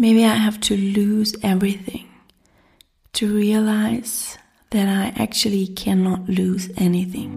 [0.00, 2.08] Maybe I have to lose everything
[3.14, 4.38] to realize
[4.70, 7.34] that I actually cannot lose anything.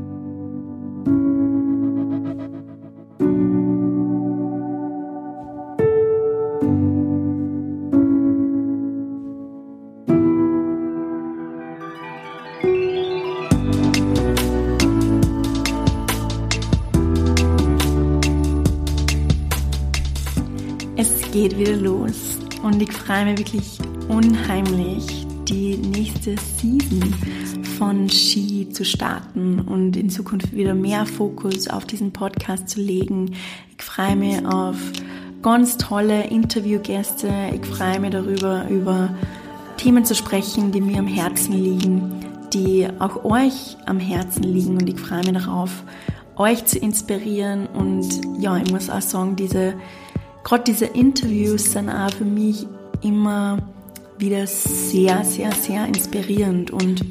[20.95, 27.13] Es geht wieder los und ich freue mich wirklich unheimlich, die nächste Season
[27.77, 33.35] von Ski zu starten und in Zukunft wieder mehr Fokus auf diesen Podcast zu legen.
[33.77, 34.77] Ich freue mich auf
[35.41, 37.31] ganz tolle Interviewgäste.
[37.53, 39.15] Ich freue mich darüber, über
[39.77, 42.13] Themen zu sprechen, die mir am Herzen liegen,
[42.53, 45.83] die auch euch am Herzen liegen und ich freue mich darauf,
[46.35, 48.07] euch zu inspirieren und
[48.39, 49.73] ja, ich muss auch sagen, diese
[50.43, 52.65] gerade diese Interviews sind auch für mich
[53.01, 53.57] immer
[54.17, 56.71] wieder sehr, sehr, sehr inspirierend.
[56.71, 57.03] Und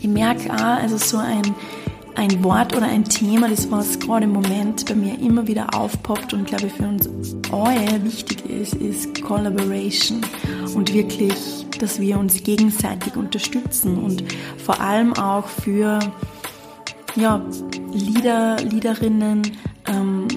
[0.00, 1.54] ich merke auch, also so ein,
[2.14, 6.34] ein Wort oder ein Thema, das was gerade im Moment bei mir immer wieder aufpoppt
[6.34, 7.08] und glaube ich für uns
[7.50, 10.20] alle wichtig ist, ist Collaboration
[10.74, 14.22] und wirklich, dass wir uns gegenseitig unterstützen und
[14.58, 16.00] vor allem auch für
[17.16, 17.42] ja,
[17.92, 19.42] Leader, Leaderinnen,
[19.86, 20.28] ähm,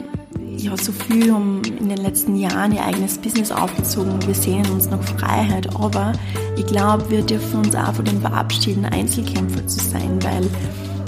[0.62, 4.66] ja, so viel haben in den letzten Jahren ihr eigenes Business aufgezogen und wir sehen
[4.70, 5.76] uns noch Freiheit.
[5.76, 6.14] Aber
[6.56, 10.48] ich glaube, wir dürfen uns auch von dem verabschieden, Einzelkämpfer zu sein, weil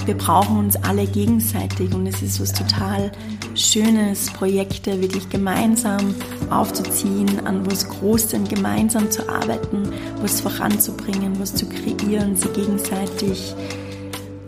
[0.06, 3.12] wir brauchen uns alle gegenseitig und es ist was total
[3.56, 6.16] Schönes, Projekte wirklich gemeinsam
[6.50, 9.90] aufzuziehen, an was Großem gemeinsam zu arbeiten,
[10.22, 13.56] was voranzubringen, was zu kreieren, sie gegenseitig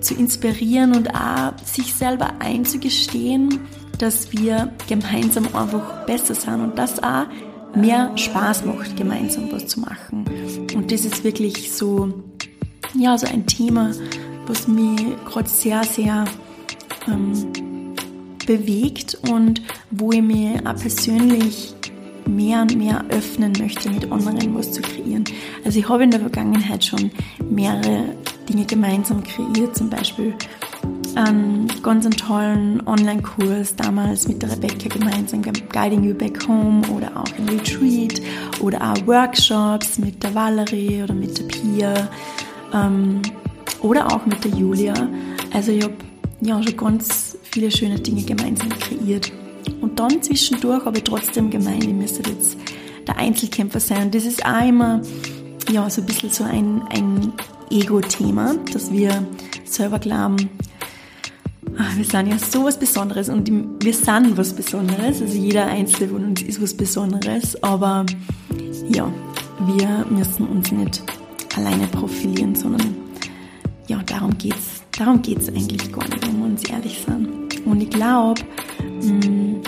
[0.01, 3.59] zu inspirieren und auch sich selber einzugestehen,
[3.97, 7.25] dass wir gemeinsam einfach besser sind und das auch
[7.75, 10.25] mehr Spaß macht, gemeinsam was zu machen.
[10.75, 12.13] Und das ist wirklich so,
[12.93, 13.91] ja, so ein Thema,
[14.47, 16.25] was mich gerade sehr, sehr
[17.07, 17.93] ähm,
[18.45, 19.61] bewegt und
[19.91, 21.73] wo ich mich auch persönlich
[22.27, 25.25] mehr und mehr öffnen möchte, mit anderen was zu kreieren.
[25.63, 27.11] Also ich habe in der Vergangenheit schon
[27.49, 28.15] mehrere
[28.49, 30.33] Dinge gemeinsam kreiert, zum Beispiel
[31.15, 37.27] einen ganz tollen Online-Kurs damals mit der Rebecca gemeinsam, Guiding You Back Home oder auch
[37.37, 38.21] ein Retreat
[38.59, 42.09] oder auch Workshops mit der Valerie oder mit der Pia
[42.73, 43.21] ähm,
[43.81, 44.93] oder auch mit der Julia.
[45.53, 45.93] Also ich habe
[46.41, 49.31] ja schon ganz viele schöne Dinge gemeinsam kreiert.
[49.81, 52.57] Und dann zwischendurch habe ich trotzdem gemeint, ich müsste jetzt
[53.07, 54.03] der Einzelkämpfer sein.
[54.03, 55.01] Und das ist auch immer
[55.71, 57.33] ja, so ein bisschen so ein, ein
[57.71, 59.25] Ego-Thema, dass wir
[59.63, 60.49] selber glauben,
[61.77, 63.49] ach, wir sind ja so was Besonderes und
[63.83, 65.21] wir sind was Besonderes.
[65.21, 68.05] Also jeder Einzelne von uns ist was Besonderes, aber
[68.89, 69.11] ja,
[69.65, 71.03] wir müssen uns nicht
[71.55, 72.95] alleine profilieren, sondern
[73.87, 74.83] ja, darum geht's.
[74.97, 77.65] Darum geht's eigentlich gar nicht, wenn wir uns ehrlich sind.
[77.65, 78.41] Und ich glaube,
[79.01, 79.61] mm,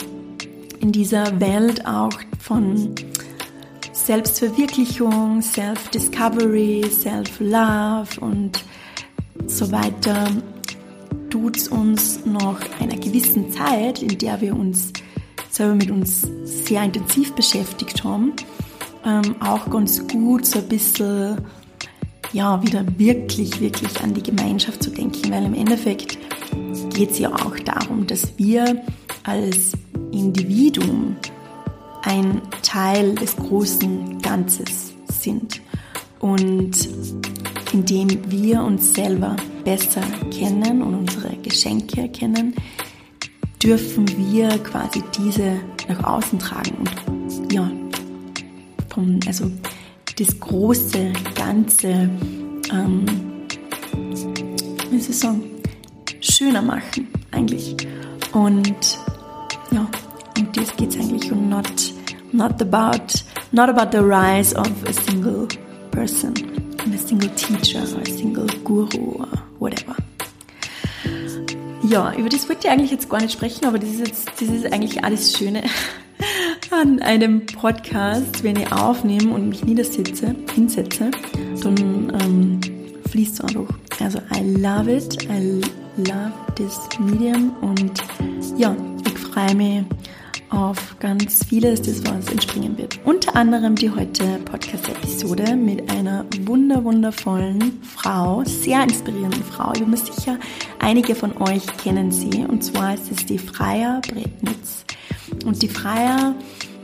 [0.79, 2.95] in dieser Welt auch von
[3.91, 8.63] Selbstverwirklichung, Self-Discovery, Self-Love und
[9.47, 10.29] so weiter
[11.29, 14.93] tut es uns nach einer gewissen Zeit, in der wir uns
[15.49, 18.33] selber mit uns sehr intensiv beschäftigt haben,
[19.05, 21.37] ähm, auch ganz gut so ein bisschen
[22.33, 26.17] ja, wieder wirklich, wirklich an die Gemeinschaft zu denken, weil im Endeffekt
[26.93, 28.83] geht es ja auch darum, dass wir
[29.23, 29.71] als
[30.11, 31.15] Individuum
[32.03, 35.61] ein Teil des großen Ganzes sind.
[36.19, 36.89] Und
[37.73, 39.35] indem wir uns selber
[39.67, 40.01] besser
[40.31, 42.55] kennen und unsere Geschenke erkennen,
[43.61, 47.69] dürfen wir quasi diese nach außen tragen und ja,
[48.87, 49.51] vom, also
[50.17, 52.09] das große Ganze,
[52.71, 53.05] ähm,
[54.89, 55.43] wie soll ich sagen,
[56.21, 57.75] schöner machen eigentlich.
[58.31, 58.99] Und
[59.71, 59.85] ja,
[60.37, 61.93] um das geht es eigentlich und not,
[62.31, 65.45] not about, not about the rise of a single
[65.91, 66.33] person,
[66.93, 69.25] a single teacher a single guru
[69.59, 69.95] whatever.
[71.83, 74.49] Ja, über das wollte ich eigentlich jetzt gar nicht sprechen, aber das ist jetzt, das
[74.49, 75.63] ist eigentlich alles Schöne
[76.71, 81.11] an einem Podcast, wenn ich aufnehme und mich niedersitze, hinsetze,
[81.63, 82.59] dann ähm,
[83.09, 83.73] fließt es einfach.
[83.99, 85.61] Also I love it, I
[85.97, 88.03] love this medium und
[88.57, 88.75] ja,
[89.05, 89.83] ich freue mich
[90.49, 92.99] auf ganz vieles, das was entspringen wird.
[93.05, 99.71] Unter anderem die heute Podcast-Episode mit einer wunder wundervollen Frau, sehr inspirierenden Frau.
[99.73, 100.37] Ich bin mir sicher,
[100.79, 102.45] einige von euch kennen sie.
[102.45, 104.85] Und zwar ist es die Freier Bretnitz.
[105.45, 106.35] Und die Freier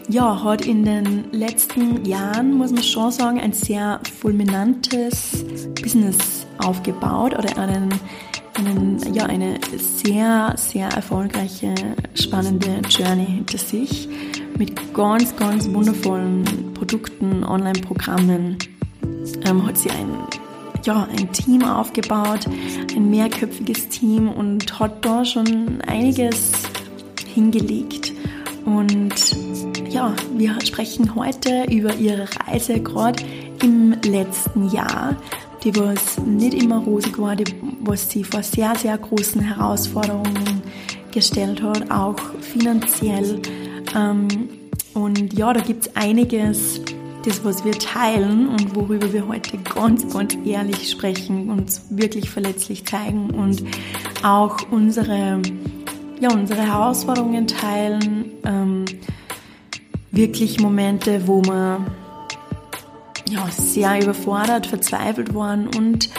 [0.09, 5.45] ja, hat in den letzten Jahren, muss man schon sagen, ein sehr fulminantes
[5.81, 7.94] Business aufgebaut oder einen,
[8.55, 11.73] einen, ja, eine sehr, sehr erfolgreiche,
[12.15, 14.09] spannende Journey hinter sich
[14.57, 18.57] mit ganz, ganz wundervollen Produkten, Online-Programmen.
[19.45, 20.09] Ähm, hat sie ein,
[20.83, 22.45] ja, ein Team aufgebaut,
[22.95, 26.51] ein mehrköpfiges Team und hat da schon einiges
[27.33, 28.11] hingelegt.
[28.65, 29.13] Und
[29.94, 33.24] ja, wir sprechen heute über ihre Reise gerade
[33.62, 35.16] im letzten Jahr,
[35.63, 37.45] die was nicht immer rosig war, die
[37.81, 40.63] was sie vor sehr, sehr großen Herausforderungen
[41.12, 43.40] gestellt hat, auch finanziell.
[43.95, 44.28] Ähm,
[44.95, 46.81] und ja, da gibt es einiges,
[47.24, 52.84] das, was wir teilen und worüber wir heute ganz, ganz ehrlich sprechen, uns wirklich verletzlich
[52.86, 53.63] zeigen und
[54.24, 55.40] auch unsere
[56.19, 58.86] ja, unsere Herausforderungen teilen, ähm,
[60.13, 61.86] wirklich Momente, wo wir
[63.30, 66.10] ja, sehr überfordert, verzweifelt waren und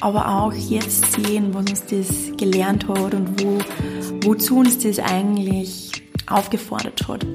[0.00, 3.58] aber auch jetzt sehen, was uns das gelernt hat und wo,
[4.22, 5.90] wozu uns das eigentlich
[6.26, 7.26] aufgefordert hat.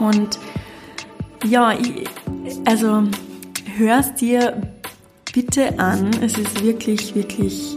[0.00, 0.38] Und
[1.44, 2.06] ja, ich,
[2.64, 3.04] also
[3.76, 4.62] hörst dir
[5.32, 7.76] bitte an, es ist wirklich, wirklich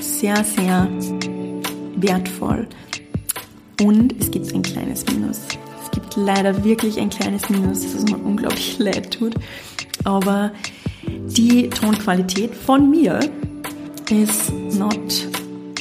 [0.00, 0.88] sehr, sehr
[1.96, 2.66] wertvoll.
[3.82, 5.40] Und es gibt ein kleines Minus.
[5.98, 9.34] Gibt leider wirklich ein kleines Minus, das mir unglaublich leid tut.
[10.04, 10.52] Aber
[11.08, 13.18] die Tonqualität von mir
[14.08, 15.26] ist not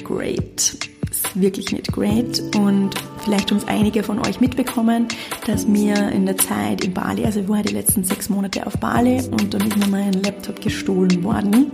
[0.04, 0.76] great.
[1.12, 2.42] Ist wirklich nicht great.
[2.56, 5.08] Und vielleicht haben es einige von euch mitbekommen,
[5.46, 8.74] dass mir in der Zeit in Bali, also ich war die letzten sechs Monate auf
[8.80, 11.70] Bali und dann ist mir mein Laptop gestohlen worden.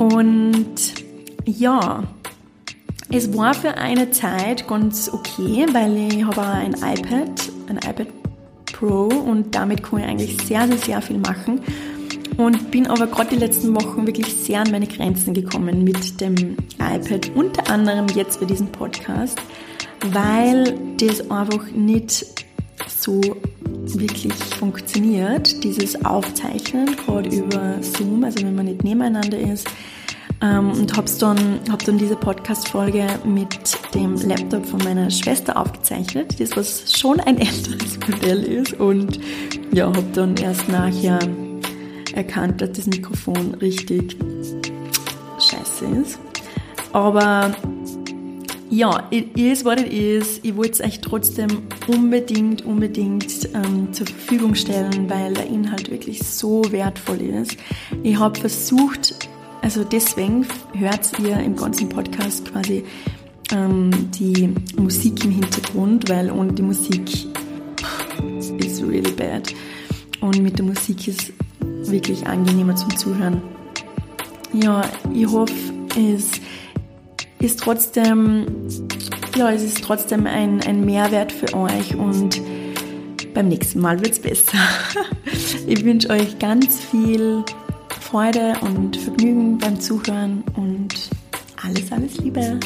[0.00, 0.74] Und
[1.44, 2.02] ja,
[3.10, 7.30] es war für eine Zeit ganz okay, weil ich habe ein iPad,
[7.68, 8.08] ein iPad
[8.72, 11.60] Pro und damit kann ich eigentlich sehr, sehr, sehr viel machen.
[12.36, 16.56] Und bin aber gerade die letzten Wochen wirklich sehr an meine Grenzen gekommen mit dem
[16.78, 19.38] iPad, unter anderem jetzt für diesen Podcast,
[20.12, 22.26] weil das einfach nicht
[22.86, 23.20] so
[23.62, 29.66] wirklich funktioniert, dieses Aufzeichnen, gerade über Zoom, also wenn man nicht nebeneinander ist,
[30.42, 33.58] ähm, und habe dann, hab dann diese Podcast-Folge mit
[33.94, 39.18] dem Laptop von meiner Schwester aufgezeichnet, das was schon ein älteres Modell ist und
[39.72, 41.18] ja, habe dann erst nachher
[42.14, 44.16] erkannt, dass das Mikrofon richtig
[45.38, 46.18] scheiße ist.
[46.92, 47.54] Aber
[48.70, 50.40] ja, it is what it is.
[50.42, 51.48] Ich wollte es euch trotzdem
[51.86, 57.56] unbedingt, unbedingt ähm, zur Verfügung stellen, weil der Inhalt wirklich so wertvoll ist.
[58.02, 59.28] Ich habe versucht,
[59.62, 62.84] also deswegen hört ihr im ganzen Podcast quasi
[63.52, 67.26] ähm, die Musik im Hintergrund, weil ohne die Musik
[68.58, 69.54] ist really bad.
[70.20, 73.42] Und mit der Musik ist wirklich angenehmer zum Zuhören.
[74.52, 74.82] Ja,
[75.12, 75.52] ich hoffe,
[75.96, 76.30] es
[77.38, 78.46] ist trotzdem,
[79.36, 82.40] ja, es ist trotzdem ein, ein Mehrwert für euch und
[83.34, 84.58] beim nächsten Mal wird es besser.
[85.66, 87.44] Ich wünsche euch ganz viel
[88.06, 91.10] Freude und Vergnügen beim Zuhören und
[91.60, 92.60] alles, alles Liebe.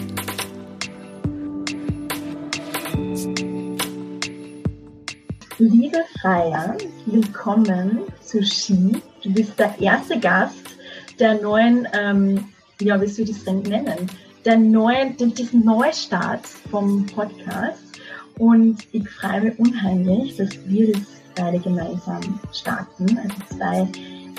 [5.56, 6.76] Liebe Freier,
[7.06, 9.00] willkommen zu Ski.
[9.22, 10.76] Du bist der erste Gast
[11.18, 12.44] der neuen, ähm,
[12.78, 14.10] ja, wie soll ich das denn nennen?
[14.44, 17.82] Der neuen, des Neustarts vom Podcast.
[18.36, 21.02] Und ich freue mich unheimlich, dass wir das
[21.34, 23.18] beide gemeinsam starten.
[23.18, 23.88] Also zwei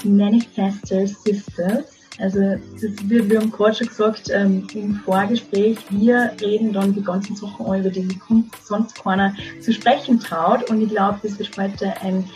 [0.04, 1.86] Manifester Sisters.
[2.20, 7.02] Also das, wir, wir haben gerade schon gesagt ähm, im Vorgespräch, wir reden dann die
[7.02, 8.18] ganzen Sachen an, über die sich
[8.64, 10.70] sonst keiner zu sprechen traut.
[10.70, 12.30] Und ich glaube, das wird heute ein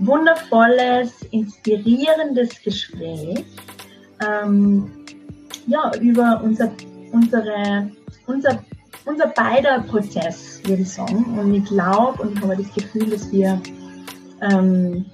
[0.00, 3.44] wundervolles, inspirierendes Gespräch
[4.20, 4.90] ähm,
[5.66, 6.70] ja, über unser,
[7.12, 7.90] unsere,
[8.26, 8.64] unser,
[9.04, 11.38] unser beider Prozess, würde ich sagen.
[11.38, 13.60] Und ich glaube und ich habe das Gefühl, dass wir
[14.42, 15.06] ähm,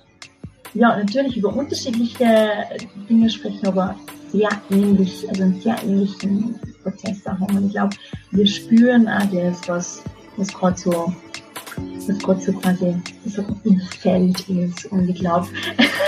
[0.77, 2.65] ja, natürlich über unterschiedliche
[3.09, 3.97] Dinge sprechen, aber
[4.31, 7.57] sehr ähnlich, also einen sehr ähnlichen Prozess haben.
[7.57, 7.97] Und ich glaube,
[8.33, 10.03] wir spüren auch das, was,
[10.37, 11.13] was gerade so,
[12.07, 14.87] was gerade so quasi so im Feld ist.
[14.87, 15.49] Und ich glaube,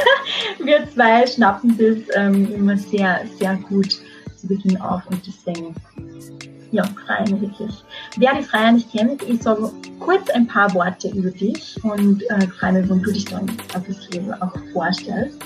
[0.64, 3.98] wir zwei schnappen das ähm, immer sehr, sehr gut
[4.36, 5.74] zu Beginn auf und deswegen
[6.70, 7.84] ja, Freien wirklich.
[8.16, 12.46] Wer die Freier nicht kennt, ich sage kurz ein paar Worte über dich und äh,
[12.58, 15.38] freue mich, wenn du dich dann ein bisschen auch vorstellst.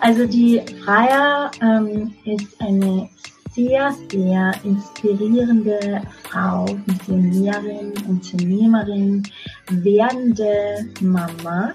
[0.00, 3.08] Also die Freier ähm, ist eine
[3.52, 9.22] sehr, sehr inspirierende Frau, Visionärin, Unternehmerin,
[9.70, 11.74] werdende Mama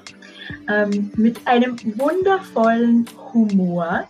[0.70, 4.08] ähm, mit einem wundervollen Humor.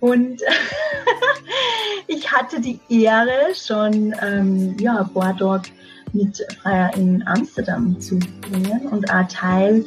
[0.00, 0.40] Und
[2.12, 5.64] ich hatte die Ehre, schon ähm, ja, Boardwalk
[6.12, 9.84] mit Freier in Amsterdam zu bringen und auch Teil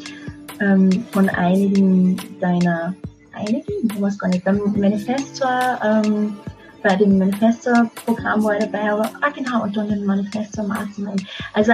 [0.60, 2.96] ähm, von einigen deiner,
[3.34, 5.46] einigen, ich weiß gar nicht, beim Manifesto,
[5.84, 6.36] ähm,
[6.82, 11.26] bei dem Manifesto-Programm war ich dabei, aber ah genau, und dann den Manifesto Mastermind.
[11.54, 11.74] Also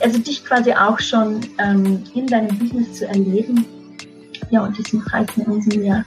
[0.00, 3.64] also dich quasi auch schon ähm, in deinem Business zu erleben.
[4.50, 6.04] Ja, und deswegen freut mich umso mehr,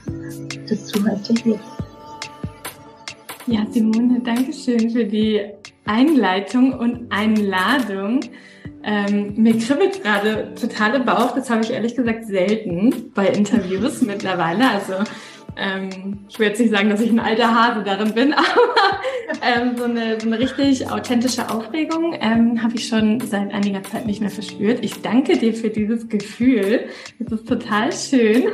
[0.68, 1.75] dass du heute hier bist.
[3.48, 5.40] Ja, Simone, danke schön für die
[5.84, 8.18] Einleitung und Einladung.
[8.82, 11.32] Ähm, mir kribbelt gerade total im Bauch.
[11.32, 14.68] Das habe ich ehrlich gesagt selten bei Interviews mittlerweile.
[14.68, 14.94] Also
[15.56, 18.46] ähm, ich will jetzt nicht sagen, dass ich ein alter Hase darin bin, aber
[19.42, 24.06] ähm, so, eine, so eine richtig authentische Aufregung ähm, habe ich schon seit einiger Zeit
[24.06, 24.84] nicht mehr verspürt.
[24.84, 26.88] Ich danke dir für dieses Gefühl.
[27.20, 28.48] Das ist total schön.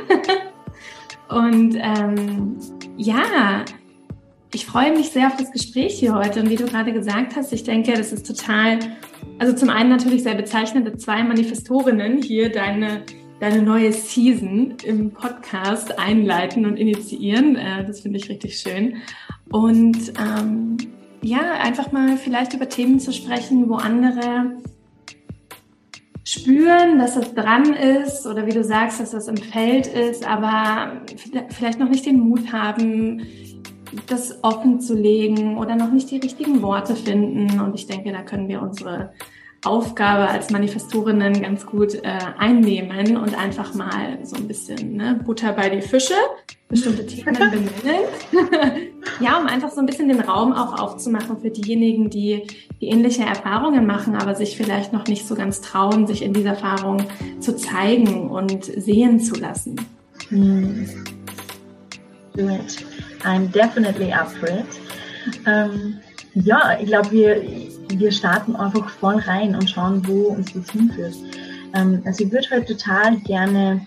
[1.29, 2.57] Und ähm,
[2.95, 3.65] ja,
[4.53, 6.41] ich freue mich sehr auf das Gespräch hier heute.
[6.41, 8.79] Und wie du gerade gesagt hast, ich denke, das ist total,
[9.39, 13.01] also zum einen natürlich sehr bezeichnend, zwei Manifestorinnen hier deine
[13.39, 17.57] deine neue Season im Podcast einleiten und initiieren.
[17.57, 18.97] Äh, das finde ich richtig schön.
[19.51, 20.77] Und ähm,
[21.21, 24.61] ja, einfach mal vielleicht über Themen zu sprechen, wo andere
[26.23, 31.01] spüren, dass es dran ist oder wie du sagst, dass das im Feld ist, aber
[31.49, 33.21] vielleicht noch nicht den Mut haben,
[34.07, 37.59] das offen zu legen oder noch nicht die richtigen Worte finden.
[37.59, 39.11] Und ich denke, da können wir unsere
[39.65, 45.53] Aufgabe als Manifestorinnen ganz gut äh, einnehmen und einfach mal so ein bisschen ne, Butter
[45.53, 46.15] bei die Fische,
[46.67, 48.09] bestimmte Themen benennen.
[49.21, 52.43] ja, um einfach so ein bisschen den Raum auch aufzumachen für diejenigen, die,
[52.81, 56.49] die ähnliche Erfahrungen machen, aber sich vielleicht noch nicht so ganz trauen, sich in dieser
[56.51, 57.03] Erfahrung
[57.39, 59.77] zu zeigen und sehen zu lassen.
[62.35, 62.85] Do it.
[63.23, 64.65] I'm definitely up for it.
[65.45, 65.99] Ähm,
[66.33, 67.41] ja, ich glaube, wir
[67.99, 71.15] wir starten einfach voll rein und schauen, wo uns das hinführt.
[71.73, 73.85] Ähm, also ich würde heute total gerne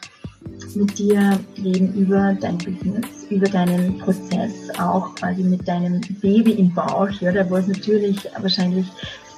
[0.75, 6.73] mit dir reden über dein Business, über deinen Prozess, auch quasi mit deinem Baby im
[6.73, 8.87] Bauch, ja, da wo es natürlich wahrscheinlich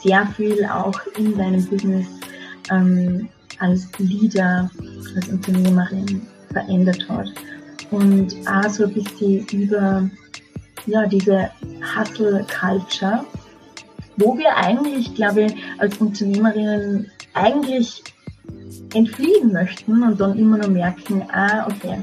[0.03, 2.07] sehr viel auch in deinem Business
[2.71, 3.29] ähm,
[3.59, 4.71] als Leader,
[5.17, 7.29] als Unternehmerin verändert hat.
[7.91, 10.09] Und auch so ein bisschen über
[10.87, 11.51] ja, diese
[11.97, 13.25] Hustle Culture,
[14.17, 18.03] wo wir eigentlich, glaube ich, als Unternehmerinnen eigentlich
[18.95, 22.03] entfliehen möchten und dann immer nur merken, ah, okay,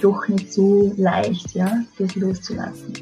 [0.00, 2.92] doch nicht so leicht, ja, das loszulassen.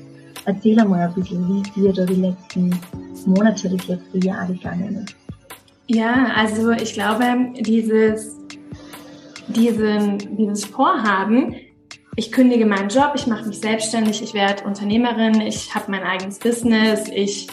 [0.47, 2.79] Erzähl einmal ein bisschen, wie es dir da die letzten
[3.27, 5.17] Monate, das letzte Jahr gegangen ist.
[5.87, 7.25] Ja, also ich glaube,
[7.61, 8.37] dieses,
[9.49, 11.55] diesen, dieses Vorhaben,
[12.17, 16.39] ich kündige meinen Job, ich mache mich selbstständig, ich werde Unternehmerin, ich habe mein eigenes
[16.39, 17.49] Business, ich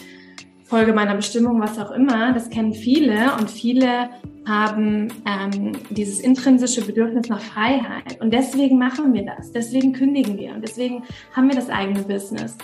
[0.64, 4.10] Folge meiner Bestimmung, was auch immer, das kennen viele und viele
[4.48, 8.22] haben ähm, dieses intrinsische Bedürfnis nach Freiheit.
[8.22, 11.04] Und deswegen machen wir das, deswegen kündigen wir und deswegen
[11.36, 12.58] haben wir das eigene Business.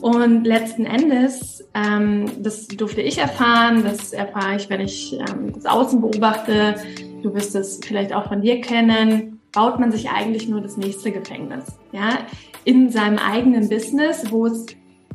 [0.00, 5.66] Und letzten Endes, ähm, das durfte ich erfahren, das erfahre ich, wenn ich ähm, das
[5.66, 6.76] Außen beobachte,
[7.22, 11.10] du wirst es vielleicht auch von dir kennen, baut man sich eigentlich nur das nächste
[11.12, 11.66] Gefängnis.
[11.92, 12.18] Ja,
[12.64, 14.66] in seinem eigenen Business, wo es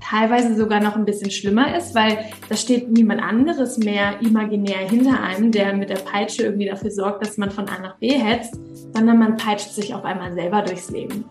[0.01, 2.17] teilweise sogar noch ein bisschen schlimmer ist, weil
[2.49, 7.25] da steht niemand anderes mehr imaginär hinter einem, der mit der Peitsche irgendwie dafür sorgt,
[7.25, 8.59] dass man von A nach B hetzt,
[8.93, 11.25] sondern man peitscht sich auf einmal selber durchs Leben.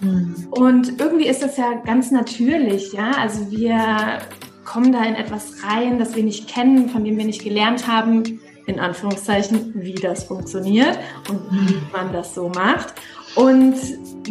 [0.00, 0.48] Mhm.
[0.50, 3.12] Und irgendwie ist das ja ganz natürlich, ja.
[3.12, 4.18] Also wir
[4.64, 8.40] kommen da in etwas rein, das wir nicht kennen, von dem wir nicht gelernt haben,
[8.66, 12.94] in Anführungszeichen, wie das funktioniert und wie man das so macht.
[13.34, 13.74] Und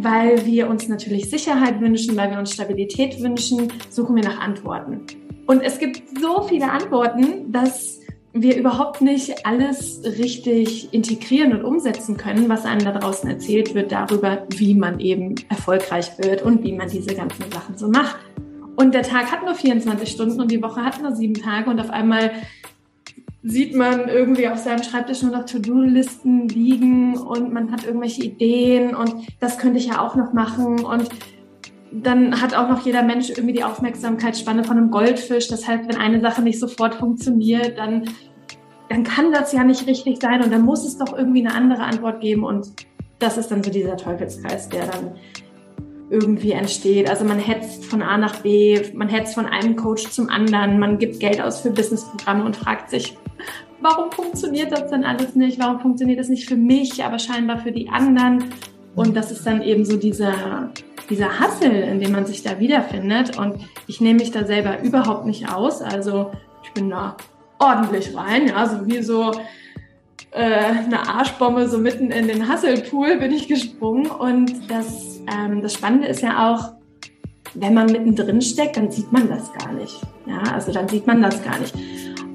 [0.01, 5.01] weil wir uns natürlich Sicherheit wünschen, weil wir uns Stabilität wünschen, suchen wir nach Antworten.
[5.47, 7.99] Und es gibt so viele Antworten, dass
[8.33, 13.91] wir überhaupt nicht alles richtig integrieren und umsetzen können, was einem da draußen erzählt wird
[13.91, 18.17] darüber, wie man eben erfolgreich wird und wie man diese ganzen Sachen so macht.
[18.77, 21.79] Und der Tag hat nur 24 Stunden und die Woche hat nur sieben Tage und
[21.79, 22.31] auf einmal
[23.43, 28.95] sieht man irgendwie auf seinem Schreibtisch nur noch To-Do-Listen liegen und man hat irgendwelche Ideen
[28.95, 31.09] und das könnte ich ja auch noch machen und
[31.91, 35.49] dann hat auch noch jeder Mensch irgendwie die Aufmerksamkeitsspanne von einem Goldfisch.
[35.49, 38.05] Das heißt, wenn eine Sache nicht sofort funktioniert, dann,
[38.89, 41.83] dann kann das ja nicht richtig sein und dann muss es doch irgendwie eine andere
[41.83, 42.71] Antwort geben und
[43.19, 45.15] das ist dann so dieser Teufelskreis, der dann
[46.11, 47.09] irgendwie entsteht.
[47.09, 50.99] Also man hetzt von A nach B, man hetzt von einem Coach zum anderen, man
[50.99, 53.17] gibt Geld aus für Businessprogramme und fragt sich,
[53.79, 55.59] warum funktioniert das denn alles nicht?
[55.59, 58.43] Warum funktioniert das nicht für mich, aber scheinbar für die anderen?
[58.93, 60.71] Und das ist dann eben so dieser,
[61.09, 63.37] dieser Hassel, in dem man sich da wiederfindet.
[63.37, 63.55] Und
[63.87, 65.81] ich nehme mich da selber überhaupt nicht aus.
[65.81, 66.31] Also
[66.63, 67.15] ich bin da
[67.57, 69.31] ordentlich rein, ja, so wie so
[70.37, 74.07] eine Arschbombe so mitten in den Hasselpool bin ich gesprungen.
[74.07, 76.73] Und das, ähm, das Spannende ist ja auch,
[77.53, 79.99] wenn man mittendrin steckt, dann sieht man das gar nicht.
[80.25, 81.75] Ja, also dann sieht man das gar nicht.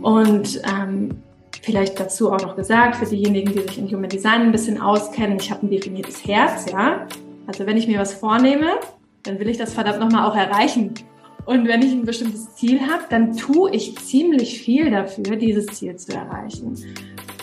[0.03, 1.23] Und ähm,
[1.63, 5.39] vielleicht dazu auch noch gesagt, für diejenigen, die sich in Human Design ein bisschen auskennen,
[5.41, 7.07] ich habe ein definiertes Herz, ja.
[7.47, 8.67] Also wenn ich mir was vornehme,
[9.23, 10.95] dann will ich das verdammt nochmal auch erreichen.
[11.47, 15.97] Und wenn ich ein bestimmtes Ziel habe, dann tue ich ziemlich viel dafür, dieses Ziel
[15.97, 16.77] zu erreichen.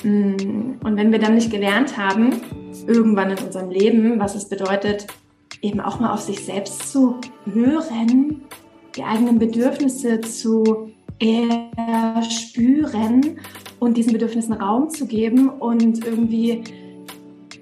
[0.03, 2.41] Mm, und wenn wir dann nicht gelernt haben,
[2.87, 5.07] irgendwann in unserem Leben, was es bedeutet,
[5.61, 7.17] eben auch mal auf sich selbst zu
[7.51, 8.41] hören,
[8.95, 13.39] die eigenen Bedürfnisse zu erspüren
[13.79, 16.63] und diesen Bedürfnissen Raum zu geben und irgendwie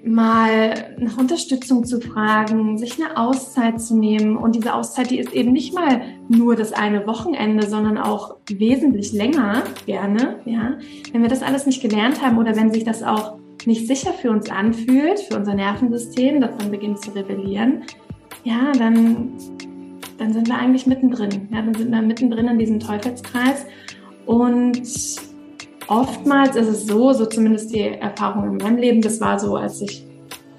[0.04, 4.36] mal nach Unterstützung zu fragen, sich eine Auszeit zu nehmen.
[4.36, 9.12] Und diese Auszeit, die ist eben nicht mal nur das eine Wochenende, sondern auch wesentlich
[9.12, 10.40] länger gerne.
[10.44, 10.74] Ja,
[11.12, 14.30] wenn wir das alles nicht gelernt haben oder wenn sich das auch nicht sicher für
[14.30, 17.82] uns anfühlt, für unser Nervensystem, das dann beginnt zu rebellieren,
[18.42, 19.34] ja, dann,
[20.18, 21.48] dann sind wir eigentlich mittendrin.
[21.52, 23.66] Ja, dann sind wir mittendrin in diesem Teufelskreis
[24.26, 24.82] und
[25.92, 29.80] oftmals ist es so, so zumindest die Erfahrung in meinem Leben, das war so, als
[29.82, 30.06] ich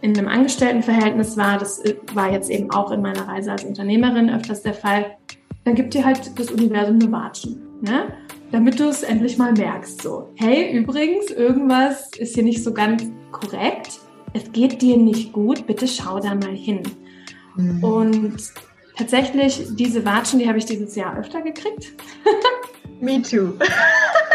[0.01, 1.81] in einem Angestelltenverhältnis war, das
[2.13, 5.17] war jetzt eben auch in meiner Reise als Unternehmerin öfters der Fall,
[5.63, 8.13] dann gibt dir halt das Universum eine Watschen, ne?
[8.51, 10.03] damit du es endlich mal merkst.
[10.03, 13.99] So, hey, übrigens, irgendwas ist hier nicht so ganz korrekt.
[14.33, 16.83] Es geht dir nicht gut, bitte schau da mal hin.
[17.55, 17.83] Mhm.
[17.83, 18.37] Und
[18.95, 21.93] tatsächlich, diese Watschen, die habe ich dieses Jahr öfter gekriegt.
[22.99, 23.53] Me too.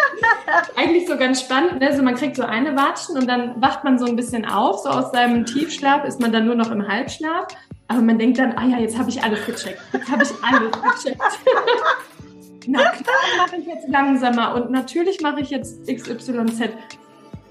[0.77, 1.81] Eigentlich so ganz spannend.
[1.81, 1.89] Ne?
[1.89, 4.81] Also man kriegt so eine Watschen und dann wacht man so ein bisschen auf.
[4.81, 7.49] So aus seinem Tiefschlaf ist man dann nur noch im Halbschlaf.
[7.89, 9.81] Aber man denkt dann, ah ja, jetzt habe ich alles gecheckt.
[9.93, 11.23] Jetzt habe ich alles gecheckt.
[12.67, 16.71] Na klar mache ich jetzt langsamer und natürlich mache ich jetzt XYZ.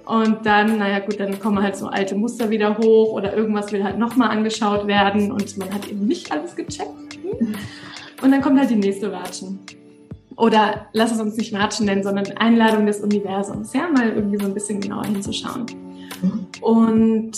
[0.06, 3.84] Und dann, naja gut, dann kommen halt so alte Muster wieder hoch oder irgendwas will
[3.84, 7.20] halt nochmal angeschaut werden und man hat eben nicht alles gecheckt.
[8.22, 9.60] Und dann kommt halt die nächste Watschen.
[10.38, 14.46] Oder lass es uns nicht Watschen nennen, sondern Einladung des Universums, ja, mal irgendwie so
[14.46, 15.66] ein bisschen genauer hinzuschauen.
[16.62, 17.32] Und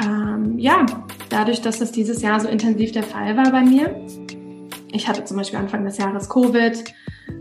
[0.00, 0.86] ähm, ja,
[1.28, 3.94] dadurch, dass das dieses Jahr so intensiv der Fall war bei mir,
[4.92, 6.84] ich hatte zum Beispiel Anfang des Jahres Covid,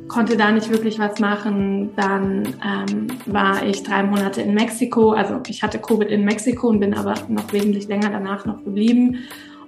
[0.08, 1.92] konnte da nicht wirklich was machen.
[1.96, 5.12] Dann ähm, war ich drei Monate in Mexiko.
[5.12, 9.20] Also ich hatte Covid in Mexiko und bin aber noch wesentlich länger danach noch geblieben.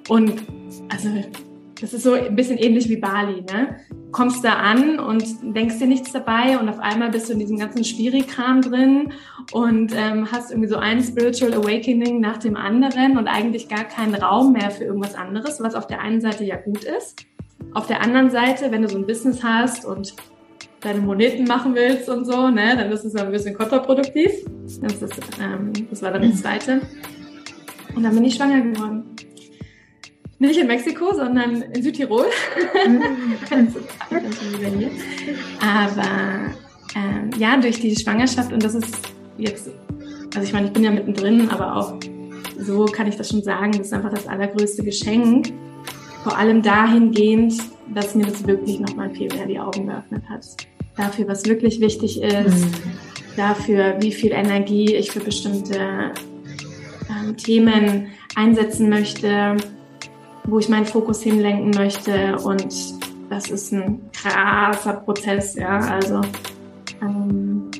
[0.07, 0.33] Und
[0.89, 1.09] also
[1.79, 3.77] das ist so ein bisschen ähnlich wie Bali, ne?
[4.11, 7.57] Kommst da an und denkst dir nichts dabei und auf einmal bist du in diesem
[7.57, 9.11] ganzen Schwierigkram drin
[9.51, 14.15] und ähm, hast irgendwie so ein Spiritual Awakening nach dem anderen und eigentlich gar keinen
[14.15, 17.25] Raum mehr für irgendwas anderes, was auf der einen Seite ja gut ist.
[17.73, 20.15] Auf der anderen Seite, wenn du so ein Business hast und
[20.79, 24.31] deine Moneten machen willst und so, ne, dann ist es ein bisschen kontraproduktiv.
[24.81, 26.81] Das, ist, ähm, das war dann das Zweite.
[27.95, 29.03] Und dann bin ich schwanger geworden.
[30.37, 32.25] Nicht in Mexiko, sondern in Südtirol.
[35.61, 36.53] Aber
[36.95, 38.95] ähm, ja, durch die Schwangerschaft und das ist
[39.37, 39.69] jetzt,
[40.35, 41.93] also ich meine, ich bin ja mittendrin, aber auch
[42.57, 45.53] so kann ich das schon sagen, das ist einfach das allergrößte Geschenk.
[46.23, 47.53] Vor allem dahingehend,
[47.93, 50.45] dass mir das wirklich nochmal viel mehr die Augen geöffnet hat.
[50.97, 52.71] Dafür, was wirklich wichtig ist, mhm.
[53.35, 56.11] dafür, wie viel Energie ich für bestimmte
[57.09, 59.57] ähm, Themen einsetzen möchte
[60.47, 62.37] wo ich meinen Fokus hinlenken möchte.
[62.43, 62.73] Und
[63.29, 65.79] das ist ein krasser Prozess, ja.
[65.79, 66.21] Also
[67.01, 67.71] ähm,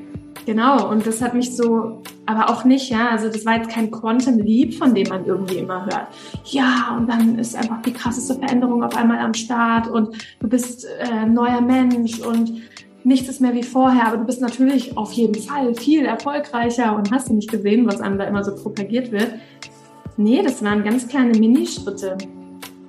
[0.46, 3.10] genau, und das hat mich so, aber auch nicht, ja.
[3.10, 6.08] Also das war jetzt kein Quantum Leap, von dem man irgendwie immer hört.
[6.46, 10.86] Ja, und dann ist einfach die krasseste Veränderung auf einmal am Start und du bist
[11.00, 12.62] äh, neuer Mensch und
[13.04, 17.12] nichts ist mehr wie vorher, aber du bist natürlich auf jeden Fall viel erfolgreicher und
[17.12, 19.32] hast du nicht gesehen, was einem da immer so propagiert wird.
[20.18, 22.18] Nee, das waren ganz kleine Minischritte.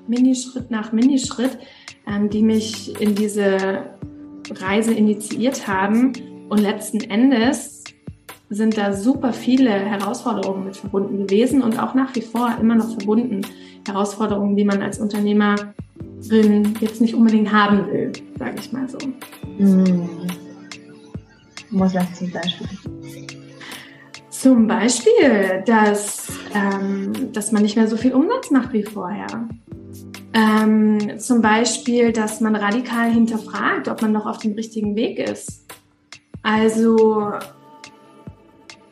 [0.08, 1.58] Minischritt nach Minischritt,
[2.06, 3.84] ähm, die mich in diese
[4.50, 6.12] Reise initiiert haben.
[6.48, 7.84] Und letzten Endes
[8.48, 12.96] sind da super viele Herausforderungen mit verbunden gewesen und auch nach wie vor immer noch
[12.96, 13.42] verbunden.
[13.86, 15.74] Herausforderungen, die man als Unternehmerin
[16.80, 18.98] jetzt nicht unbedingt haben will, sage ich mal so.
[19.58, 20.08] Mhm.
[21.70, 22.68] Was sagst du zum Beispiel?
[24.30, 29.26] Zum Beispiel, dass, ähm, dass man nicht mehr so viel Umsatz macht wie vorher.
[30.36, 35.64] Ähm, zum Beispiel, dass man radikal hinterfragt, ob man noch auf dem richtigen Weg ist.
[36.42, 37.32] Also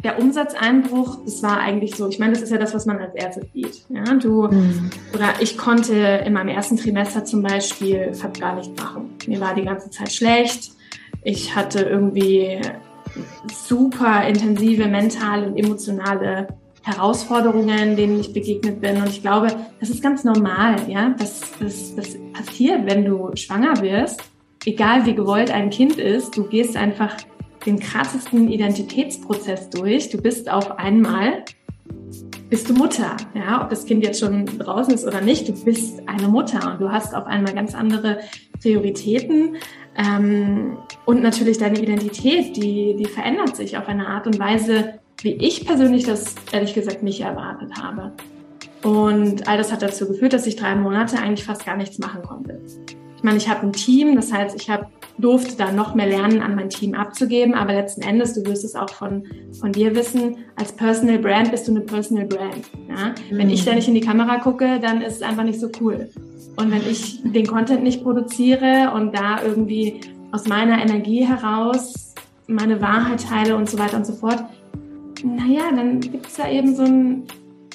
[0.03, 3.15] der Umsatzeinbruch, das war eigentlich so, ich meine, das ist ja das, was man als
[3.15, 3.85] erstes sieht.
[3.91, 4.91] Ja, du mhm.
[5.13, 9.11] oder ich konnte in meinem ersten Trimester zum Beispiel fast gar nicht machen.
[9.27, 10.73] Mir war die ganze Zeit schlecht.
[11.25, 12.59] Ich hatte irgendwie
[13.53, 16.49] super intensive mentale und emotionale
[16.85, 18.99] Herausforderungen, denen ich begegnet bin.
[18.99, 19.49] Und ich glaube,
[19.81, 21.15] das ist ganz normal, ja.
[21.19, 24.23] Das, das, das passiert, wenn du schwanger wirst.
[24.67, 27.17] Egal wie gewollt ein Kind ist, du gehst einfach
[27.65, 30.11] den krassesten Identitätsprozess durch.
[30.11, 31.45] Du bist auf einmal,
[32.51, 36.07] bist du Mutter, ja, ob das Kind jetzt schon draußen ist oder nicht, du bist
[36.07, 38.21] eine Mutter und du hast auf einmal ganz andere
[38.61, 39.57] Prioritäten
[39.97, 45.33] ähm, und natürlich deine Identität, die, die verändert sich auf eine Art und Weise, wie
[45.33, 48.13] ich persönlich das ehrlich gesagt nicht erwartet habe.
[48.83, 52.23] Und all das hat dazu geführt, dass ich drei Monate eigentlich fast gar nichts machen
[52.23, 52.61] konnte.
[53.17, 56.43] Ich meine, ich habe ein Team, das heißt, ich habe durfte da noch mehr lernen,
[56.43, 57.55] an mein Team abzugeben.
[57.55, 59.25] Aber letzten Endes, du wirst es auch von,
[59.59, 62.65] von dir wissen, als Personal Brand bist du eine Personal Brand.
[62.89, 63.15] Ja?
[63.31, 63.39] Mhm.
[63.39, 66.11] Wenn ich da nicht in die Kamera gucke, dann ist es einfach nicht so cool.
[66.57, 70.01] Und wenn ich den Content nicht produziere und da irgendwie
[70.33, 72.15] aus meiner Energie heraus
[72.47, 74.45] meine Wahrheit teile und so weiter und so fort,
[75.25, 77.25] naja, dann gibt es da eben so ein,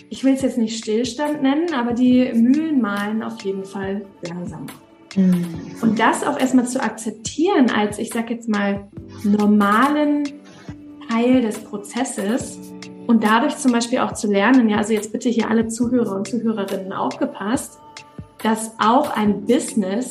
[0.10, 4.68] ich will es jetzt nicht Stillstand nennen, aber die Mühlen malen auf jeden Fall langsamer.
[5.16, 5.46] Mhm.
[5.82, 8.88] Und das auch erstmal zu akzeptieren als, ich sag jetzt mal,
[9.24, 10.26] normalen
[11.10, 12.60] Teil des Prozesses
[13.08, 16.28] und dadurch zum Beispiel auch zu lernen, ja, also jetzt bitte hier alle Zuhörer und
[16.28, 17.80] Zuhörerinnen aufgepasst,
[18.44, 20.10] dass auch ein Business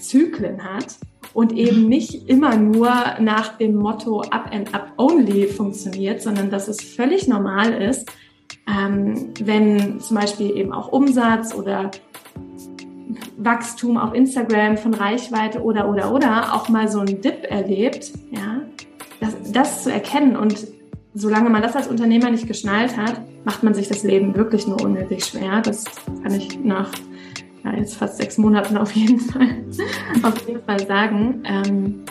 [0.00, 0.96] Zyklen hat
[1.32, 2.90] und eben nicht immer nur
[3.20, 8.10] nach dem Motto Up and Up Only funktioniert, sondern dass es völlig normal ist,
[8.68, 11.90] ähm, wenn zum Beispiel eben auch Umsatz oder
[13.36, 18.60] Wachstum auf Instagram von Reichweite oder oder oder auch mal so einen Dip erlebt, ja,
[19.20, 20.66] das, das zu erkennen und
[21.14, 24.80] solange man das als Unternehmer nicht geschnallt hat, macht man sich das Leben wirklich nur
[24.82, 25.60] unnötig schwer.
[25.60, 25.84] Das
[26.22, 26.90] kann ich nach
[27.64, 29.64] ja, jetzt fast sechs Monaten auf jeden Fall,
[30.22, 31.42] auf jeden Fall sagen.
[31.44, 32.04] Ähm,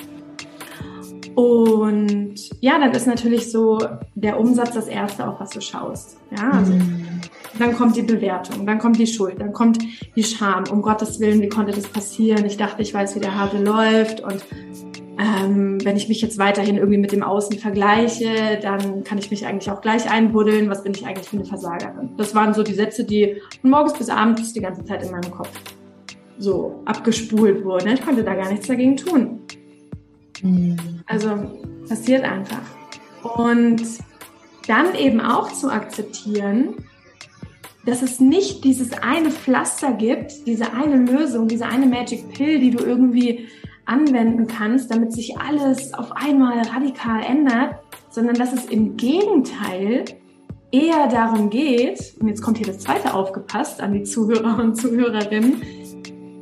[1.35, 3.79] und ja, dann ist natürlich so
[4.15, 6.17] der Umsatz das Erste, auf was du schaust.
[6.35, 7.21] Ja, also mhm.
[7.57, 9.79] dann kommt die Bewertung, dann kommt die Schuld, dann kommt
[10.15, 10.65] die Scham.
[10.69, 12.43] Um Gottes Willen, wie konnte das passieren?
[12.45, 14.43] Ich dachte, ich weiß, wie der Hase läuft und
[15.19, 19.45] ähm, wenn ich mich jetzt weiterhin irgendwie mit dem Außen vergleiche, dann kann ich mich
[19.45, 20.69] eigentlich auch gleich einbuddeln.
[20.69, 22.11] Was bin ich eigentlich für eine Versagerin?
[22.15, 25.29] Das waren so die Sätze, die von morgens bis abends die ganze Zeit in meinem
[25.29, 25.49] Kopf
[26.37, 27.89] so abgespult wurden.
[27.89, 29.41] Ich konnte da gar nichts dagegen tun.
[30.41, 30.77] Mhm.
[31.05, 31.29] Also
[31.89, 32.61] passiert einfach.
[33.35, 33.81] Und
[34.67, 36.75] dann eben auch zu akzeptieren,
[37.85, 42.71] dass es nicht dieses eine Pflaster gibt, diese eine Lösung, diese eine Magic Pill, die
[42.71, 43.49] du irgendwie
[43.89, 47.75] anwenden kannst, damit sich alles auf einmal radikal ändert,
[48.09, 50.05] sondern dass es im Gegenteil
[50.71, 55.61] eher darum geht, und jetzt kommt hier das zweite aufgepasst an die Zuhörer und Zuhörerinnen,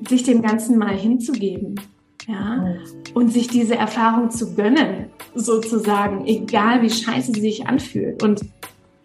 [0.07, 1.79] sich dem Ganzen mal hinzugeben.
[2.27, 2.75] Ja,
[3.13, 8.21] und sich diese Erfahrung zu gönnen, sozusagen, egal wie scheiße sie sich anfühlt.
[8.21, 8.41] Und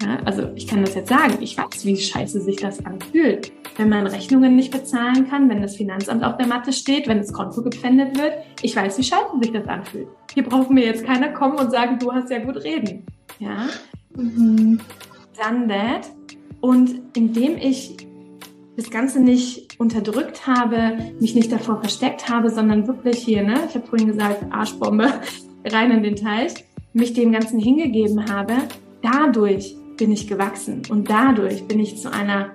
[0.02, 3.88] ja, also ich kann das jetzt sagen, ich weiß, wie scheiße sich das anfühlt wenn
[3.88, 7.62] man Rechnungen nicht bezahlen kann, wenn das Finanzamt auf der Matte steht, wenn das Konto
[7.62, 8.34] gepfändet wird.
[8.62, 10.08] Ich weiß, wie scheiße sich das anfühlt.
[10.34, 13.06] Hier braucht mir jetzt keiner kommen und sagen, du hast ja gut reden.
[13.38, 13.68] Ja.
[14.16, 14.80] Mhm.
[15.36, 16.10] Done that.
[16.60, 17.96] Und indem ich
[18.76, 23.74] das Ganze nicht unterdrückt habe, mich nicht davor versteckt habe, sondern wirklich hier, ne, ich
[23.74, 25.12] habe vorhin gesagt, Arschbombe,
[25.66, 28.54] rein in den Teich, mich dem Ganzen hingegeben habe,
[29.02, 32.50] dadurch bin ich gewachsen und dadurch bin ich zu einer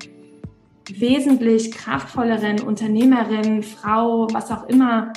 [0.89, 5.13] wesentlich kraftvolleren Unternehmerin, Frau, was auch immer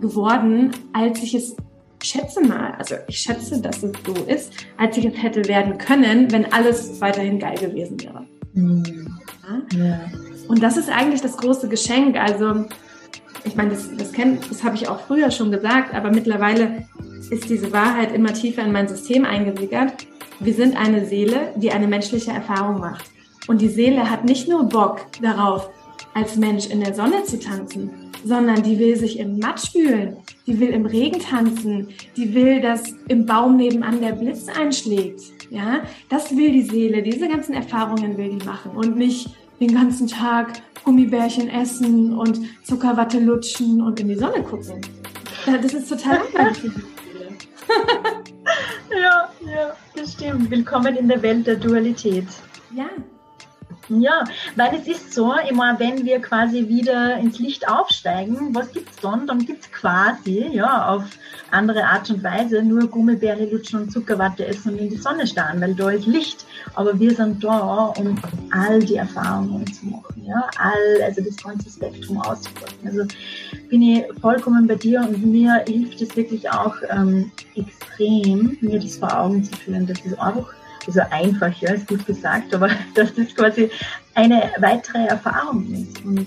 [0.00, 1.54] geworden, als ich es
[2.02, 6.32] schätze mal, also ich schätze, dass es so ist, als ich es hätte werden können,
[6.32, 8.24] wenn alles weiterhin geil gewesen wäre.
[8.54, 9.18] Mhm.
[9.76, 10.00] Ja?
[10.48, 12.16] Und das ist eigentlich das große Geschenk.
[12.16, 12.64] Also
[13.44, 14.12] ich meine, das, das,
[14.48, 16.86] das habe ich auch früher schon gesagt, aber mittlerweile
[17.30, 20.06] ist diese Wahrheit immer tiefer in mein System eingesickert.
[20.40, 23.10] Wir sind eine Seele, die eine menschliche Erfahrung macht.
[23.48, 25.70] Und die Seele hat nicht nur Bock darauf,
[26.14, 27.90] als Mensch in der Sonne zu tanzen,
[28.24, 32.94] sondern die will sich im Matsch fühlen, die will im Regen tanzen, die will, dass
[33.08, 35.20] im Baum nebenan der Blitz einschlägt.
[35.50, 37.02] Ja, das will die Seele.
[37.02, 39.28] Diese ganzen Erfahrungen will die machen und nicht
[39.60, 44.80] den ganzen Tag Gummibärchen essen und Zuckerwatte lutschen und in die Sonne gucken.
[45.44, 46.72] Das ist total langweilig.
[48.90, 50.50] Ja, ja, das stimmt.
[50.50, 52.26] Willkommen in der Welt der Dualität.
[52.74, 52.86] Ja,
[53.88, 54.24] Ja,
[54.56, 59.26] weil es ist so, immer wenn wir quasi wieder ins Licht aufsteigen, was gibt's dann?
[59.26, 61.04] Dann gibt's quasi, ja, auf
[61.52, 65.60] andere Art und Weise nur Gummibärle lutschen und Zuckerwatte essen und in die Sonne starren,
[65.60, 66.44] weil da ist Licht.
[66.74, 68.16] Aber wir sind da, um
[68.50, 72.86] all die Erfahrungen zu machen, ja, all, also das ganze Spektrum auszuprobieren.
[72.86, 73.04] Also
[73.68, 78.96] bin ich vollkommen bei dir und mir hilft es wirklich auch ähm, extrem, mir das
[78.96, 80.52] vor Augen zu führen, dass es einfach
[80.92, 83.70] so einfach, ja, ist gut gesagt, aber dass das quasi
[84.14, 86.04] eine weitere Erfahrung ist.
[86.04, 86.26] Und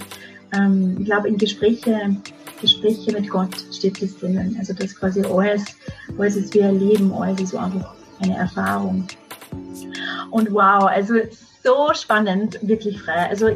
[0.53, 2.15] ähm, ich glaube, in Gespräche,
[2.61, 4.55] Gespräche mit Gott steht das drinnen.
[4.59, 5.63] Also das quasi alles,
[6.17, 9.07] alles ist wie ein Leben, alles ist einfach eine Erfahrung.
[10.31, 11.15] Und wow, also
[11.63, 13.29] so spannend, wirklich frei.
[13.29, 13.49] Also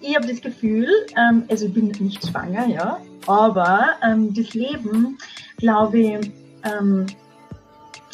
[0.00, 5.18] ich habe das Gefühl, ähm, also ich bin nicht schwanger, ja, aber ähm, das Leben,
[5.58, 6.32] glaube ich,
[6.64, 7.06] ähm,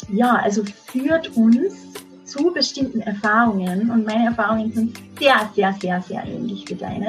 [0.09, 1.73] ja, also führt uns
[2.35, 7.07] zu bestimmten Erfahrungen und meine Erfahrungen sind sehr, sehr, sehr, sehr ähnlich wie deine,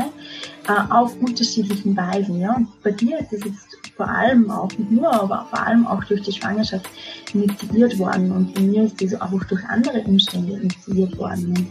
[0.68, 2.40] äh, auf unterschiedlichen Weisen.
[2.40, 2.54] Ja?
[2.54, 6.04] Und bei dir ist es jetzt vor allem auch, nicht nur, aber vor allem auch
[6.04, 6.88] durch die Schwangerschaft
[7.32, 11.48] initiiert worden und bei mir ist es auch durch andere Umstände initiiert worden.
[11.48, 11.66] Und,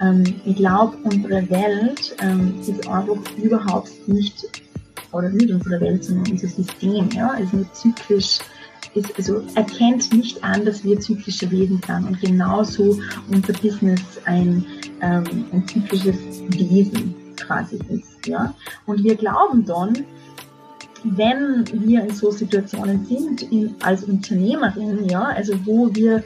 [0.00, 4.44] ähm, ich glaube, unsere Welt ähm, ist einfach überhaupt nicht,
[5.12, 8.38] oder nicht unsere Welt, sondern unser System, ja, ist nicht zyklisch
[8.94, 12.98] ist, also erkennt nicht an, dass wir zyklische Wesen sind und genauso
[13.30, 14.64] unser Business ein,
[15.00, 18.26] ähm, ein zyklisches Wesen quasi ist.
[18.26, 18.54] Ja?
[18.86, 20.04] Und wir glauben dann,
[21.04, 26.22] wenn wir in so Situationen sind, in, als Unternehmerin, ja, also wo wir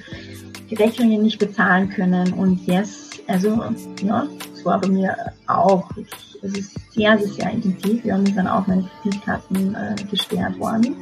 [0.68, 3.64] die Rechnungen nicht bezahlen können und yes, also
[4.02, 8.04] ja, das war bei mir auch wirklich es ist sehr, sehr, sehr intensiv.
[8.04, 10.94] Wir haben dann auch meine Kreditkarten äh, gesperrt worden.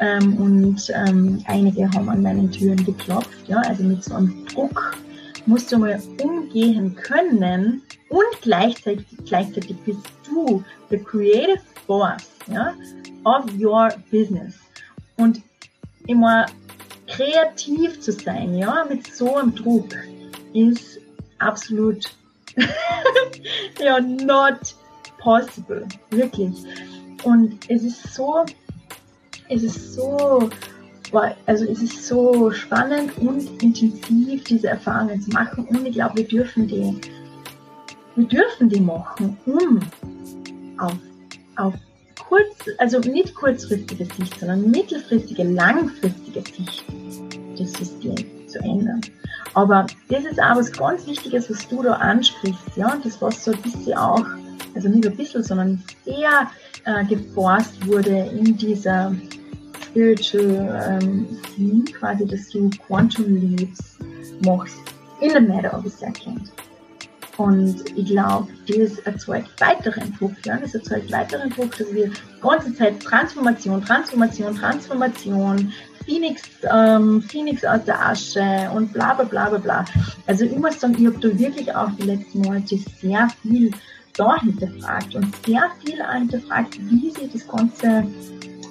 [0.00, 3.30] Ähm, und ähm, einige haben an meinen Türen geklopft.
[3.46, 4.96] Ja, also mit so einem Druck
[5.44, 12.72] musst du mal umgehen können und gleichzeitig, gleichzeitig bist du the creative force ja,
[13.24, 14.54] of your business.
[15.16, 15.42] Und
[16.06, 16.46] immer
[17.06, 19.94] kreativ zu sein, ja, mit so einem Druck
[20.52, 20.98] ist
[21.38, 22.16] absolut
[23.78, 24.74] ja, not
[25.26, 25.84] possible.
[26.10, 26.54] Wirklich.
[27.24, 28.44] Und es ist so,
[29.48, 30.48] es ist so,
[31.46, 35.66] also es ist so spannend und intensiv, diese Erfahrungen zu machen.
[35.66, 37.00] Und ich glaube, wir dürfen die,
[38.14, 39.80] wir dürfen die machen, um
[40.78, 40.96] auf,
[41.56, 41.74] auf
[42.28, 46.84] kurz, also nicht kurzfristige Sicht, sondern mittelfristige, langfristige Sicht
[47.58, 48.14] das System
[48.46, 49.00] zu ändern.
[49.54, 53.50] Aber das ist auch was ganz Wichtiges, was du da ansprichst, ja, das was so
[53.50, 54.24] ein bisschen auch
[54.76, 56.50] also nicht ein bisschen, sondern sehr
[56.84, 59.14] äh, geforst wurde in dieser
[59.82, 63.98] Spiritual ähm, Scene, quasi, dass du Quantum Leaps
[64.44, 64.78] machst
[65.20, 66.52] in a matter of a second.
[67.38, 70.32] Und ich glaube, das erzeugt weiteren Druck.
[70.44, 70.56] Ja?
[70.56, 75.72] Das erzeugt weiteren Druck, dass wir die ganze Zeit Transformation, Transformation, Transformation,
[76.06, 79.84] Phoenix, ähm, Phoenix aus der Asche und bla bla bla bla bla.
[80.26, 83.70] Also ich muss sagen, ich habe da wirklich auch die letzten Monate sehr viel
[84.16, 88.04] da hinterfragt und sehr viel hinterfragt, wie sich das Ganze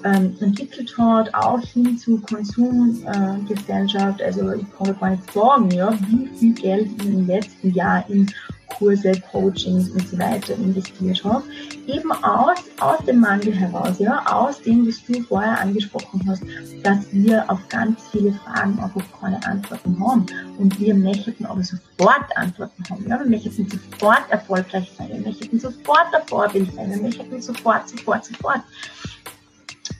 [0.04, 4.22] ähm, entwickelt hat, auch hin zu Konsumgesellschaft.
[4.22, 8.04] Äh, also ich kann gar nicht sagen, ja, wie viel Geld ich im letzten Jahr
[8.10, 8.28] in
[8.68, 11.44] Kurse, Coachings und so weiter investiert habe.
[11.88, 16.44] Eben aus, aus dem Mangel heraus, ja, aus dem, was du vorher angesprochen hast,
[16.84, 20.26] dass wir auf ganz viele Fragen einfach keine Antworten haben.
[20.58, 23.08] Und wir möchten aber sofort Antworten haben.
[23.08, 27.88] Ja, wir möchten sofort erfolgreich sein, wir möchten sofort ein Vorbild sein, wir möchten sofort,
[27.90, 28.62] sofort, sofort.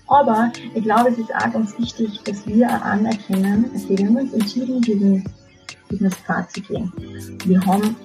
[0.08, 4.18] Aber ich glaube, es ist auch ganz wichtig, dass wir auch anerkennen, okay, wir haben
[4.18, 5.24] uns entschieden, diesen,
[5.90, 6.92] diesen Pfad zu gehen.
[7.46, 7.96] Wir haben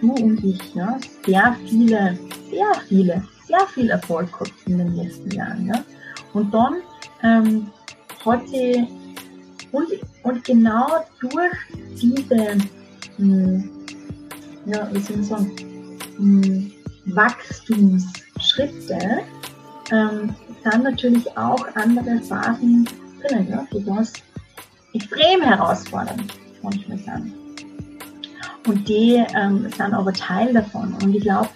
[0.00, 2.18] du und ich ja, sehr viele,
[2.50, 5.66] sehr viele, sehr viel Erfolg gehabt in den letzten Jahren.
[5.66, 5.84] Ja.
[6.32, 6.76] Und dann
[7.22, 7.66] ähm,
[8.24, 8.88] hat sie,
[9.72, 9.88] und,
[10.22, 10.86] und genau
[11.20, 11.52] durch
[12.00, 12.56] diese,
[13.18, 13.70] mh, hm,
[14.66, 15.50] ja, wie soll man sagen,
[16.18, 16.72] mh, hm,
[17.06, 19.22] Wachstumsschritte
[19.90, 22.88] ähm, sind natürlich auch andere Phasen
[23.22, 24.12] drinnen, ja, die das
[24.92, 27.34] extrem herausfordernd manchmal sind.
[28.66, 30.94] Und die ähm, sind aber Teil davon.
[31.02, 31.48] Und ich glaube,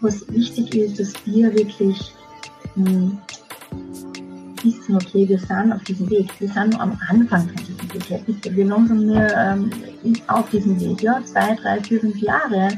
[0.00, 2.12] was wichtig ist, dass wir wirklich
[2.76, 3.18] mh, hm,
[4.62, 6.28] wissen, okay, wir sind auf diesem Weg.
[6.38, 8.56] Wir sind am Anfang von diesem Weg.
[8.56, 9.70] Wir langsam nur ähm,
[10.28, 12.68] auf diesem Weg, ja, zwei, drei, vier, fünf Jahre.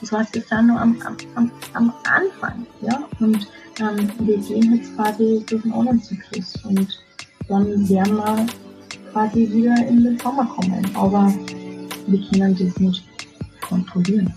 [0.00, 0.96] Das heißt, wir sind nur am,
[1.34, 3.48] am, am Anfang, ja, und
[3.80, 7.02] ähm, wir gehen jetzt quasi durch einen anderen Zyklus und
[7.48, 8.46] dann werden wir
[9.12, 10.88] quasi wieder in den Sommer kommen.
[10.94, 11.32] Aber
[12.06, 13.07] wir können das nicht
[13.68, 14.34] kontrollieren.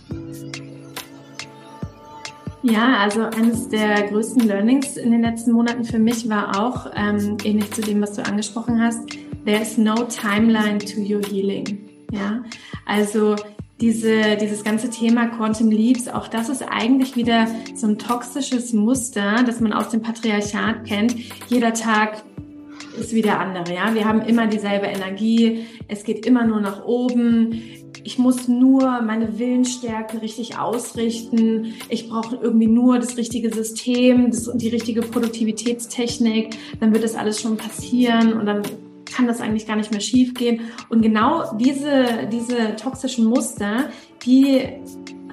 [2.63, 7.37] Ja, also eines der größten Learnings in den letzten Monaten für mich war auch, ähm,
[7.43, 8.99] ähnlich zu dem, was du angesprochen hast,
[9.45, 11.79] there's no timeline to your healing.
[12.11, 12.43] Ja,
[12.85, 13.35] also
[13.79, 19.43] diese, dieses ganze Thema Quantum Leaps, auch das ist eigentlich wieder so ein toxisches Muster,
[19.43, 21.15] das man aus dem Patriarchat kennt.
[21.49, 22.23] Jeder Tag
[22.99, 23.95] ist wie der andere, ja.
[23.95, 25.65] Wir haben immer dieselbe Energie.
[25.87, 27.61] Es geht immer nur nach oben
[28.03, 31.73] ich muss nur meine Willensstärke richtig ausrichten.
[31.89, 36.57] Ich brauche irgendwie nur das richtige System, das, die richtige Produktivitätstechnik.
[36.79, 38.63] Dann wird das alles schon passieren und dann
[39.05, 40.61] kann das eigentlich gar nicht mehr schiefgehen.
[40.89, 43.89] Und genau diese, diese toxischen Muster,
[44.25, 44.61] die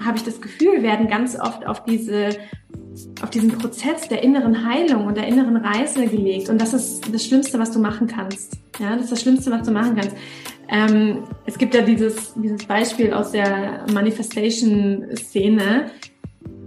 [0.05, 2.31] habe ich das Gefühl, werden ganz oft auf diese
[3.23, 6.49] auf diesen Prozess der inneren Heilung und der inneren Reise gelegt.
[6.49, 8.57] Und das ist das Schlimmste, was du machen kannst.
[8.79, 10.17] Ja, das ist das Schlimmste, was du machen kannst.
[10.69, 15.91] Ähm, es gibt ja dieses, dieses Beispiel aus der Manifestation-Szene.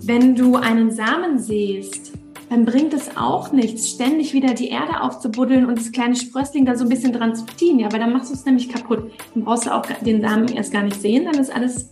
[0.03, 2.13] Wenn du einen Samen siehst,
[2.49, 6.75] dann bringt es auch nichts, ständig wieder die Erde aufzubuddeln und das kleine Sprössling da
[6.75, 7.79] so ein bisschen dran zu ziehen.
[7.79, 9.09] Ja, weil dann machst du es nämlich kaputt.
[9.33, 11.91] Dann brauchst du auch den Samen erst gar nicht sehen, dann ist alles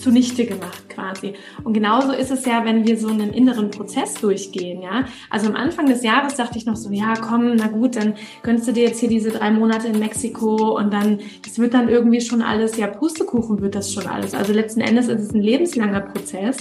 [0.00, 1.34] zunichte gemacht quasi.
[1.62, 5.04] Und genauso ist es ja, wenn wir so einen inneren Prozess durchgehen, ja.
[5.28, 8.66] Also am Anfang des Jahres dachte ich noch so, ja, komm, na gut, dann gönnst
[8.66, 12.20] du dir jetzt hier diese drei Monate in Mexiko und dann, das wird dann irgendwie
[12.20, 14.34] schon alles, ja, Pustekuchen wird das schon alles.
[14.34, 16.56] Also letzten Endes ist es ein lebenslanger Prozess.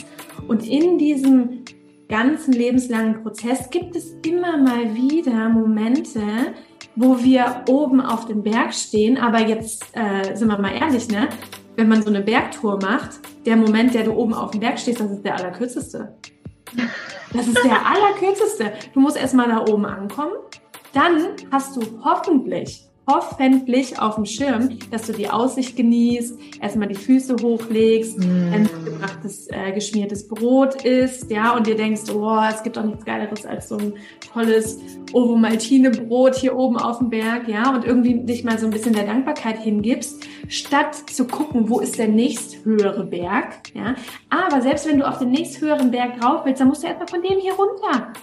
[0.47, 1.63] Und in diesem
[2.10, 6.21] ganzen lebenslangen Prozess gibt es immer mal wieder Momente,
[6.95, 11.30] wo wir oben auf dem Berg stehen, aber jetzt äh, sind wir mal ehrlich, ne?
[11.80, 15.00] Wenn man so eine Bergtour macht, der Moment, der du oben auf dem Berg stehst,
[15.00, 16.13] das ist der allerkürzeste.
[17.34, 18.74] Das ist der allerkürzeste.
[18.94, 20.34] Du musst erstmal da oben ankommen.
[20.92, 26.95] Dann hast du hoffentlich hoffentlich auf dem Schirm, dass du die Aussicht genießt, erstmal die
[26.95, 28.54] Füße hochlegst, mm.
[28.54, 33.06] ein gebrachtes, äh, geschmiertes Brot isst, ja, und dir denkst, oh, es gibt doch nichts
[33.06, 33.93] Geileres als so ein
[34.32, 34.80] tolles
[35.13, 39.06] Ovo-Maltine-Brot hier oben auf dem Berg, ja, und irgendwie dich mal so ein bisschen der
[39.06, 43.95] Dankbarkeit hingibst, statt zu gucken, wo ist der nächsthöhere Berg, ja.
[44.30, 47.22] Aber selbst wenn du auf den nächsthöheren Berg rauf willst, dann musst du erstmal von
[47.22, 48.13] dem hier runter.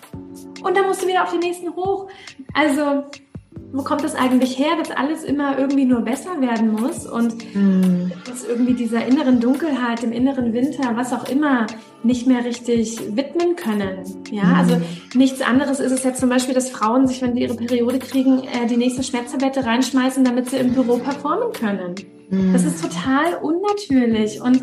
[0.63, 2.09] Und dann musst du wieder auf den nächsten hoch.
[2.53, 3.05] Also,
[3.77, 8.11] wo kommt das eigentlich her, dass alles immer irgendwie nur besser werden muss und mm.
[8.25, 11.67] dass irgendwie dieser inneren Dunkelheit, dem inneren Winter, was auch immer,
[12.03, 13.99] nicht mehr richtig widmen können.
[14.31, 14.55] Ja, mm.
[14.55, 14.81] also
[15.15, 18.45] nichts anderes ist es jetzt zum Beispiel, dass Frauen sich, wenn sie ihre Periode kriegen,
[18.45, 21.97] äh, die nächste Schmerztablette reinschmeißen, damit sie im Büro performen können.
[22.31, 22.55] Mm.
[22.55, 24.63] Das ist total unnatürlich und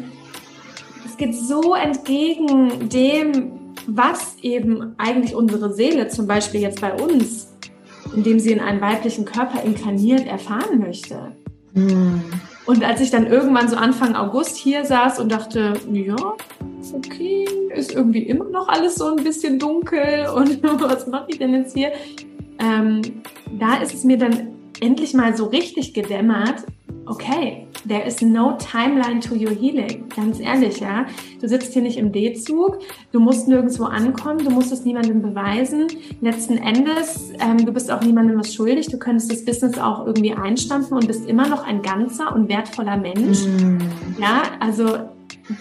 [1.05, 7.52] es geht so entgegen dem, was eben eigentlich unsere Seele, zum Beispiel jetzt bei uns,
[8.15, 11.31] indem sie in einen weiblichen Körper inkarniert erfahren möchte.
[11.73, 12.21] Mhm.
[12.65, 16.15] Und als ich dann irgendwann so Anfang August hier saß und dachte, ja,
[16.93, 21.53] okay, ist irgendwie immer noch alles so ein bisschen dunkel und was mache ich denn
[21.53, 21.91] jetzt hier?
[22.59, 23.01] Ähm,
[23.59, 26.63] da ist es mir dann endlich mal so richtig gedämmert,
[27.05, 30.09] okay, there is no timeline to your healing.
[30.15, 31.05] Ganz ehrlich, ja.
[31.41, 32.79] Du sitzt hier nicht im D-Zug,
[33.11, 35.87] du musst nirgendwo ankommen, du musst es niemandem beweisen.
[36.21, 38.87] Letzten Endes, ähm, du bist auch niemandem was schuldig.
[38.87, 42.97] Du könntest das Business auch irgendwie einstampfen und bist immer noch ein ganzer und wertvoller
[42.97, 43.45] Mensch.
[43.45, 43.77] Mm.
[44.19, 44.99] Ja, also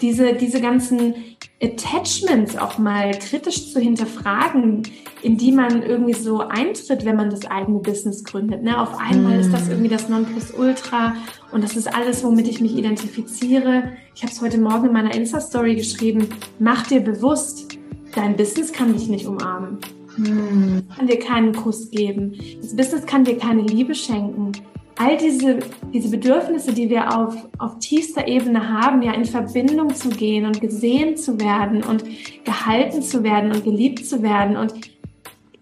[0.01, 1.13] diese, diese ganzen
[1.61, 4.83] Attachments auch mal kritisch zu hinterfragen,
[5.21, 8.63] in die man irgendwie so eintritt, wenn man das eigene Business gründet.
[8.63, 8.79] Ne?
[8.79, 9.39] Auf einmal mm.
[9.39, 9.71] ist das mm.
[9.71, 11.15] irgendwie das Nonplusultra
[11.51, 13.93] und das ist alles, womit ich mich identifiziere.
[14.13, 16.27] Ich habe es heute Morgen in meiner Insta-Story geschrieben.
[16.59, 17.77] Mach dir bewusst,
[18.13, 19.77] dein Business kann dich nicht umarmen.
[20.17, 20.79] Mm.
[20.95, 22.33] Kann dir keinen Kuss geben.
[22.61, 24.51] Das Business kann dir keine Liebe schenken
[24.97, 25.59] all diese,
[25.93, 30.61] diese Bedürfnisse, die wir auf, auf tiefster Ebene haben, ja in Verbindung zu gehen und
[30.61, 32.03] gesehen zu werden und
[32.43, 34.73] gehalten zu werden und geliebt zu werden und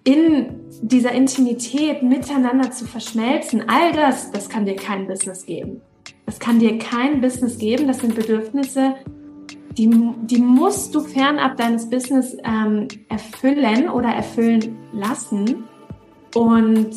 [0.03, 0.47] in
[0.81, 5.81] dieser Intimität miteinander zu verschmelzen, all das, das kann dir kein Business geben.
[6.25, 7.87] Das kann dir kein Business geben.
[7.87, 8.95] Das sind Bedürfnisse,
[9.77, 9.89] die,
[10.23, 15.63] die musst du fernab deines Business ähm, erfüllen oder erfüllen lassen.
[16.33, 16.91] Und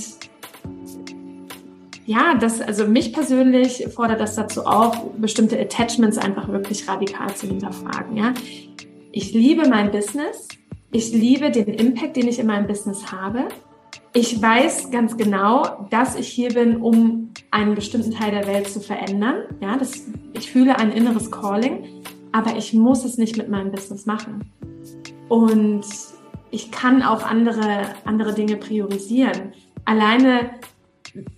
[2.07, 7.47] ja, das, also mich persönlich fordert das dazu auf, bestimmte Attachments einfach wirklich radikal zu
[7.47, 8.35] hinterfragen, ja.
[9.13, 10.49] Ich liebe mein Business.
[10.91, 13.49] Ich liebe den Impact, den ich in meinem Business habe.
[14.13, 18.81] Ich weiß ganz genau, dass ich hier bin, um einen bestimmten Teil der Welt zu
[18.81, 19.43] verändern.
[19.61, 22.03] Ja, das, ich fühle ein inneres Calling,
[22.33, 24.45] aber ich muss es nicht mit meinem Business machen.
[25.29, 25.85] Und
[26.51, 29.53] ich kann auch andere, andere Dinge priorisieren.
[29.85, 30.51] Alleine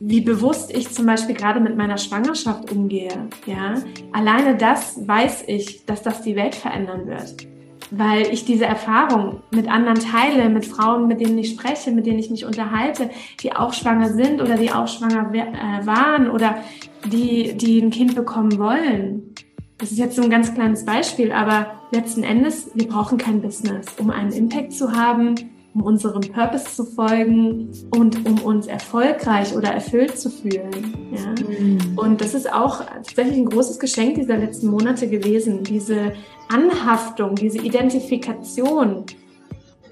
[0.00, 3.74] wie bewusst ich zum Beispiel gerade mit meiner Schwangerschaft umgehe, ja,
[4.12, 7.46] alleine das weiß ich, dass das die Welt verändern wird.
[7.90, 12.18] weil ich diese Erfahrung mit anderen teile, mit Frauen, mit denen ich spreche, mit denen
[12.18, 13.10] ich mich unterhalte,
[13.40, 16.56] die auch schwanger sind oder die auch schwanger äh, waren oder
[17.04, 19.34] die, die ein Kind bekommen wollen.
[19.78, 23.86] Das ist jetzt so ein ganz kleines Beispiel, aber letzten Endes, wir brauchen kein Business,
[23.98, 25.34] um einen Impact zu haben,
[25.76, 30.94] um unserem Purpose zu folgen und um uns erfolgreich oder erfüllt zu fühlen.
[31.12, 31.34] Ja?
[31.46, 31.98] Mhm.
[31.98, 36.14] Und das ist auch tatsächlich ein großes Geschenk dieser letzten Monate gewesen, diese
[36.48, 39.04] Anhaftung, diese Identifikation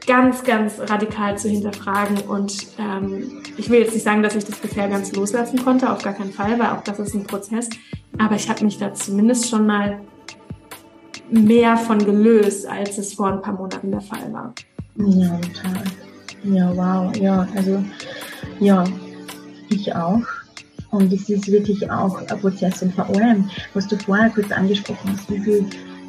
[0.06, 2.18] ganz, ganz radikal zu hinterfragen.
[2.28, 6.02] Und ähm, ich will jetzt nicht sagen, dass ich das bisher ganz loslassen konnte, auf
[6.02, 7.68] gar keinen Fall, weil auch das ist ein Prozess.
[8.18, 10.00] Aber ich habe mich da zumindest schon mal
[11.30, 14.54] mehr von gelöst, als es vor ein paar Monaten der Fall war.
[14.96, 15.82] Ja, total.
[16.44, 17.16] Ja, wow.
[17.16, 17.82] Ja, also,
[18.60, 18.84] ja,
[19.70, 20.22] ich auch.
[20.90, 22.82] Und es ist wirklich auch ein Prozess.
[22.82, 25.66] Und vor allem, was du vorher kurz angesprochen hast, wie viel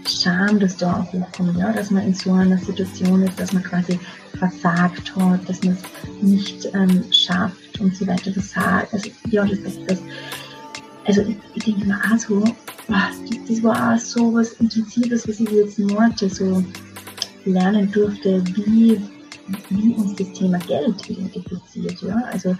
[0.08, 3.64] Scham, das da auch hochkommt, ja, dass man in so einer Situation ist, dass man
[3.64, 4.00] quasi
[4.38, 8.30] versagt hat, dass man es nicht ähm, schafft und so weiter.
[8.30, 8.54] Das,
[8.92, 10.00] also, ja, das, das, das
[11.06, 12.44] also ich, ich denke mir auch so,
[12.88, 16.64] das, das war auch so was Intensives, was ich jetzt Monate so
[17.46, 19.02] lernen durfte, wie,
[19.70, 22.02] wie uns das Thema Geld identifiziert.
[22.02, 22.24] Ja?
[22.32, 22.56] Also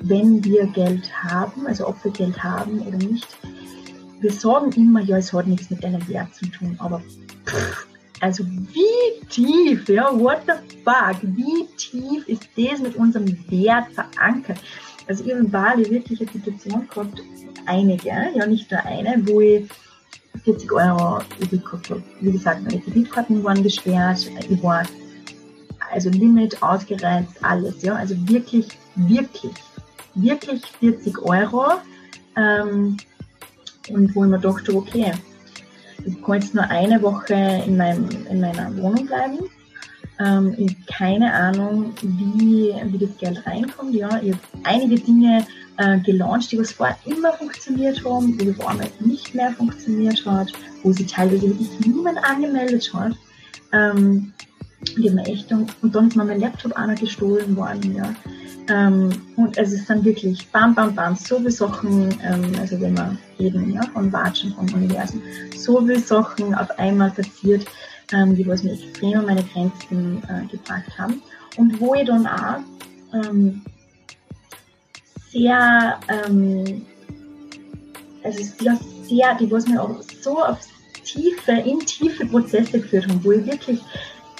[0.00, 3.26] wenn wir Geld haben, also ob wir Geld haben oder nicht,
[4.20, 7.02] wir sagen immer, ja, es hat nichts mit deinem Wert zu tun, aber
[7.46, 7.86] pff,
[8.20, 10.54] also wie tief, ja, what the
[10.84, 14.58] fuck, wie tief ist das mit unserem Wert verankert?
[15.06, 17.22] Also ich habe in Bali wirklich eine Situation gehabt,
[17.66, 19.68] einige, ja, nicht nur eine, wo ich
[20.44, 21.24] 40 Euro habe.
[22.20, 24.82] Wie gesagt, meine Kreditkarten waren gesperrt, ich war
[25.90, 29.52] also Limit ausgereizt, alles, ja, also wirklich, wirklich,
[30.14, 31.64] wirklich 40 Euro.
[32.36, 32.96] Ähm,
[33.90, 35.12] und wo ich mir dachte, okay,
[36.04, 39.38] ich kann jetzt nur eine Woche in, meinem, in meiner Wohnung bleiben.
[40.20, 43.94] Ähm, ich habe keine Ahnung, wie, wie das Geld reinkommt.
[43.94, 45.46] Ja, ich habe einige Dinge
[45.78, 50.52] äh, gelauncht, die was vorher immer funktioniert haben, wo auf einmal nicht mehr funktioniert hat,
[50.82, 53.12] wo sie teilweise wirklich niemand angemeldet hat.
[53.72, 54.32] Ähm,
[54.96, 58.14] die haben echt, und, dann ist mir mein Laptop noch gestohlen worden, ja.
[58.70, 62.94] Ähm, und es ist dann wirklich bam, bam, bam, so viele Sachen, ähm, also wenn
[62.96, 65.22] wir reden ja, von Watschen, von Universen,
[65.56, 67.64] so viele Sachen auf einmal passiert,
[68.12, 71.22] ähm, die was mir extrem an meine Grenzen äh, gebracht haben.
[71.56, 72.58] Und wo ich dann auch
[73.14, 73.62] ähm,
[75.30, 76.86] sehr, ähm,
[78.22, 80.58] also sehr, sehr, die was mir auch so auf
[81.04, 83.80] tiefe, in tiefe Prozesse geführt haben, wo ich wirklich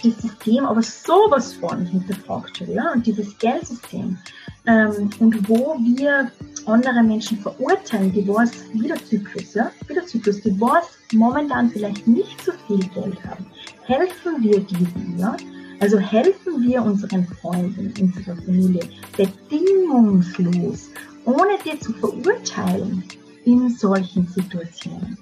[0.03, 4.19] das System aber sowas von hinterfragt habe, ja, und dieses Geldsystem.
[4.67, 6.31] Ähm, und wo wir
[6.67, 12.39] andere Menschen verurteilen, die was wieder Zyklus, ja, wieder Zyklus, die was momentan vielleicht nicht
[12.45, 13.47] so viel Geld haben,
[13.87, 15.37] helfen wir diesen, ja.
[15.81, 18.81] Also helfen wir unseren Freunden, unserer Familie
[19.17, 20.91] bedingungslos,
[21.25, 23.05] ohne die zu verurteilen
[23.45, 25.17] in solchen Situationen.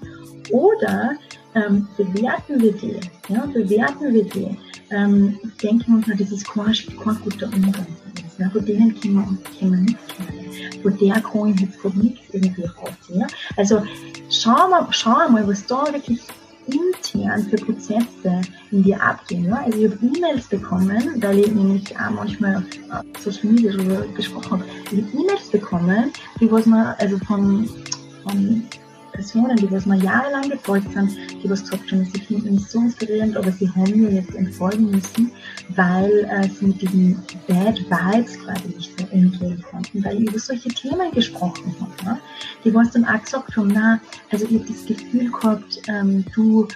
[0.51, 1.13] Oder
[1.55, 4.57] ähm, bewerten wir die, ja, bewerten wir die,
[4.91, 7.87] ähm, denken uns, das ist kein, kein guter Umgang.
[8.39, 10.83] Ja, von denen können wir, können wir nichts lernen.
[10.83, 13.21] Von der kann ich jetzt gerade nichts irgendwie rausziehen.
[13.21, 13.27] Ja?
[13.57, 13.83] Also
[14.31, 16.21] schauen wir, schauen wir mal, was da wirklich
[16.67, 19.45] intern für Prozesse in dir abgehen.
[19.47, 19.63] Ja?
[19.65, 24.51] Also ich habe E-Mails bekommen, weil ich nämlich auch manchmal auf Social Media darüber gesprochen
[24.53, 24.65] habe.
[24.91, 27.69] Ich habe E-Mails bekommen, die was man, also von,
[28.23, 28.63] von
[29.17, 32.81] Personen, die was mir jahrelang gefolgt sind, die was gesagt haben, sie finden mich so
[32.81, 35.33] inspirierend, aber sie haben mir jetzt entfolgen müssen,
[35.71, 40.39] weil äh, sie mit diesen Bad Vibes quasi nicht mehr umgehen konnten, weil ich über
[40.39, 42.05] solche Themen gesprochen habe.
[42.05, 42.21] Ne?
[42.65, 44.01] Die was dann auch gesagt haben, na,
[44.31, 46.69] also ich habe das Gefühl gehabt, ähm, du,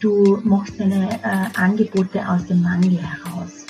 [0.00, 3.66] du machst deine äh, Angebote aus dem Mangel heraus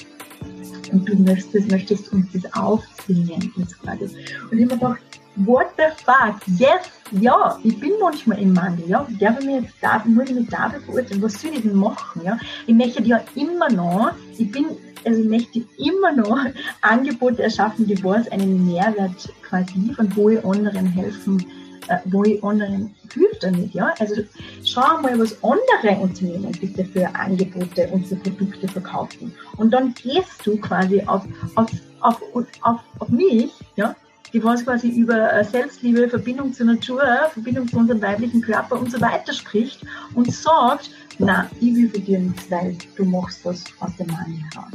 [0.93, 3.53] und du möchtest, möchtest uns das aufzwingen.
[3.57, 4.05] Jetzt quasi.
[4.05, 6.41] Und ich habe mir gedacht, what the fuck?
[6.59, 9.07] Yes, ja, ich bin manchmal im Mangel, ja.
[9.09, 11.23] Ich habe mir jetzt da, muss ich mich dafür verurteilen.
[11.23, 12.39] Was soll ich denn machen, ja?
[12.67, 14.67] Ich möchte ja immer noch, ich bin,
[15.05, 16.39] also ich möchte immer noch
[16.81, 21.47] Angebote erschaffen, die was einen Mehrwert quasi und wo ich anderen helfen,
[21.89, 23.95] äh, wo ich anderen hilft damit, ja.
[23.99, 24.23] Also
[24.65, 29.33] schau mal, was andere Unternehmen bitte für Angebote und für Produkte verkaufen.
[29.57, 31.25] Und dann gehst du quasi auf,
[31.55, 31.71] auf,
[32.01, 32.21] auf,
[32.63, 33.95] auf, auf mich, ja,
[34.33, 37.03] die was quasi über äh, Selbstliebe, Verbindung zur Natur,
[37.33, 39.81] Verbindung zu unserem weiblichen Körper und so weiter spricht
[40.15, 44.45] und sagt, na, ich will für dir nichts, weil du machst das aus dem Mann
[44.51, 44.73] heraus.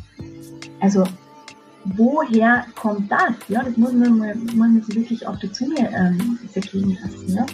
[0.79, 1.03] Also,
[1.83, 3.33] woher kommt das?
[3.47, 7.35] Ja, das muss man, mal, muss man sich wirklich auf der Zunge ähm, zergehen lassen.
[7.35, 7.45] Ja?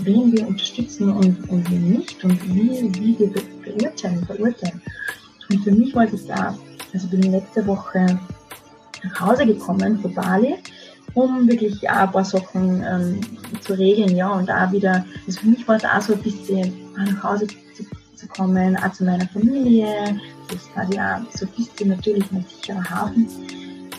[0.00, 3.32] Wen wir unterstützen und, und wen nicht und wie, wie wir
[3.64, 4.82] beurteilen, verurteilen.
[5.50, 6.58] Und für mich war das auch,
[6.92, 8.20] also bin letzte Woche
[9.02, 10.56] nach Hause gekommen von Bali,
[11.14, 13.20] um wirklich auch ein paar Sachen ähm,
[13.60, 16.74] zu regeln, ja, und auch wieder, also für mich war es auch so ein bisschen
[16.96, 17.84] nach Hause zu,
[18.14, 22.44] zu kommen, auch zu meiner Familie, das ist quasi auch so ein bisschen natürlich ein
[22.48, 23.28] sicherer Hafen,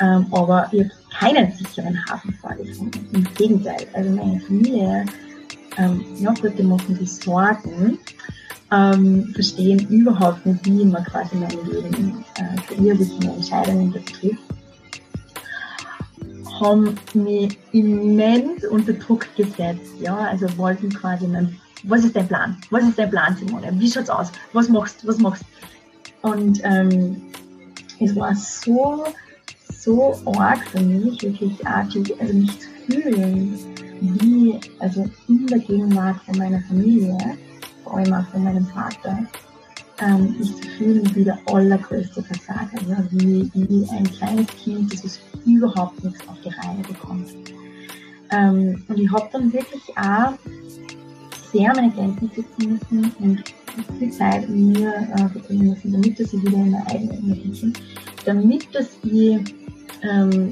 [0.02, 5.06] ähm, aber ich habe keinen sicheren Hafen vorgefunden, im Gegenteil, also meine Familie,
[5.78, 7.98] ähm, ja gut, machen sich Sorgen,
[8.72, 14.42] ähm, verstehen überhaupt nicht, wie man quasi mein Leben äh, welche Entscheidungen das trifft
[16.60, 22.58] haben mich immens unter Druck gesetzt, ja, also wollten quasi mein, was ist dein Plan?
[22.72, 23.72] Was ist dein Plan, Simone?
[23.80, 24.32] Wie schaut's aus?
[24.54, 25.08] Was machst, du?
[25.08, 25.44] was machst?
[26.22, 27.22] Und ähm,
[28.00, 29.06] es war so,
[29.70, 33.60] so arg für mich, wirklich artig, also mich zu fühlen,
[34.02, 37.18] wie, also in der Gegenwart von meiner Familie,
[37.84, 39.20] vor allem auch von meinem Vater,
[40.00, 45.20] ähm, zu fühlen wie der allergrößte Versager, ja, wie, wie ein kleines Kind, das es
[45.46, 47.30] überhaupt nichts auf die Reihe bekommt.
[48.32, 50.34] Ähm, und ich habe dann wirklich auch
[51.52, 53.44] sehr meine Grenzen setzen müssen und
[54.00, 57.74] viel Zeit mir äh, verbringen müssen, damit dass ich wieder in meine eigene Energie bin,
[58.26, 59.56] damit dass ich
[60.02, 60.52] ähm,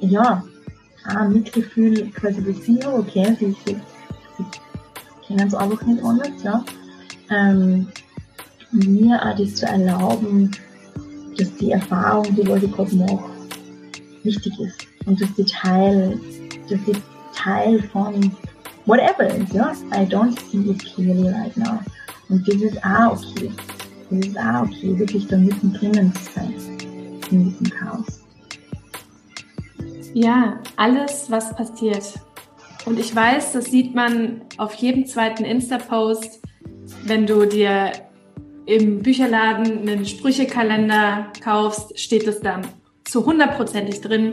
[0.00, 0.42] ja,
[1.08, 3.76] auch Mitgefühl quasi besiege, okay, sie, sie,
[4.36, 4.44] sie
[5.26, 6.64] kennen es einfach nicht anders, ja.
[7.30, 7.88] Ähm,
[8.72, 10.50] mir auch das zu erlauben,
[11.36, 13.30] dass die Erfahrung, die ich gerade mache,
[14.22, 16.18] wichtig ist und dass die Teil,
[16.68, 16.96] dass die
[17.34, 18.32] Teil von
[18.86, 19.72] whatever is, ja.
[19.92, 21.78] I don't see it clearly right now.
[22.28, 23.50] Und das ist auch okay.
[24.10, 26.54] Das ist auch okay, wirklich da mittendrin zu sein.
[27.30, 28.20] In diesem Chaos.
[30.14, 32.14] Ja, alles, was passiert.
[32.86, 36.40] Und ich weiß, das sieht man auf jedem zweiten Insta-Post,
[37.04, 37.92] wenn du dir
[38.66, 42.66] im Bücherladen einen Sprüchekalender kaufst, steht es dann
[43.04, 44.32] zu hundertprozentig drin.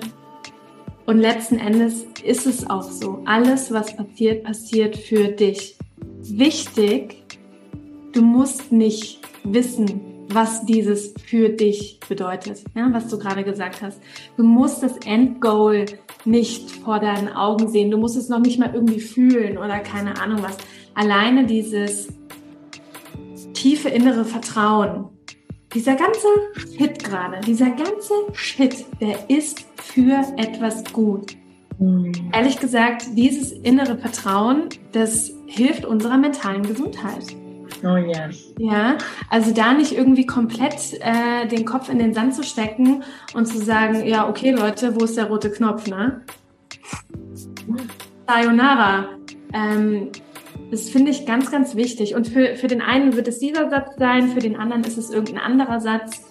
[1.06, 3.22] Und letzten Endes ist es auch so.
[3.26, 5.78] Alles, was passiert, passiert für dich.
[6.22, 7.24] Wichtig,
[8.14, 14.02] du musst nicht wissen, was dieses für dich bedeutet, ja, was du gerade gesagt hast.
[14.38, 15.86] Du musst das Endgoal
[16.26, 17.92] nicht vor deinen Augen sehen.
[17.92, 20.58] Du musst es noch nicht mal irgendwie fühlen oder keine Ahnung was.
[20.96, 22.08] Alleine dieses
[23.64, 25.06] tiefe innere Vertrauen.
[25.74, 26.28] Dieser ganze
[26.78, 31.38] Shit gerade, dieser ganze Shit, der ist für etwas gut.
[31.80, 32.12] Mhm.
[32.34, 37.26] Ehrlich gesagt, dieses innere Vertrauen, das hilft unserer mentalen Gesundheit.
[37.86, 38.54] Oh yes.
[38.60, 38.98] Ja,
[39.30, 43.02] also da nicht irgendwie komplett äh, den Kopf in den Sand zu stecken
[43.34, 46.22] und zu sagen, ja, okay Leute, wo ist der rote Knopf, ne?
[48.28, 49.06] Sayonara.
[49.54, 50.10] Ähm,
[50.74, 52.16] das finde ich ganz, ganz wichtig.
[52.16, 55.12] Und für, für den einen wird es dieser Satz sein, für den anderen ist es
[55.12, 56.24] irgendein anderer Satz.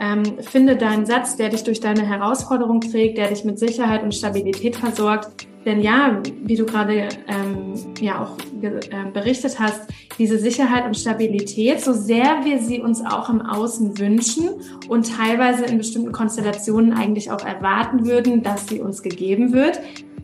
[0.00, 4.14] Ähm, finde deinen Satz, der dich durch deine Herausforderung trägt, der dich mit Sicherheit und
[4.14, 5.46] Stabilität versorgt.
[5.66, 9.82] Denn ja, wie du gerade ähm, ja auch äh, berichtet hast,
[10.18, 14.48] diese Sicherheit und Stabilität, so sehr wir sie uns auch im Außen wünschen
[14.88, 19.78] und teilweise in bestimmten Konstellationen eigentlich auch erwarten würden, dass sie uns gegeben wird,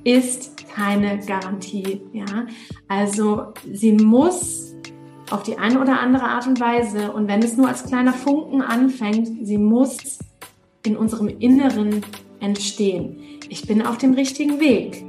[0.07, 2.01] ist keine Garantie.
[2.13, 2.47] Ja,
[2.87, 4.73] also sie muss
[5.31, 8.63] auf die eine oder andere Art und Weise und wenn es nur als kleiner Funken
[8.63, 10.21] anfängt, sie muss
[10.85, 12.03] in unserem Inneren
[12.39, 13.19] entstehen.
[13.49, 15.05] Ich bin auf dem richtigen Weg.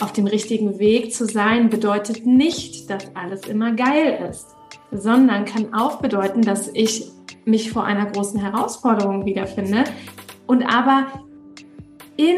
[0.00, 4.48] Auf dem richtigen Weg zu sein bedeutet nicht, dass alles immer geil ist,
[4.90, 7.06] sondern kann auch bedeuten, dass ich
[7.44, 9.84] mich vor einer großen Herausforderung wiederfinde
[10.48, 11.06] und aber
[12.16, 12.36] in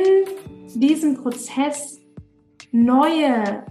[0.74, 2.01] diesem Prozess
[2.72, 3.64] neue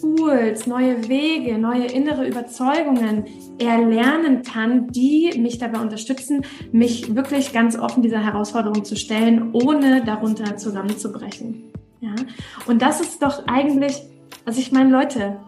[0.00, 3.24] Tools, neue Wege, neue innere Überzeugungen
[3.58, 10.04] erlernen kann, die mich dabei unterstützen, mich wirklich ganz offen dieser Herausforderung zu stellen, ohne
[10.04, 11.64] darunter zusammenzubrechen.
[12.00, 12.14] Ja?
[12.66, 14.02] Und das ist doch eigentlich,
[14.44, 15.40] also ich meine, Leute,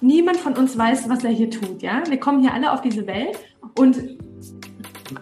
[0.00, 1.82] niemand von uns weiß, was er hier tut.
[1.82, 2.02] Ja?
[2.08, 3.38] Wir kommen hier alle auf diese Welt
[3.78, 3.96] und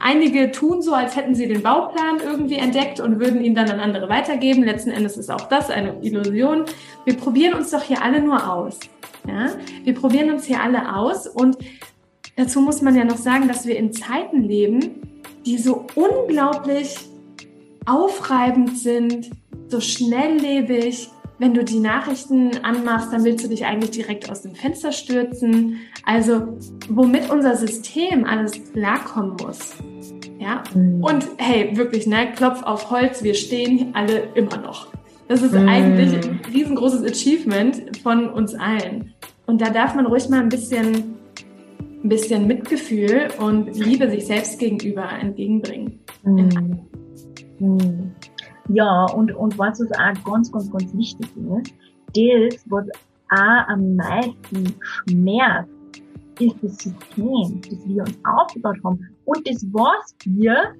[0.00, 3.80] Einige tun so, als hätten sie den Bauplan irgendwie entdeckt und würden ihn dann an
[3.80, 4.64] andere weitergeben.
[4.64, 6.64] Letzten Endes ist auch das eine Illusion.
[7.04, 8.80] Wir probieren uns doch hier alle nur aus.
[9.28, 9.50] Ja?
[9.84, 11.58] Wir probieren uns hier alle aus und
[12.36, 15.02] dazu muss man ja noch sagen, dass wir in Zeiten leben,
[15.44, 16.96] die so unglaublich
[17.84, 19.30] aufreibend sind,
[19.68, 24.54] so schnelllebig, wenn du die Nachrichten anmachst, dann willst du dich eigentlich direkt aus dem
[24.54, 25.80] Fenster stürzen.
[26.04, 26.58] Also,
[26.88, 29.74] womit unser System alles klarkommen muss.
[30.38, 30.62] Ja.
[30.74, 31.02] Mhm.
[31.02, 34.88] Und hey, wirklich, ne, Klopf auf Holz, wir stehen alle immer noch.
[35.26, 35.68] Das ist mhm.
[35.68, 39.14] eigentlich ein riesengroßes Achievement von uns allen.
[39.46, 41.14] Und da darf man ruhig mal ein bisschen
[42.04, 46.00] ein bisschen Mitgefühl und Liebe sich selbst gegenüber entgegenbringen.
[46.22, 46.80] Mhm.
[48.68, 51.74] Ja, und, und was uns auch ganz, ganz, ganz wichtig ist,
[52.14, 52.86] das, was
[53.30, 55.70] auch am meisten schmerzt,
[56.40, 60.74] ist das System, das wir uns aufgebaut haben und das, was wir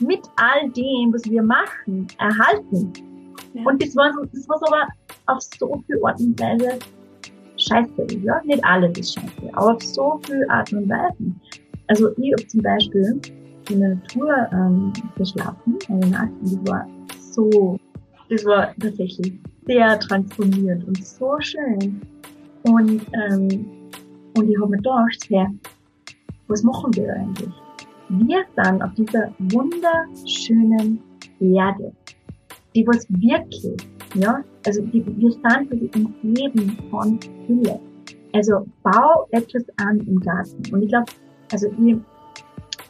[0.00, 2.92] mit all dem, was wir machen, erhalten.
[3.52, 3.64] Ja.
[3.64, 4.88] Und das war, das war aber
[5.26, 6.78] auf so viel Art und Weise
[7.58, 8.06] scheiße.
[8.22, 8.40] Ja?
[8.44, 11.34] Nicht alles ist scheiße, aber auf so viel Art und Weise.
[11.88, 13.20] Also ich habe zum Beispiel
[13.68, 16.86] in der Natur ähm, geschlafen, eine Nacht, und das war
[17.32, 17.78] so,
[18.28, 19.32] das war tatsächlich
[19.66, 22.00] sehr transformierend und so schön.
[22.62, 23.66] Und, ähm,
[24.36, 25.46] und ich habe mir gedacht, hey,
[26.48, 27.54] was machen wir eigentlich?
[28.08, 31.00] Wir sind auf dieser wunderschönen
[31.40, 31.92] Erde,
[32.74, 37.80] die was wirklich, ja, also die, wir sind umgeben von Fülle.
[38.32, 40.62] Also bau etwas an im Garten.
[40.72, 41.10] Und ich glaube,
[41.52, 41.96] also ich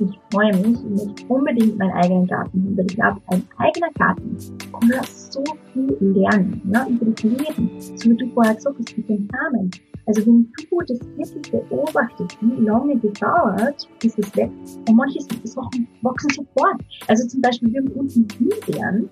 [0.01, 4.37] ich freue mich, ich möchte unbedingt meinen eigenen Garten weil ich glaube, ein eigener Garten
[4.73, 7.71] kann man so viel lernen, ja, über das Leben.
[7.79, 9.71] So wie du vorher gesagt hast, mit den Samen.
[10.07, 15.21] Also wenn du das wirklich beobachtest, wie lange das dauert, bis es wächst, und manche
[15.21, 16.81] Sachen wachsen sofort.
[17.07, 19.09] Also zum Beispiel, wir haben unten Himbeeren,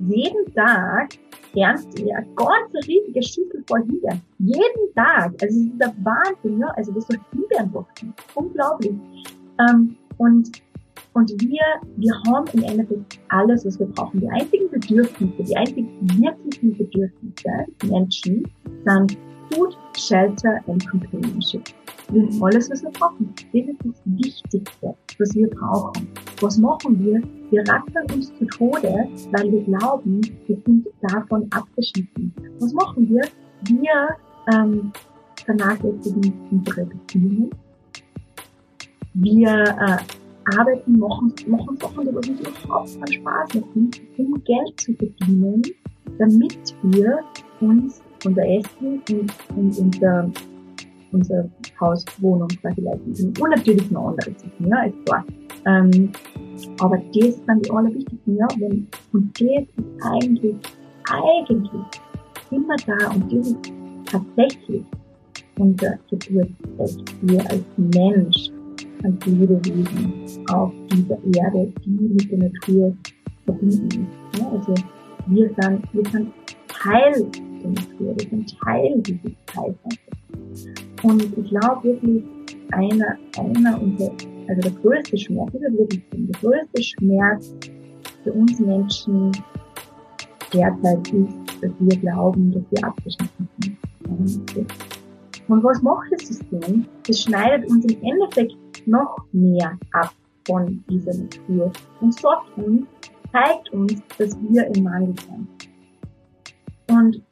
[0.00, 1.10] jeden Tag
[1.54, 4.20] ernst ihr eine ganz riesige Schüssel voll Himbeeren.
[4.38, 5.32] Jeden Tag.
[5.40, 6.68] Also es ist der Wahnsinn, ja.
[6.76, 8.12] Also das soll Himbeeren wachsen.
[8.34, 8.94] Unglaublich.
[9.60, 10.50] Ähm, und,
[11.12, 11.60] und wir,
[11.96, 14.20] wir haben im Endeffekt alles, was wir brauchen.
[14.20, 15.88] Die einzigen Bedürfnisse, die einzigen
[16.18, 17.50] wirklichen Bedürfnisse
[17.84, 18.44] Menschen
[18.84, 19.18] sind
[19.52, 21.64] Food, Shelter and Companionship.
[22.08, 23.34] Das ist alles, was wir brauchen.
[23.34, 26.08] Das ist das Wichtigste, was wir brauchen.
[26.40, 27.22] Was machen wir?
[27.50, 32.34] Wir rackern uns zu Tode, weil wir glauben, wir sind davon abgeschnitten.
[32.58, 33.22] Was machen wir?
[33.66, 34.08] Wir
[34.52, 34.92] ähm,
[35.44, 37.50] vernachlässigen unsere Beziehungen
[39.14, 44.92] wir äh, arbeiten, machen, machen Sachen, die uns überhaupt keinen Spaß machen, um Geld zu
[44.94, 45.62] verdienen,
[46.18, 47.20] damit wir
[47.60, 50.30] uns unser Essen und, und unser,
[51.12, 51.50] unser
[51.80, 53.34] Haus, Wohnung leisten können.
[53.40, 55.24] Und natürlich noch andere Sachen, ja, ist klar.
[55.66, 56.12] Ähm,
[56.80, 60.56] aber das sind die allerwichtigsten, ja, wenn, und das ist eigentlich,
[61.10, 61.70] eigentlich
[62.50, 63.72] immer da und das ist
[64.06, 64.84] tatsächlich
[65.58, 68.50] unser Geburtsrecht, wir als Mensch
[69.04, 70.12] als Lebewesen
[70.50, 72.96] auf dieser Erde, die mit der Natur
[73.44, 74.40] verbunden ist.
[74.40, 74.74] Ja, also
[75.26, 76.32] wir sind, wir sind
[76.68, 77.30] Teil
[77.62, 80.68] der Natur, wir sind Teil dieses Zeitalters.
[81.02, 82.24] Und ich glaube wirklich,
[82.72, 84.12] einer, einer unserer,
[84.48, 87.54] also der größte Schmerz, das ist wirklich der größte Schmerz
[88.22, 89.32] für uns Menschen
[90.52, 93.48] derzeit ist, dass wir glauben, dass wir abgeschnitten
[94.24, 94.72] sind.
[95.48, 96.86] Und was macht das System?
[97.06, 100.12] Das schneidet uns im Endeffekt noch mehr ab
[100.46, 102.86] von dieser Natur und sorgt uns,
[103.32, 105.48] zeigt uns, dass wir im Mangel sind.
[106.90, 107.22] Und,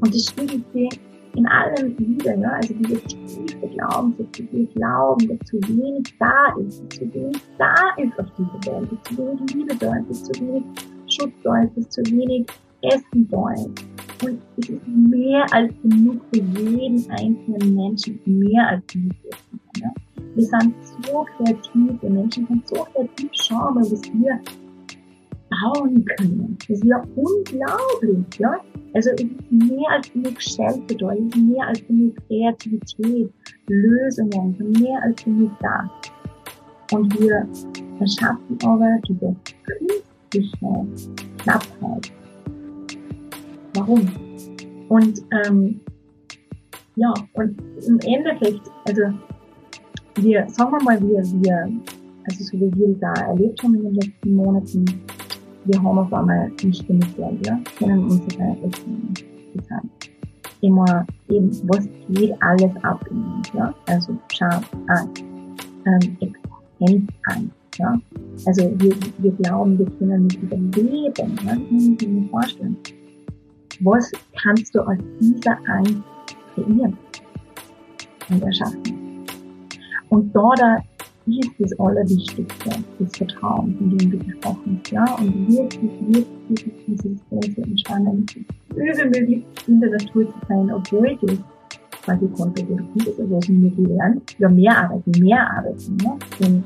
[0.00, 1.00] und das spiegelt sich
[1.34, 6.82] in allem wieder, ja, also diese tiefe Glaubenssätze, wir glauben, dass zu wenig da ist,
[6.82, 10.24] dass zu wenig da ist auf dieser Welt, dass zu wenig Liebe da ist, dass
[10.24, 10.64] zu wenig
[11.06, 12.46] Schutz da ist, dass zu wenig
[12.82, 13.70] Essen da ist.
[14.22, 19.60] Und es ist mehr als genug für jeden einzelnen Menschen, mehr als genug Essen.
[19.80, 19.90] Ja?
[20.34, 20.74] Wir sind
[21.04, 24.40] so kreativ, wir Menschen sind so kreativ, schau was wir
[25.50, 26.56] bauen können.
[26.60, 28.58] Das ist ja unglaublich, ja.
[28.94, 33.30] Also es ist mehr als genug Schelte da, es ist mehr als genug Kreativität,
[33.68, 35.90] Lösungen, mehr als genug da.
[36.92, 37.46] Und wir
[38.00, 39.34] erschaffen aber diese
[40.30, 40.86] künstliche
[41.38, 42.12] Knappheit.
[43.74, 44.10] Warum?
[44.88, 45.80] Und ähm,
[46.96, 49.02] ja, und im Endeffekt, also
[50.16, 51.70] wir, sagen wir mal, wir, wir,
[52.28, 54.84] also so wie wir da erlebt haben in den letzten Monaten,
[55.64, 59.14] wir haben auf einmal nicht genug Geld, ja, können unsere Rechnungen
[59.54, 59.90] bezahlen.
[60.60, 65.08] Immer eben, was geht alles ab in uns, ja, also schau an,
[65.86, 68.00] ähm, Existenz an, ja,
[68.46, 72.76] also wir, wir glauben, wir können nicht überleben, ja, das muss sich nicht vorstellen.
[73.80, 76.02] Was kannst du aus dieser Angst
[76.54, 76.96] kreieren
[78.28, 79.01] und erschaffen?
[80.12, 80.76] Und da, da
[81.24, 85.90] ist das Allerwichtigste, das Vertrauen, von dem du gesprochen hast, ja, und wirklich,
[86.48, 88.26] wirklich dieses große Entspannung,
[88.74, 91.38] übermöglich in der Natur zu sein, obwohl das
[92.02, 96.62] quasi kontraproduktiv ist, also was wir gelernt, ja, mehr arbeiten, mehr arbeiten, ja, wenn,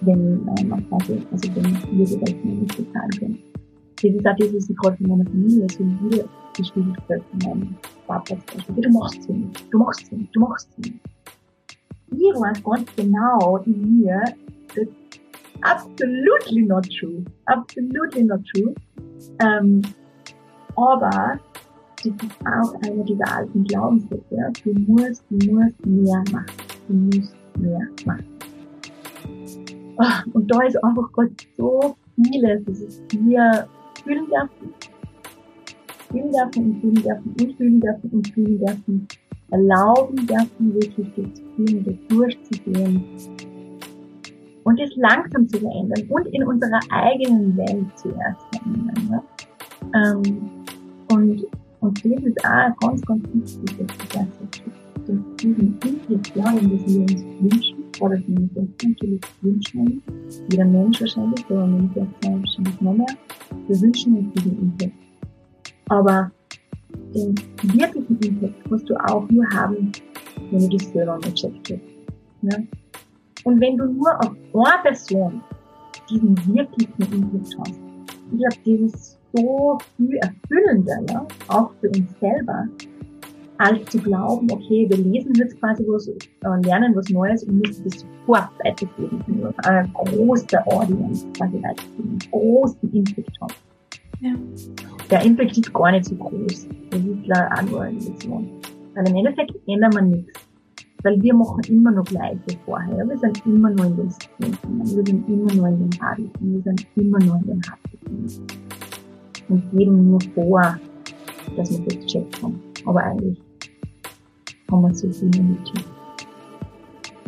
[0.00, 3.38] wenn man quasi, also wenn wir die Rechnung nicht bezahlen können.
[3.94, 6.24] Das ist auch das, was ich gerade von meiner Familie so wieder
[6.56, 7.76] gespiegelt wird, von meinem
[8.08, 10.98] Papa zum Beispiel, du machst es nicht, du machst es nicht, du machst es nicht.
[12.10, 14.22] Weiß ganz genau in mir,
[14.74, 15.20] that's
[15.62, 17.24] absolutely not true.
[17.46, 18.74] Absolutely not true.
[19.40, 19.82] Ähm,
[20.76, 21.38] aber
[21.96, 24.52] das ist auch einer dieser alten Glaubenssätze.
[24.64, 26.46] Du musst, du musst mehr machen.
[26.86, 28.24] Du musst mehr machen.
[30.00, 33.68] Oh, und da ist einfach gerade so vieles, das ist wir
[34.04, 34.74] fühlen dürfen,
[36.10, 39.08] fühlen dürfen und fühlen dürfen und fühlen dürfen und fühlen dürfen,
[39.50, 43.04] erlauben dürfen, wirklich das zu fühlen, das durchzugehen
[44.64, 49.08] und es langsam zu verändern und in unserer eigenen Welt zuerst verändern.
[49.08, 49.22] Ne?
[49.94, 50.50] Ähm,
[51.10, 51.46] und,
[51.80, 54.18] und das ist auch ganz, ganz wichtig, dass du
[55.06, 60.02] das diesen Input, ja, wenn wir uns wünschen, oder wenn wir uns natürlich wünschen,
[60.50, 63.06] jeder Mensch wahrscheinlich, aber wir uns wahrscheinlich noch mehr,
[63.66, 64.92] wir wünschen uns diesen Input.
[65.88, 66.30] Aber
[67.14, 67.34] den
[67.74, 69.92] wirklichen Impact musst du auch nur haben,
[70.50, 71.44] wenn du dich selber hast.
[72.42, 72.66] Ne?
[73.44, 75.42] Und wenn du nur auf eine Person
[76.10, 77.80] diesen wirklichen Impact hast,
[78.32, 82.66] ich glaube, das ist so viel erfüllender, ja, auch für uns selber,
[83.58, 87.84] als zu glauben, okay, wir lesen jetzt quasi was, äh, lernen was Neues und müssen
[87.84, 93.54] das sofort weitergeben, eine große Audience quasi weitergeben, einen großen Impact haben.
[94.20, 94.34] Ja.
[95.10, 96.68] Der Impact ist gar nicht so groß.
[96.90, 98.50] Das ist leider auch nur eine Illusion.
[98.94, 100.32] Weil im Endeffekt ändert man nichts.
[101.02, 103.08] Weil wir machen immer noch gleich wie vorher.
[103.08, 104.58] Wir sind immer noch in den Systemen.
[104.62, 106.54] Wir sind immer noch in den Habiten.
[106.54, 108.46] Wir sind immer noch in den Habiten.
[109.48, 110.78] Und geben nur vor,
[111.56, 112.60] dass wir das checkt haben.
[112.84, 113.40] Aber eigentlich
[114.70, 115.72] haben wir so viel nicht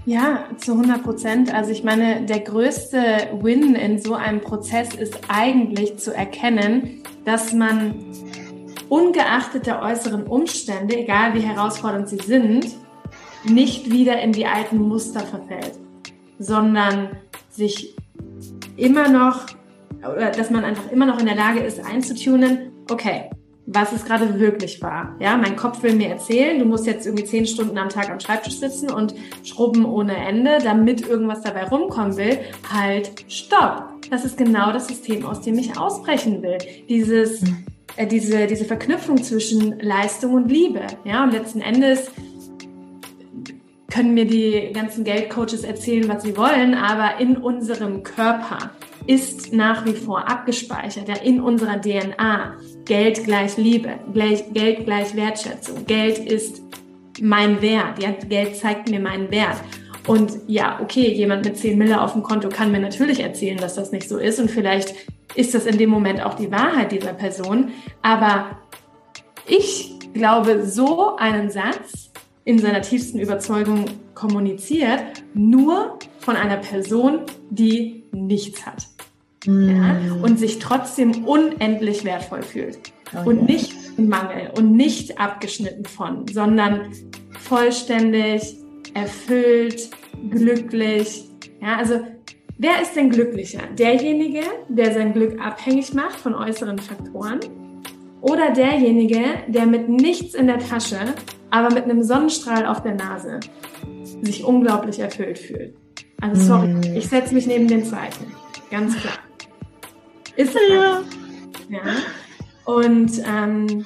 [0.07, 1.55] ja, zu 100 Prozent.
[1.55, 2.99] Also ich meine, der größte
[3.43, 7.95] Win in so einem Prozess ist eigentlich zu erkennen, dass man
[8.89, 12.67] ungeachtet der äußeren Umstände, egal wie herausfordernd sie sind,
[13.45, 15.79] nicht wieder in die alten Muster verfällt,
[16.39, 17.11] sondern
[17.51, 17.95] sich
[18.77, 19.47] immer noch,
[19.99, 23.31] oder dass man einfach immer noch in der Lage ist einzutunen, okay,
[23.67, 25.15] was es gerade wirklich war.
[25.21, 28.19] Ja, mein Kopf will mir erzählen, du musst jetzt irgendwie zehn Stunden am Tag am
[28.19, 29.15] Schreibtisch sitzen und
[29.45, 32.39] schrubben ohne Ende, damit irgendwas dabei rumkommen will.
[32.73, 34.00] Halt, stopp!
[34.11, 36.59] Das ist genau das System, aus dem ich ausbrechen will.
[36.89, 37.43] Dieses,
[37.97, 40.81] äh, diese, diese Verknüpfung zwischen Leistung und Liebe.
[41.05, 42.11] Ja, und letzten Endes
[43.89, 48.71] können mir die ganzen Geldcoaches erzählen, was sie wollen, aber in unserem Körper
[49.07, 52.57] ist nach wie vor abgespeichert, ja, in unserer DNA.
[52.85, 55.87] Geld gleich Liebe, gleich, Geld gleich Wertschätzung.
[55.87, 56.63] Geld ist
[57.21, 59.57] mein Wert, ja, Geld zeigt mir meinen Wert.
[60.07, 63.75] Und ja, okay, jemand mit 10 Mille auf dem Konto kann mir natürlich erzählen, dass
[63.75, 64.41] das nicht so ist.
[64.41, 64.95] Und vielleicht
[65.35, 67.71] ist das in dem Moment auch die Wahrheit dieser Person.
[68.03, 68.59] Aber
[69.47, 72.11] ich glaube, so einen Satz
[72.45, 73.85] in seiner tiefsten Überzeugung
[74.15, 75.03] kommuniziert,
[75.35, 77.21] nur von einer Person,
[77.51, 78.89] die nichts hat.
[79.47, 79.71] Mm.
[79.71, 82.79] Ja, und sich trotzdem unendlich wertvoll fühlt.
[83.15, 86.93] Oh, und nicht im Mangel und nicht abgeschnitten von, sondern
[87.39, 88.57] vollständig,
[88.95, 89.91] erfüllt,
[90.31, 91.29] glücklich.
[91.61, 92.01] Ja, also
[92.59, 93.63] wer ist denn glücklicher?
[93.79, 97.41] Derjenige, der sein Glück abhängig macht von äußeren Faktoren
[98.21, 100.99] oder derjenige, der mit nichts in der Tasche,
[101.51, 103.41] aber mit einem Sonnenstrahl auf der Nase
[104.23, 105.75] sich unglaublich erfüllt fühlt?
[106.21, 106.97] Also sorry, mm.
[106.97, 108.27] ich setze mich neben den zweiten.
[108.71, 109.15] Ganz klar.
[110.37, 111.03] Ist ja.
[111.69, 111.81] ja.
[112.65, 113.85] Und ähm,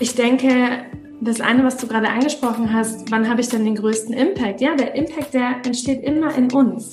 [0.00, 0.84] ich denke,
[1.20, 4.60] das eine, was du gerade angesprochen hast, wann habe ich denn den größten Impact?
[4.60, 6.90] Ja, der Impact, der entsteht immer in uns.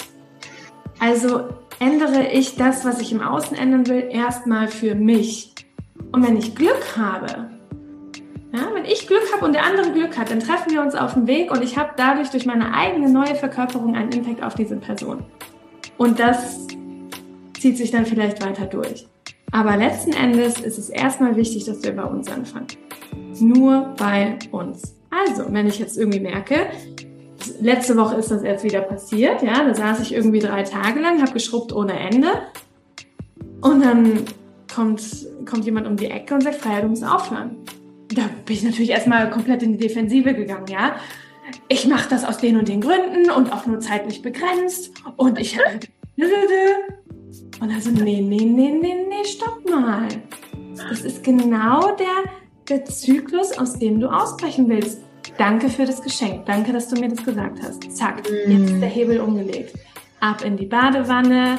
[0.99, 1.49] Also
[1.79, 5.53] ändere ich das, was ich im Außen ändern will, erstmal für mich.
[6.11, 7.49] Und wenn ich Glück habe,
[8.53, 11.13] ja, wenn ich Glück habe und der andere Glück hat, dann treffen wir uns auf
[11.13, 14.77] dem Weg und ich habe dadurch durch meine eigene neue Verkörperung einen Impact auf diese
[14.77, 15.23] Person.
[15.97, 16.67] Und das
[17.59, 19.07] zieht sich dann vielleicht weiter durch.
[19.51, 22.67] Aber letzten Endes ist es erstmal wichtig, dass wir bei uns anfangen.
[23.39, 24.95] Nur bei uns.
[25.09, 26.67] Also, wenn ich jetzt irgendwie merke,
[27.61, 31.21] letzte Woche ist das jetzt wieder passiert, ja, da saß ich irgendwie drei Tage lang,
[31.21, 32.27] habe geschrubbt ohne Ende
[33.61, 34.25] und dann
[34.73, 35.01] kommt,
[35.45, 37.57] kommt jemand um die Ecke und sagt, Freier, du musst aufhören.
[38.13, 40.97] Da bin ich natürlich erstmal komplett in die Defensive gegangen, ja.
[41.69, 45.57] Ich mache das aus den und den Gründen und auch nur zeitlich begrenzt und ich
[47.59, 50.07] und also, nee, nee, nee, nee, nee, stopp mal.
[50.89, 52.31] Das ist genau der,
[52.69, 55.01] der Zyklus, aus dem du ausbrechen willst.
[55.37, 56.45] Danke für das Geschenk.
[56.45, 57.83] Danke, dass du mir das gesagt hast.
[57.95, 59.73] Zack, jetzt ist der Hebel umgelegt.
[60.19, 61.57] Ab in die Badewanne.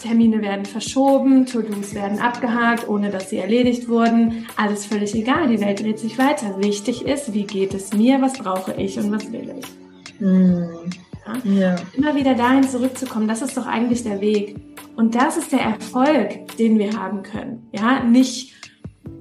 [0.00, 4.46] Termine werden verschoben, To-Dos werden abgehakt, ohne dass sie erledigt wurden.
[4.56, 6.60] Alles völlig egal, die Welt dreht sich weiter.
[6.60, 10.20] Wichtig ist, wie geht es mir, was brauche ich und was will ich.
[10.20, 10.90] Mhm.
[11.26, 11.50] Ja?
[11.50, 11.76] Ja.
[11.94, 14.56] Immer wieder dahin zurückzukommen, das ist doch eigentlich der Weg.
[14.96, 17.68] Und das ist der Erfolg, den wir haben können.
[17.72, 18.54] Ja, nicht,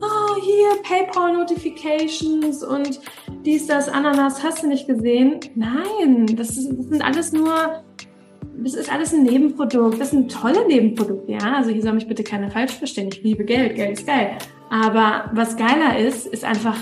[0.02, 3.00] oh, hier PayPal-Notifications und
[3.46, 5.40] dies, das, Ananas, hast du nicht gesehen?
[5.56, 7.84] Nein, das, ist, das sind alles nur
[8.58, 10.00] das ist alles ein Nebenprodukt.
[10.00, 11.56] Das sind tolle Nebenprodukte, ja.
[11.58, 13.10] Also hier soll mich bitte keiner falsch verstehen.
[13.12, 13.76] Ich liebe Geld.
[13.76, 14.38] Geld ist geil.
[14.70, 16.78] Aber was geiler ist, ist einfach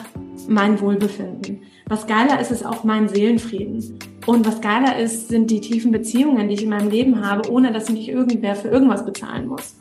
[0.47, 1.61] mein Wohlbefinden.
[1.87, 3.99] Was geiler ist, ist auch mein Seelenfrieden.
[4.25, 7.73] Und was geiler ist, sind die tiefen Beziehungen, die ich in meinem Leben habe, ohne
[7.73, 9.75] dass mich irgendwer für irgendwas bezahlen muss.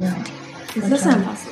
[0.00, 0.14] Ja.
[0.74, 1.50] Das ist einfach so.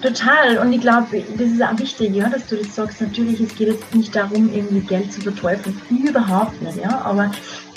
[0.00, 0.58] Total.
[0.58, 3.00] Und ich glaube, das ist auch wichtig, ja, dass du das sagst.
[3.00, 5.78] Natürlich, es geht jetzt nicht darum, irgendwie Geld zu verteufeln.
[5.90, 7.02] Überhaupt nicht, ja.
[7.02, 7.30] Aber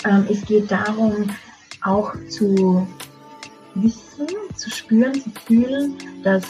[0.04, 1.28] ähm, es geht darum,
[1.82, 2.86] auch zu
[3.74, 6.44] wissen, zu spüren, zu fühlen, dass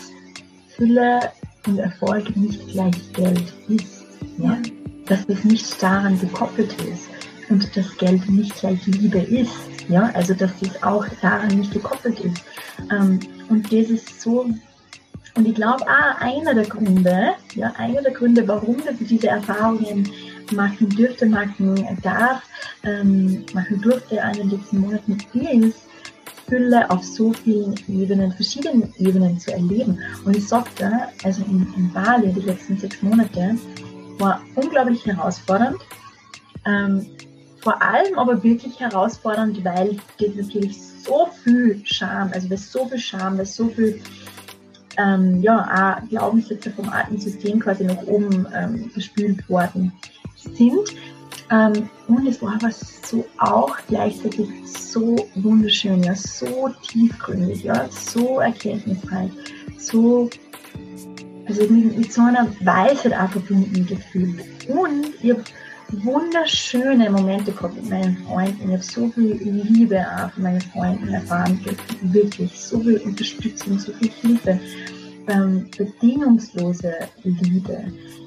[0.77, 1.33] Fülle
[1.66, 4.05] und Erfolg nicht gleich Geld ist.
[4.39, 4.59] Ja?
[5.07, 7.09] Dass es nicht daran gekoppelt ist
[7.50, 9.52] und dass Geld nicht gleich Liebe ist.
[9.88, 10.11] Ja?
[10.14, 12.42] Also dass das auch daran nicht gekoppelt ist.
[12.90, 14.46] Ähm, und das ist so
[15.36, 20.09] und ich glaube auch einer der Gründe, ja, einer der Gründe, warum ich diese Erfahrungen
[20.52, 22.42] machen dürfte, machen darf,
[22.84, 25.18] ähm, machen durfte in den letzten Monaten
[25.62, 25.80] ist,
[26.46, 29.98] Fülle auf so vielen Ebenen, verschiedenen Ebenen zu erleben.
[30.24, 30.90] Und ich sagte,
[31.24, 33.57] also in, in Bali die letzten sechs Monate,
[34.18, 35.78] war unglaublich herausfordernd.
[36.66, 37.06] Ähm,
[37.60, 42.98] vor allem aber wirklich herausfordernd, weil das natürlich so viel Scham, also weil so viel
[42.98, 44.02] Scham, weil so viel
[44.98, 49.92] ähm, ja, auch Glaubenssätze vom alten System quasi nach oben ähm, gespült worden
[50.36, 50.94] sind.
[51.50, 58.40] Ähm, und es war aber so auch gleichzeitig so wunderschön, ja, so tiefgründig, ja, so
[58.40, 59.30] erkenntnisreich,
[59.78, 60.30] so,
[61.47, 64.45] also mit, mit so einer Weisheit auch verbunden gefühlt.
[64.68, 65.45] Und ich habe
[66.03, 68.68] wunderschöne Momente gehabt mit meinen Freunden.
[68.68, 71.61] Ich habe so viel Liebe auch von meinen Freunden erfahren
[72.03, 74.59] Wirklich, so viel Unterstützung, so viel Hilfe.
[75.28, 76.92] Ähm, bedingungslose
[77.22, 77.84] Liebe.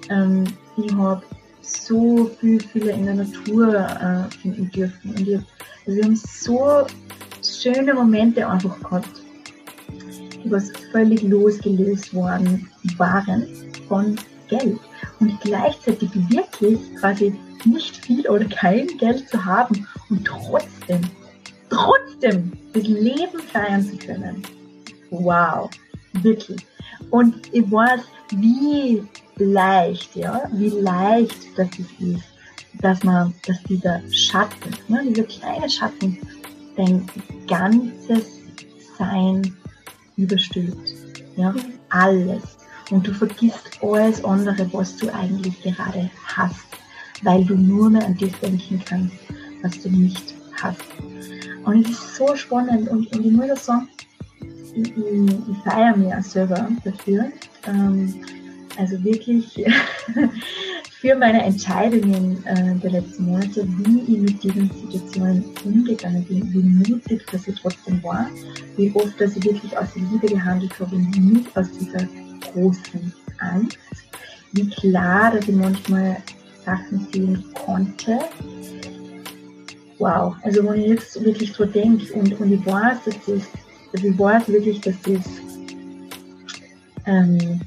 [0.09, 0.45] Ähm,
[0.77, 1.21] ich habe
[1.61, 5.11] so viel, viele in der Natur äh, finden dürfen.
[5.11, 5.37] Und ich,
[5.85, 6.87] also wir haben so
[7.43, 9.21] schöne Momente einfach gehabt,
[10.45, 13.47] was völlig losgelöst worden waren
[13.87, 14.15] von
[14.47, 14.79] Geld.
[15.19, 17.33] Und gleichzeitig wirklich quasi
[17.65, 21.01] nicht viel oder kein Geld zu haben und trotzdem,
[21.69, 24.41] trotzdem das Leben feiern zu können.
[25.09, 25.69] Wow,
[26.21, 26.65] wirklich.
[27.11, 29.03] Und ich weiß, wie
[29.37, 31.69] leicht, ja, wie leicht das
[31.99, 32.23] ist,
[32.81, 36.17] dass man, dass dieser Schatten, ne, dieser kleine Schatten,
[36.75, 37.05] dein
[37.47, 38.25] ganzes
[38.97, 39.55] Sein
[40.17, 40.93] überstülpt.
[41.35, 41.53] Ja,
[41.89, 42.57] alles.
[42.89, 46.67] Und du vergisst alles andere, was du eigentlich gerade hast,
[47.23, 49.15] weil du nur mehr an das denken kannst,
[49.61, 50.81] was du nicht hast.
[51.65, 53.89] Und es ist so spannend und, und ich muss auch sagen,
[54.73, 57.31] ich, ich feiere mich auch selber dafür.
[57.65, 58.15] Ähm,
[58.77, 59.55] also wirklich
[60.99, 66.63] für meine Entscheidungen äh, der letzten Monate, wie ich mit diesen Situationen umgegangen bin, wie
[66.63, 68.27] mutig dass ich trotzdem war,
[68.77, 72.07] wie oft, dass ich wirklich aus Liebe gehandelt habe und nicht aus dieser
[72.51, 73.77] großen Angst,
[74.53, 76.17] wie klar, dass ich manchmal
[76.65, 78.19] Sachen sehen konnte.
[79.99, 83.43] Wow, also wenn ich jetzt wirklich so denke und, und ich weiß, dass das,
[83.93, 85.25] also ich weiß wirklich, dass das
[87.05, 87.61] ähm,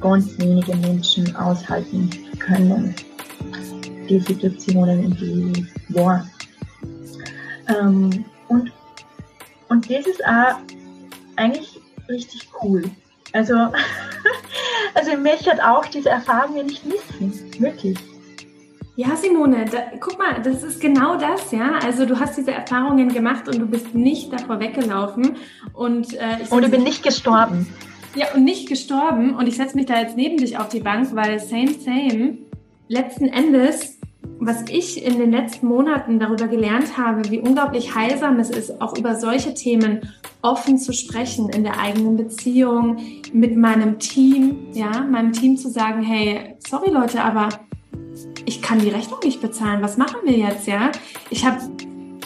[0.00, 2.94] ganz wenige Menschen aushalten können,
[4.08, 6.26] die Situationen, in die ich war.
[7.68, 8.72] Ähm, und,
[9.68, 10.56] und das ist auch
[11.36, 12.84] eigentlich richtig cool.
[13.32, 13.54] Also,
[14.94, 17.98] also ich möchte halt auch diese Erfahrungen nicht missen, wirklich.
[18.98, 21.78] Ja, Simone, da, guck mal, das ist genau das, ja.
[21.84, 25.36] Also du hast diese Erfahrungen gemacht und du bist nicht davor weggelaufen.
[25.74, 27.66] Und, äh, ich und ich bin nicht gestorben.
[28.16, 29.34] Ja, und nicht gestorben.
[29.36, 32.38] Und ich setze mich da jetzt neben dich auf die Bank, weil same, same.
[32.88, 33.98] Letzten Endes,
[34.38, 38.96] was ich in den letzten Monaten darüber gelernt habe, wie unglaublich heilsam es ist, auch
[38.96, 40.00] über solche Themen
[40.40, 42.98] offen zu sprechen in der eigenen Beziehung,
[43.34, 47.50] mit meinem Team, ja, meinem Team zu sagen, hey, sorry Leute, aber
[48.46, 49.82] ich kann die Rechnung nicht bezahlen.
[49.82, 50.90] Was machen wir jetzt, ja?
[51.28, 51.58] Ich habe,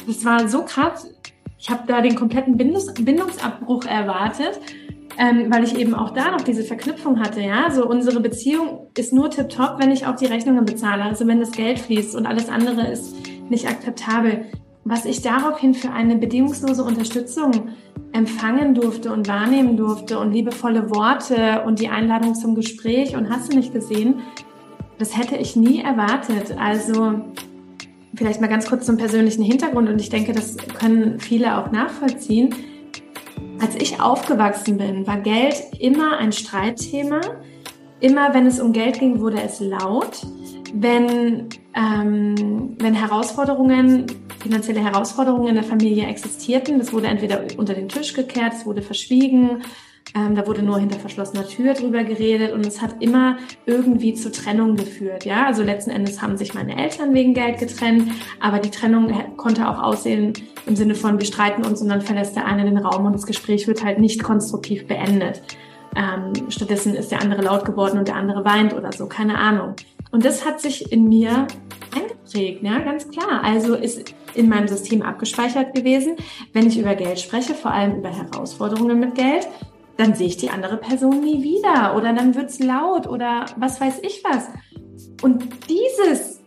[0.06, 1.08] das war so krass.
[1.58, 4.60] Ich habe da den kompletten Bindungs Bindungsabbruch erwartet
[5.20, 7.70] ähm, weil ich eben auch da noch diese Verknüpfung hatte, ja.
[7.70, 11.52] So unsere Beziehung ist nur tipptopp, wenn ich auch die Rechnungen bezahle, also wenn das
[11.52, 13.14] Geld fließt und alles andere ist
[13.50, 14.46] nicht akzeptabel.
[14.84, 17.68] Was ich daraufhin für eine bedingungslose Unterstützung
[18.12, 23.52] empfangen durfte und wahrnehmen durfte und liebevolle Worte und die Einladung zum Gespräch und hast
[23.52, 24.20] du nicht gesehen,
[24.98, 26.56] das hätte ich nie erwartet.
[26.58, 27.20] Also
[28.14, 32.54] vielleicht mal ganz kurz zum persönlichen Hintergrund und ich denke, das können viele auch nachvollziehen.
[33.60, 37.20] Als ich aufgewachsen bin, war Geld immer ein Streitthema.
[38.00, 40.22] Immer wenn es um Geld ging, wurde es laut.
[40.72, 44.06] Wenn, ähm, wenn Herausforderungen,
[44.40, 48.80] finanzielle Herausforderungen in der Familie existierten, das wurde entweder unter den Tisch gekehrt, es wurde
[48.80, 49.62] verschwiegen,
[50.14, 54.32] ähm, da wurde nur hinter verschlossener Tür drüber geredet und es hat immer irgendwie zu
[54.32, 55.24] Trennung geführt.
[55.24, 59.68] Ja, also letzten Endes haben sich meine Eltern wegen Geld getrennt, aber die Trennung konnte
[59.68, 60.32] auch aussehen
[60.66, 63.26] im Sinne von wir streiten uns und dann verlässt der eine den Raum und das
[63.26, 65.42] Gespräch wird halt nicht konstruktiv beendet.
[65.96, 69.74] Ähm, stattdessen ist der andere laut geworden und der andere weint oder so, keine Ahnung.
[70.12, 71.46] Und das hat sich in mir
[71.94, 73.42] eingeprägt, ja, ganz klar.
[73.42, 76.16] Also ist in meinem System abgespeichert gewesen,
[76.52, 79.48] wenn ich über Geld spreche, vor allem über Herausforderungen mit Geld,
[80.00, 83.80] dann sehe ich die andere Person nie wieder oder dann wird es laut oder was
[83.80, 84.48] weiß ich was.
[85.22, 86.40] Und dieses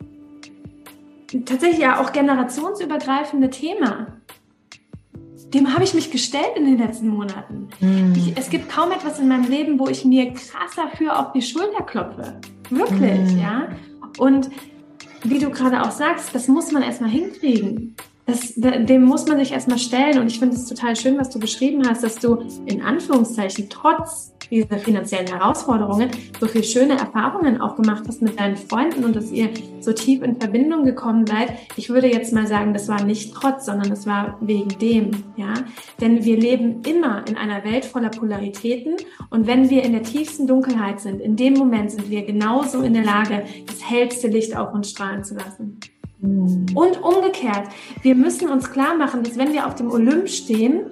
[1.45, 4.07] tatsächlich ja auch generationsübergreifende Thema,
[5.53, 7.69] dem habe ich mich gestellt in den letzten Monaten.
[7.79, 8.13] Mm.
[8.15, 11.43] Ich, es gibt kaum etwas in meinem Leben, wo ich mir krass dafür auf die
[11.43, 12.39] Schulter klopfe.
[12.71, 13.39] Wirklich, mm.
[13.39, 13.67] ja.
[14.17, 14.49] Und
[15.23, 17.95] wie du gerade auch sagst, das muss man erstmal hinkriegen
[18.25, 20.19] das, dem muss man sich erstmal stellen.
[20.19, 24.33] Und ich finde es total schön, was du beschrieben hast, dass du in Anführungszeichen trotz
[24.49, 26.09] dieser finanziellen Herausforderungen
[26.39, 29.49] so viel schöne Erfahrungen auch gemacht hast mit deinen Freunden und dass ihr
[29.79, 31.53] so tief in Verbindung gekommen seid.
[31.75, 35.53] Ich würde jetzt mal sagen, das war nicht trotz, sondern das war wegen dem, ja.
[35.99, 38.95] Denn wir leben immer in einer Welt voller Polaritäten.
[39.29, 42.93] Und wenn wir in der tiefsten Dunkelheit sind, in dem Moment sind wir genauso in
[42.93, 45.79] der Lage, das hellste Licht auf uns strahlen zu lassen.
[46.23, 47.67] Und umgekehrt,
[48.01, 50.85] wir müssen uns klar machen, dass wenn wir auf dem Olymp stehen,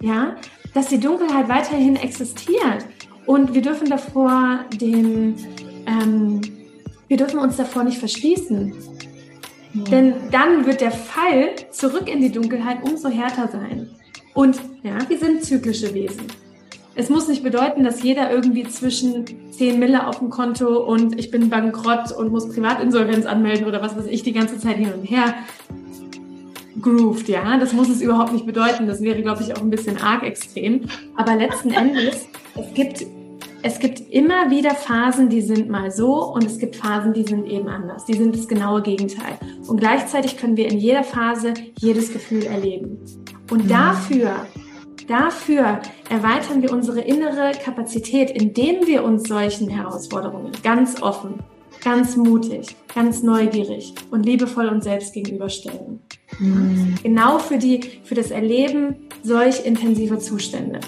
[0.00, 0.36] ja,
[0.74, 2.84] dass die Dunkelheit weiterhin existiert.
[3.26, 5.36] Und wir dürfen davor den,
[5.86, 6.42] ähm,
[7.08, 8.74] wir dürfen uns davor nicht verschließen.
[9.72, 9.84] Ja.
[9.84, 13.88] Denn dann wird der Fall zurück in die Dunkelheit umso härter sein.
[14.34, 16.26] Und ja, wir sind zyklische Wesen.
[16.96, 21.30] Es muss nicht bedeuten, dass jeder irgendwie zwischen 10 Mille auf dem Konto und ich
[21.30, 25.04] bin bankrott und muss Privatinsolvenz anmelden oder was weiß ich die ganze Zeit hin und
[25.04, 25.34] her
[26.80, 27.56] grooved, ja.
[27.58, 28.86] Das muss es überhaupt nicht bedeuten.
[28.86, 30.82] Das wäre, glaube ich, auch ein bisschen arg extrem.
[31.16, 33.06] Aber letzten Endes, es gibt,
[33.62, 37.46] es gibt immer wieder Phasen, die sind mal so und es gibt Phasen, die sind
[37.46, 38.04] eben anders.
[38.04, 39.38] Die sind das genaue Gegenteil.
[39.66, 42.98] Und gleichzeitig können wir in jeder Phase jedes Gefühl erleben.
[43.50, 43.68] Und mhm.
[43.68, 44.46] dafür
[45.06, 51.40] Dafür erweitern wir unsere innere Kapazität, indem wir uns solchen Herausforderungen ganz offen,
[51.82, 56.00] ganz mutig, ganz neugierig und liebevoll uns selbst gegenüberstellen.
[56.38, 56.94] Mhm.
[57.02, 60.80] Genau für, die, für das Erleben solch intensiver Zustände.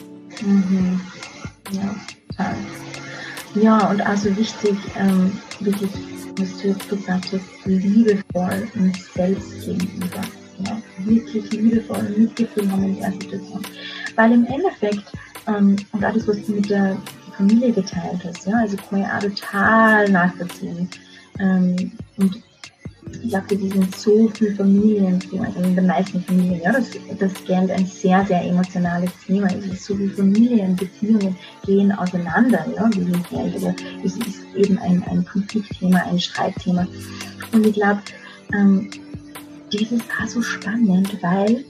[0.42, 1.00] Mhm.
[1.72, 1.94] Ja.
[3.54, 5.90] Ja, und also wichtig, ähm, wirklich,
[6.38, 10.20] was du jetzt gesagt hast, liebevoll uns selbst gegenüber.
[10.64, 13.62] Ja, wirklich liebevoll und Mitgefühl haben in der Situation.
[14.14, 15.04] Weil im Endeffekt,
[15.46, 16.96] ähm, und alles, was du mit der
[17.36, 20.88] Familie geteilt hast, ja, also kann ich auch total nachvollziehen.
[21.38, 22.42] Ähm, und
[23.22, 27.32] ich glaube, die sind so viele Familien, also in den meisten Familien, ja, dass das
[27.44, 29.70] Geld ein sehr, sehr emotionales Thema ist.
[29.70, 33.56] Also so viele Familienbeziehungen gehen auseinander, ja, wegen Geld.
[33.56, 36.86] Oder es ist eben ein, ein Konfliktthema, ein Streitthema.
[37.52, 38.00] Und ich glaube,
[38.52, 38.90] ähm,
[39.72, 41.64] das ist auch so spannend, weil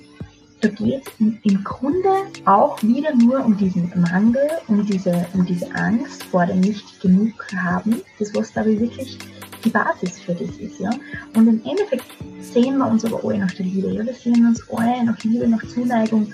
[0.60, 2.08] da geht es im Grunde
[2.46, 7.34] auch wieder nur um diesen Mangel, um diese, um diese Angst vor dem nicht genug
[7.54, 9.18] haben, das was da wirklich
[9.64, 10.90] die Basis für das ist, ja.
[11.34, 12.06] Und im Endeffekt
[12.40, 14.04] sehen wir uns aber alle nach der Liebe, ja.
[14.04, 16.32] Wir sehen uns alle nach Liebe, nach Zuneigung.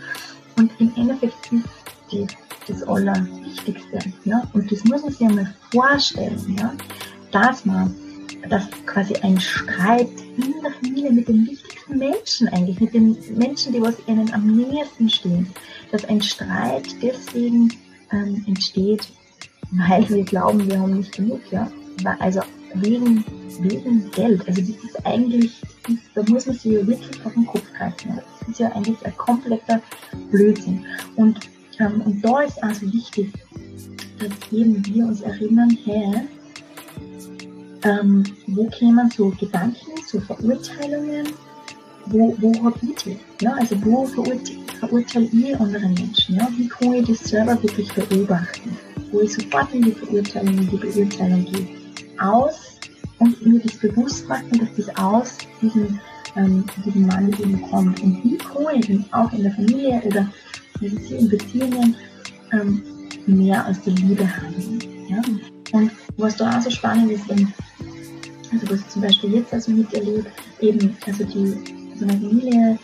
[0.57, 1.65] Und im Endeffekt ist
[2.13, 2.37] das
[2.69, 4.43] das Allerwichtigste, ja.
[4.53, 6.73] Und das muss man sich einmal vorstellen, ja.
[7.31, 7.95] Dass man,
[8.49, 13.73] dass quasi ein Streit in der Familie mit den wichtigsten Menschen eigentlich, mit den Menschen,
[13.73, 15.47] die was ihnen am nächsten stehen,
[15.91, 17.73] dass ein Streit deswegen
[18.13, 19.09] ähm, entsteht,
[19.73, 21.71] weil wir glauben, wir haben nicht genug, ja.
[22.19, 22.41] Also
[22.75, 23.25] wegen,
[23.61, 24.47] wegen Geld.
[24.49, 25.63] Also das ist eigentlich,
[26.15, 28.21] da muss man sich wirklich auf den Kopf greifen.
[28.41, 29.81] Das ist ja eigentlich ein kompletter
[30.31, 30.85] Blödsinn.
[31.17, 31.39] Und,
[31.79, 33.33] ähm, und da ist also wichtig,
[34.19, 36.23] dass eben wir uns erinnern, hey,
[37.85, 41.29] ähm, wo kämen so Gedanken, so Verurteilungen,
[42.07, 43.19] wo, wo habe ich die?
[43.41, 46.37] Ja, also wo verurte, verurteile ich andere Menschen?
[46.37, 46.49] Ja?
[46.57, 48.77] Wie kann ich das selber wirklich beobachten?
[49.11, 51.69] Wo ich sofort in die Verurteilung, in die Beurteilung gehe.
[52.19, 52.79] Aus
[53.19, 55.99] und mir das bewusst machen, dass das aus diesem,
[56.37, 58.01] ähm, diesem Mann eben kommt.
[58.03, 60.29] Und wie kann ich denn auch in der Familie oder
[60.81, 61.95] in Beziehungen
[62.53, 62.83] ähm,
[63.27, 64.79] mehr aus der Liebe haben?
[65.09, 65.23] Ja?
[65.73, 67.53] Und was da auch so spannend ist, wenn
[68.53, 70.27] Also ich zum Beispiel jetzt also miterlebe,
[70.61, 72.79] eben, also die, also meine Familie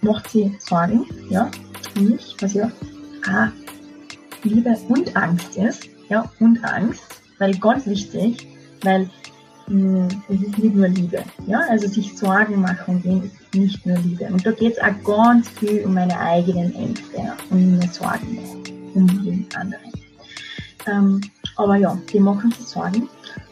[0.00, 1.50] macht sie Sorgen, ja,
[1.98, 2.70] mich, was ja
[3.28, 3.48] auch
[4.42, 7.02] Liebe und Angst ist, ja, und Angst,
[7.38, 8.46] weil ganz wichtig,
[8.82, 9.10] weil
[9.68, 13.98] mh, hm, es ist nicht nur Liebe, ja, also sich Sorgen machen ist nicht nur
[13.98, 14.26] Liebe.
[14.26, 18.38] Und da geht es auch ganz viel um meine eigenen Ängste ja, und meine Sorgen
[18.94, 19.92] um die anderen.
[20.86, 21.20] Ähm,
[21.56, 23.08] aber ja, die machen sich Sorgen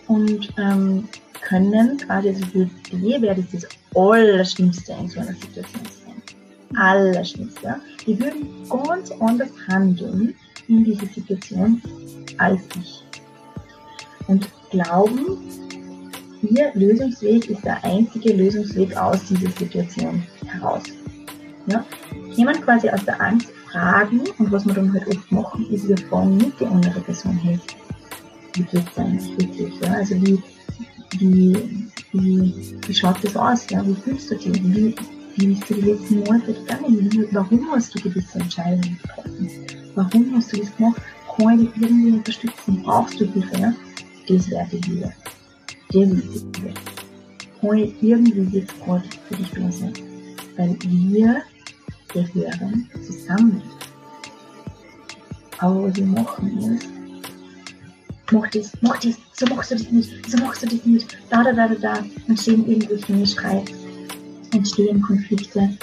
[0.07, 1.09] und ähm,
[1.45, 6.23] können quasi, also für die wäre das das Allerschlimmste in so einer Situation sein.
[6.77, 7.77] Allerschlimmste.
[8.07, 10.35] Die würden ganz anders handeln
[10.69, 11.81] in dieser Situation
[12.39, 13.05] als ich.
[14.27, 15.39] Und glauben,
[16.43, 20.83] ihr Lösungsweg ist der einzige Lösungsweg aus dieser Situation heraus.
[21.67, 21.85] Ja?
[22.35, 25.99] Jemand quasi aus der Angst fragen und was wir dann halt oft machen, ist, wir
[25.99, 27.59] fragen nicht die andere Person, hey,
[28.55, 29.81] wie geht's eigentlich wirklich?
[29.81, 29.93] Ja?
[29.93, 30.43] Also wie,
[31.21, 31.57] wie,
[32.13, 33.69] wie, wie schaut das aus?
[33.71, 33.87] Ja?
[33.87, 34.63] Wie fühlst du dich?
[34.63, 34.95] Wie,
[35.37, 37.29] wie ist dir die letzten Monate gegangen?
[37.33, 39.51] Warum hast du gewisse Entscheidungen getroffen?
[39.95, 41.01] Warum hast du das gemacht?
[41.37, 42.83] Kann ich dich irgendwie unterstützen?
[42.83, 43.61] Brauchst du Hilfe?
[43.61, 43.75] Ja?
[44.29, 45.13] Das wäre die Liebe.
[45.89, 46.75] Das ist die Liebe.
[47.61, 49.93] Kann ich irgendwie jetzt gerade für dich da sein?
[50.57, 51.43] Weil wir
[52.13, 53.63] gehören zusammen.
[55.59, 56.89] Aber was wir machen ist,
[58.31, 61.43] mach das, mach das, so machst du das nicht, so machst du das nicht, da,
[61.43, 63.73] da, da, da, da, entstehen irgendwelche Streits,
[64.53, 65.77] entstehen Konflikte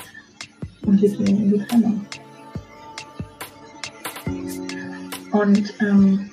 [0.86, 2.06] und wir gehen in die Trennung.
[5.32, 6.30] Und, ähm,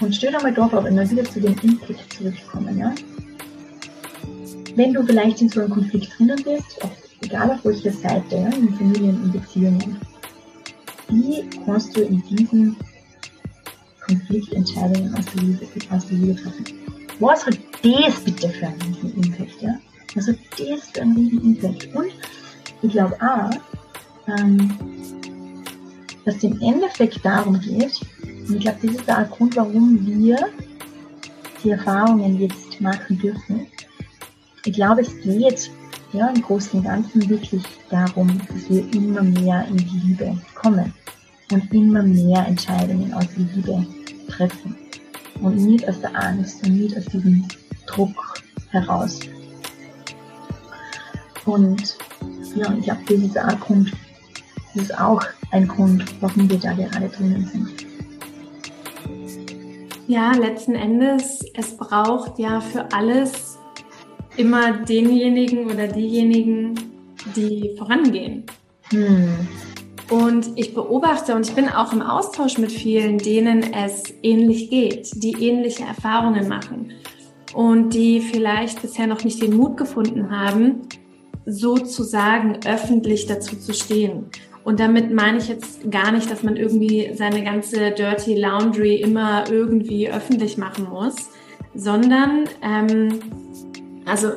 [0.00, 2.94] und stell mal drauf, wenn wir wieder zu dem Impact zurückkommen, ja.
[4.76, 6.90] Wenn du vielleicht in so einem Konflikt drinnen bist, auf,
[7.22, 10.00] egal auf welcher Seite, ja, in Familien, in Beziehungen,
[11.08, 12.76] wie kannst du in diesem
[14.06, 16.64] Konfliktentscheidungen aus der Liebe, aus der Liebe treffen.
[17.20, 19.74] Was hat das bitte für einen riesen Impact, ja?
[20.14, 21.94] Was hat das für einen riesen Impact?
[21.94, 22.12] Und
[22.82, 23.50] ich glaube auch,
[24.28, 24.72] ähm,
[26.24, 28.00] dass es im Endeffekt darum geht,
[28.48, 30.38] und ich glaube, das ist auch ein Grund, warum wir
[31.62, 33.66] die Erfahrungen jetzt machen dürfen.
[34.66, 35.70] Ich glaube, es geht
[36.12, 40.92] ja, im Großen und Ganzen wirklich darum, dass wir immer mehr in die Liebe kommen
[41.50, 43.86] und immer mehr Entscheidungen aus Liebe
[44.28, 44.76] treffen
[45.40, 47.46] und nicht aus der Angst und nicht aus diesem
[47.86, 49.20] Druck heraus.
[51.44, 51.96] Und
[52.56, 53.92] ja, ich glaube, das ist auch ein Grund,
[54.74, 57.86] das ist auch ein Grund, warum wir da gerade drinnen sind.
[60.06, 63.58] Ja, letzten Endes, es braucht ja für alles
[64.36, 66.74] immer denjenigen oder diejenigen,
[67.34, 68.44] die vorangehen.
[68.90, 69.48] Hm.
[70.10, 75.10] Und ich beobachte und ich bin auch im Austausch mit vielen, denen es ähnlich geht,
[75.22, 76.92] die ähnliche Erfahrungen machen
[77.54, 80.82] und die vielleicht bisher noch nicht den Mut gefunden haben,
[81.46, 84.26] sozusagen öffentlich dazu zu stehen.
[84.64, 89.44] Und damit meine ich jetzt gar nicht, dass man irgendwie seine ganze Dirty Laundry immer
[89.50, 91.16] irgendwie öffentlich machen muss,
[91.74, 93.20] sondern ähm,
[94.06, 94.32] also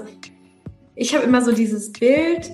[0.96, 2.52] ich habe immer so dieses Bild,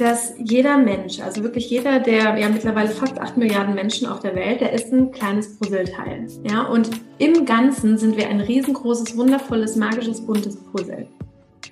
[0.00, 4.34] dass jeder Mensch, also wirklich jeder der ja mittlerweile fast acht Milliarden Menschen auf der
[4.34, 6.26] Welt, der ist ein kleines Puzzleteil.
[6.50, 11.06] Ja, und im Ganzen sind wir ein riesengroßes, wundervolles, magisches, buntes Puzzle.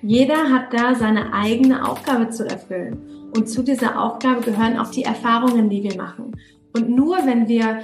[0.01, 2.97] Jeder hat da seine eigene Aufgabe zu erfüllen.
[3.35, 6.35] Und zu dieser Aufgabe gehören auch die Erfahrungen, die wir machen.
[6.73, 7.79] Und nur wenn wir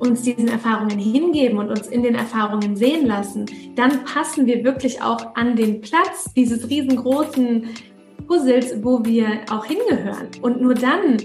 [0.00, 3.46] uns diesen Erfahrungen hingeben und uns in den Erfahrungen sehen lassen,
[3.76, 7.68] dann passen wir wirklich auch an den Platz dieses riesengroßen
[8.26, 10.28] Puzzles, wo wir auch hingehören.
[10.42, 11.16] Und nur dann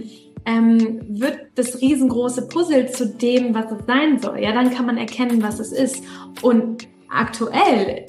[0.46, 4.40] ähm, wird das riesengroße Puzzle zu dem, was es sein soll.
[4.40, 6.04] Ja, dann kann man erkennen, was es ist.
[6.42, 8.06] Und aktuell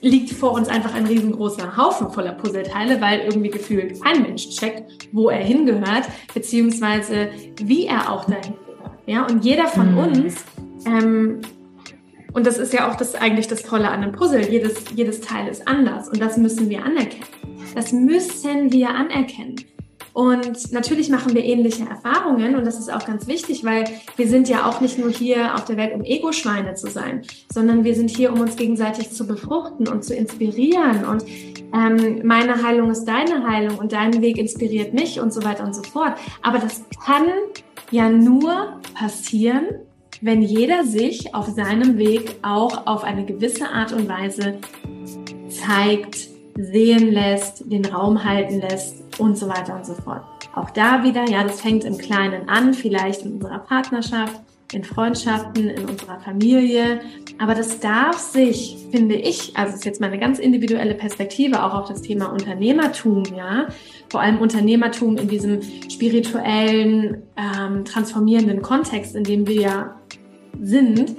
[0.00, 5.08] liegt vor uns einfach ein riesengroßer Haufen voller Puzzleteile, weil irgendwie gefühlt kein Mensch checkt,
[5.12, 6.04] wo er hingehört,
[6.34, 8.98] beziehungsweise wie er auch dahin gehört.
[9.06, 9.98] Ja, und jeder von mhm.
[9.98, 10.44] uns
[10.86, 11.40] ähm,
[12.32, 14.48] und das ist ja auch das eigentlich das Tolle an einem Puzzle.
[14.48, 17.24] Jedes, jedes Teil ist anders und das müssen wir anerkennen.
[17.74, 19.56] Das müssen wir anerkennen.
[20.18, 23.84] Und natürlich machen wir ähnliche Erfahrungen und das ist auch ganz wichtig, weil
[24.16, 27.22] wir sind ja auch nicht nur hier auf der Welt, um Ego-Schweine zu sein,
[27.52, 31.04] sondern wir sind hier, um uns gegenseitig zu befruchten und zu inspirieren.
[31.04, 31.24] Und
[31.72, 35.74] ähm, meine Heilung ist deine Heilung und dein Weg inspiriert mich und so weiter und
[35.74, 36.14] so fort.
[36.42, 37.26] Aber das kann
[37.92, 39.66] ja nur passieren,
[40.20, 44.58] wenn jeder sich auf seinem Weg auch auf eine gewisse Art und Weise
[45.48, 46.27] zeigt,
[46.58, 50.22] sehen lässt, den Raum halten lässt und so weiter und so fort.
[50.56, 54.40] Auch da wieder, ja, das fängt im Kleinen an, vielleicht in unserer Partnerschaft,
[54.72, 57.00] in Freundschaften, in unserer Familie.
[57.38, 61.88] Aber das darf sich, finde ich, also ist jetzt meine ganz individuelle Perspektive auch auf
[61.88, 63.68] das Thema Unternehmertum, ja,
[64.10, 69.94] vor allem Unternehmertum in diesem spirituellen, ähm, transformierenden Kontext, in dem wir ja
[70.60, 71.14] sind.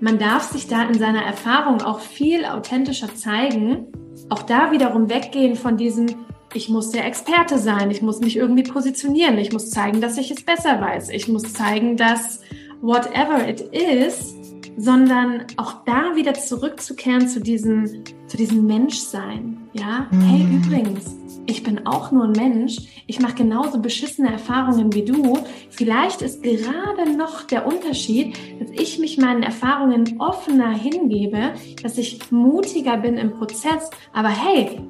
[0.00, 3.86] Man darf sich da in seiner Erfahrung auch viel authentischer zeigen,
[4.28, 6.06] auch da wiederum weggehen von diesem,
[6.54, 10.30] ich muss der Experte sein, ich muss mich irgendwie positionieren, ich muss zeigen, dass ich
[10.30, 12.40] es besser weiß, ich muss zeigen, dass
[12.80, 14.34] whatever it is,
[14.76, 19.68] sondern auch da wieder zurückzukehren zu diesem, zu diesem Menschsein.
[19.72, 20.20] Ja, mhm.
[20.22, 21.16] hey, übrigens,
[21.46, 22.78] ich bin auch nur ein Mensch.
[23.06, 25.38] Ich mache genauso beschissene Erfahrungen wie du.
[25.70, 31.52] Vielleicht ist gerade noch der Unterschied, dass ich mich meinen Erfahrungen offener hingebe,
[31.82, 33.90] dass ich mutiger bin im Prozess.
[34.12, 34.80] Aber hey,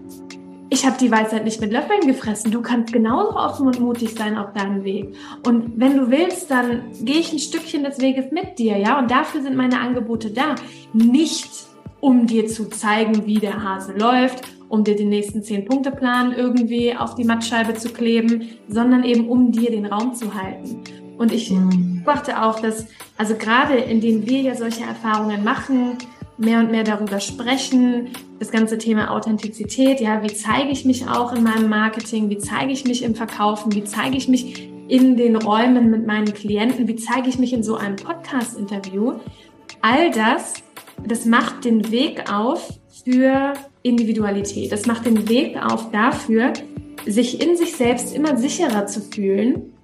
[0.71, 2.51] ich habe die Weisheit nicht mit Löffeln gefressen.
[2.51, 5.15] Du kannst genauso offen und mutig sein auf deinem Weg.
[5.47, 8.99] Und wenn du willst, dann gehe ich ein Stückchen des Weges mit dir, ja.
[8.99, 10.55] Und dafür sind meine Angebote da.
[10.93, 11.51] Nicht
[12.01, 16.32] um dir zu zeigen, wie der Hase läuft, um dir den nächsten zehn Punkte Plan
[16.32, 20.82] irgendwie auf die Mattscheibe zu kleben, sondern eben um dir den Raum zu halten.
[21.16, 22.03] Und ich mhm.
[22.05, 22.86] beobachte auch, dass,
[23.16, 25.99] also gerade indem wir ja solche Erfahrungen machen,
[26.36, 28.09] mehr und mehr darüber sprechen.
[28.39, 32.73] Das ganze Thema Authentizität, ja, wie zeige ich mich auch in meinem Marketing, wie zeige
[32.73, 36.97] ich mich im Verkaufen, wie zeige ich mich in den Räumen mit meinen Klienten, wie
[36.97, 39.15] zeige ich mich in so einem Podcast-Interview.
[39.81, 40.55] All das,
[41.07, 42.69] das macht den Weg auf
[43.05, 43.55] für
[43.85, 44.73] Individualität.
[44.73, 46.55] Das macht den Weg auf dafür,
[47.06, 49.74] sich in sich selbst immer sicherer zu fühlen,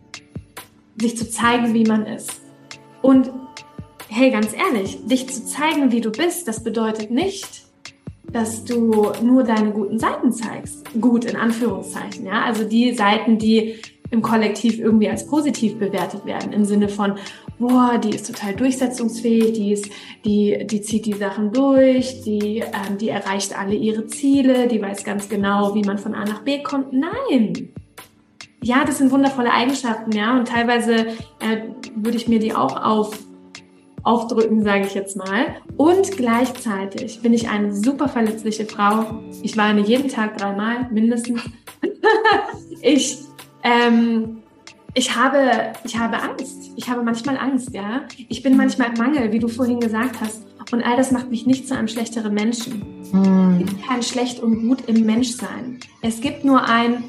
[0.99, 2.41] sich zu zeigen, wie man ist.
[3.03, 3.31] Und
[4.09, 7.63] hey, ganz ehrlich, dich zu zeigen, wie du bist, das bedeutet nicht,
[8.33, 10.87] dass du nur deine guten Seiten zeigst.
[10.99, 12.43] Gut in Anführungszeichen, ja.
[12.43, 13.77] Also die Seiten, die
[14.11, 17.19] im Kollektiv irgendwie als positiv bewertet werden, im Sinne von,
[17.61, 19.91] boah, die ist total durchsetzungsfähig, die ist,
[20.25, 25.05] die, die zieht die Sachen durch, die, ähm, die erreicht alle ihre Ziele, die weiß
[25.05, 26.93] ganz genau, wie man von A nach B kommt.
[26.93, 27.69] Nein!
[28.63, 31.07] Ja, das sind wundervolle Eigenschaften, ja, und teilweise
[31.39, 31.63] äh,
[31.95, 33.17] würde ich mir die auch auf
[34.03, 35.57] aufdrücken, sage ich jetzt mal.
[35.77, 39.21] Und gleichzeitig bin ich eine super verletzliche Frau.
[39.43, 41.43] Ich weine jeden Tag dreimal, mindestens.
[42.81, 43.19] ich,
[43.63, 44.40] ähm,
[44.95, 46.73] ich habe, ich habe Angst.
[46.77, 48.03] Ich habe manchmal Angst, ja.
[48.29, 50.47] Ich bin manchmal im Mangel, wie du vorhin gesagt hast.
[50.73, 52.85] Und all das macht mich nicht zu einem schlechteren Menschen.
[53.13, 53.61] Mm.
[53.61, 55.81] Es gibt kein Schlecht und Gut im Menschsein.
[56.01, 57.05] Es gibt nur ein,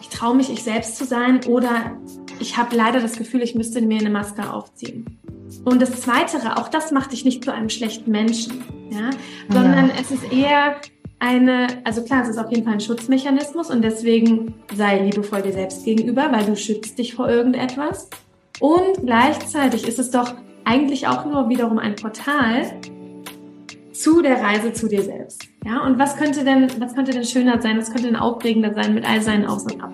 [0.00, 1.92] ich traue mich, ich selbst zu sein oder
[2.40, 5.18] ich habe leider das Gefühl, ich müsste mir eine Maske aufziehen.
[5.64, 9.10] Und das Zweite, auch das macht dich nicht zu einem schlechten Menschen, ja,
[9.48, 9.94] sondern ja.
[10.00, 10.76] es ist eher
[11.20, 15.52] eine, also klar, es ist auf jeden Fall ein Schutzmechanismus und deswegen sei liebevoll dir
[15.52, 18.08] selbst gegenüber, weil du schützt dich vor irgendetwas.
[18.60, 20.34] Und gleichzeitig ist es doch
[20.64, 22.72] eigentlich auch nur wiederum ein Portal
[23.92, 25.48] zu der Reise zu dir selbst.
[25.64, 27.78] Ja, und was könnte denn, was könnte denn schöner sein?
[27.78, 29.92] Was könnte denn aufregender sein mit all seinen Aus und Ab?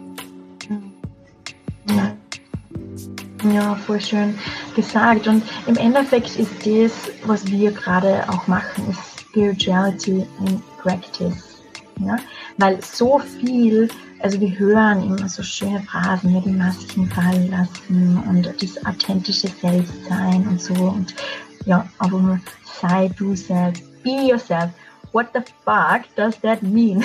[3.52, 3.74] Ja.
[3.86, 4.38] Voll schön
[4.74, 5.26] gesagt.
[5.26, 11.65] Und im Endeffekt ist das, was wir gerade auch machen, ist Spirituality in Practice.
[11.98, 12.16] Ja?
[12.59, 13.89] Weil so viel,
[14.20, 19.48] also wir hören immer so schöne Phrasen, ja, die Masken fallen lassen und das authentische
[19.48, 20.74] Selbstsein und so.
[20.74, 21.15] Und
[21.65, 22.39] ja, aber
[22.81, 24.70] sei du selbst, be yourself.
[25.12, 27.05] What the fuck does that mean?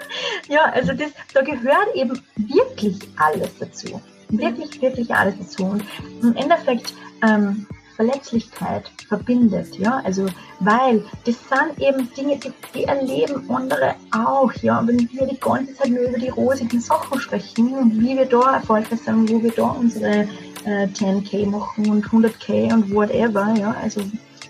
[0.48, 4.00] ja, also das, da gehört eben wirklich alles dazu
[4.38, 5.64] wirklich, wirklich alles dazu.
[5.64, 5.84] Und
[6.22, 10.26] im Endeffekt ähm, Verletzlichkeit verbindet, ja, also
[10.60, 15.74] weil das sind eben Dinge, die, die erleben andere auch, ja, wenn wir die ganze
[15.74, 19.52] Zeit nur über die rosigen Sachen sprechen und wie wir da erfolgreich sind, wo wir
[19.52, 20.28] da unsere
[20.64, 24.00] äh, 10k machen und 100k und whatever, ja, also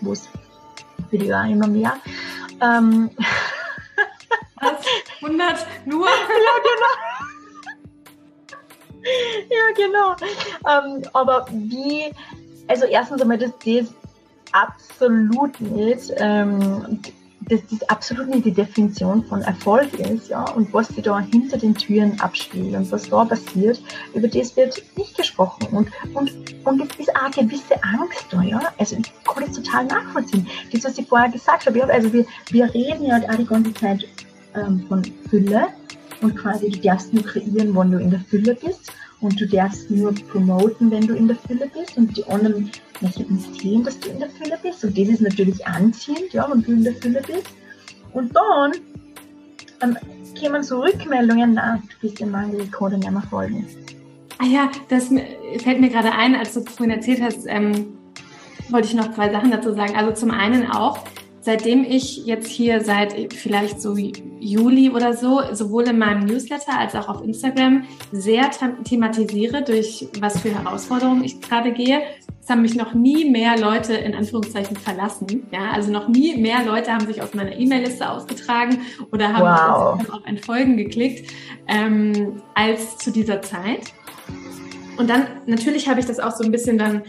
[0.00, 0.28] wo es
[1.12, 1.96] die auch immer mehr.
[2.60, 3.10] Ähm,
[4.60, 4.86] Was?
[5.20, 6.06] 100 nur?
[6.08, 6.12] ja,
[6.64, 6.94] genau
[9.50, 10.16] ja, genau.
[10.66, 12.12] Ähm, aber wie,
[12.68, 13.94] also erstens einmal, dass das
[14.52, 17.00] absolut nicht, ähm,
[17.40, 21.58] dass das absolut nicht die Definition von Erfolg ist, ja, und was sich da hinter
[21.58, 23.82] den Türen abspielt und was da passiert,
[24.14, 26.32] über das wird nicht gesprochen und, und,
[26.64, 30.46] und es ist auch eine gewisse Angst da, ja, also ich kann das total nachvollziehen.
[30.72, 34.06] Das, was ich vorher gesagt habe, also wir, wir reden ja auch die ganze Zeit
[34.54, 35.66] ähm, von Fülle
[36.22, 38.90] und quasi du darfst nur kreieren, wenn du in der Fülle bist
[39.24, 42.70] und du darfst nur promoten, wenn du in der Fülle bist und die anderen
[43.00, 46.62] möchten sehen, dass du in der Fülle bist und das ist natürlich anziehend, ja, wenn
[46.62, 47.48] du in der Fülle bist.
[48.12, 48.72] Und dann
[49.82, 49.96] ähm,
[50.38, 53.66] kämen so Rückmeldungen, na, du bist im Mangel, ich kann nicht mehr folgen.
[54.38, 55.08] Ah ja, das
[55.62, 57.96] fällt mir gerade ein, als du vorhin erzählt hast, ähm,
[58.68, 59.96] wollte ich noch zwei Sachen dazu sagen.
[59.96, 60.98] Also zum einen auch,
[61.44, 66.94] seitdem ich jetzt hier seit vielleicht so Juli oder so, sowohl in meinem Newsletter als
[66.94, 68.50] auch auf Instagram sehr
[68.84, 72.00] thematisiere, durch was für Herausforderungen ich gerade gehe.
[72.42, 75.46] Es haben mich noch nie mehr Leute in Anführungszeichen verlassen.
[75.50, 78.80] Ja, also noch nie mehr Leute haben sich aus meiner E-Mail-Liste ausgetragen
[79.12, 80.10] oder haben wow.
[80.14, 81.30] auf Entfolgen geklickt
[81.68, 83.92] ähm, als zu dieser Zeit.
[84.96, 87.02] Und dann natürlich habe ich das auch so ein bisschen dann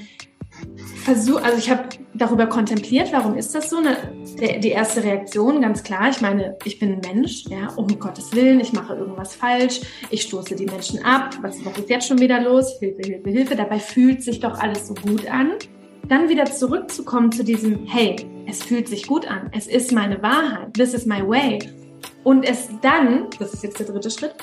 [1.06, 1.84] versucht, also ich habe
[2.16, 3.80] darüber kontempliert, warum ist das so?
[3.80, 3.96] Ne,
[4.40, 8.34] der, die erste Reaktion, ganz klar, ich meine, ich bin ein Mensch, ja, um Gottes
[8.34, 12.20] Willen, ich mache irgendwas falsch, ich stoße die Menschen ab, was, was ist jetzt schon
[12.20, 12.80] wieder los?
[12.80, 15.52] Hilfe, Hilfe, Hilfe, dabei fühlt sich doch alles so gut an.
[16.08, 18.16] Dann wieder zurückzukommen zu diesem, hey,
[18.48, 21.60] es fühlt sich gut an, es ist meine Wahrheit, this is my way.
[22.24, 24.36] Und es dann, das ist jetzt der dritte Schritt,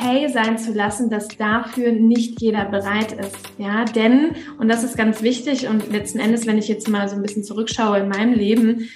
[0.00, 3.36] okay sein zu lassen, dass dafür nicht jeder bereit ist.
[3.58, 7.16] Ja, denn, und das ist ganz wichtig und letzten Endes, wenn ich jetzt mal so
[7.16, 8.88] ein bisschen zurückschaue in meinem Leben,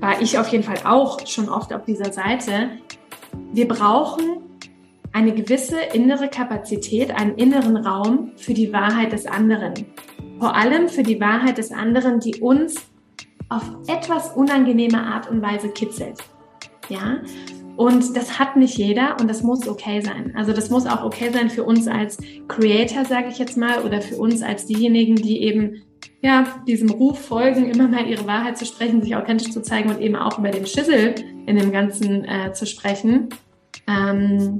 [0.00, 2.70] war ich auf jeden Fall auch schon oft auf dieser Seite.
[3.52, 4.42] Wir brauchen
[5.12, 9.74] eine gewisse innere Kapazität, einen inneren Raum für die Wahrheit des anderen.
[10.38, 12.76] Vor allem für die Wahrheit des anderen, die uns
[13.48, 16.18] auf etwas unangenehme Art und Weise kitzelt.
[16.88, 17.18] Ja,
[17.78, 20.32] und das hat nicht jeder und das muss okay sein.
[20.34, 22.18] Also das muss auch okay sein für uns als
[22.48, 25.84] Creator, sage ich jetzt mal, oder für uns als diejenigen, die eben
[26.20, 30.00] ja diesem Ruf folgen, immer mal ihre Wahrheit zu sprechen, sich authentisch zu zeigen und
[30.00, 31.14] eben auch über den Schissel
[31.46, 33.28] in dem Ganzen äh, zu sprechen.
[33.86, 34.58] Ähm,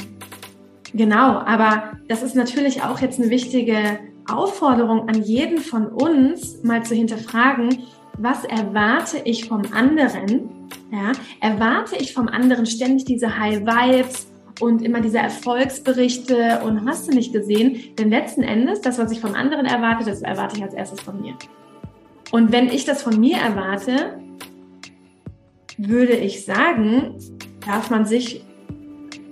[0.95, 6.85] genau, aber das ist natürlich auch jetzt eine wichtige Aufforderung an jeden von uns, mal
[6.85, 7.81] zu hinterfragen,
[8.16, 10.57] was erwarte ich vom anderen?
[10.90, 14.27] Ja, erwarte ich vom anderen ständig diese High Vibes
[14.61, 17.95] und immer diese Erfolgsberichte und hast du nicht gesehen?
[17.99, 21.20] Denn letzten Endes, das, was ich vom anderen erwarte, das erwarte ich als erstes von
[21.20, 21.35] mir.
[22.31, 24.20] Und wenn ich das von mir erwarte,
[25.77, 27.15] würde ich sagen,
[27.65, 28.45] darf man sich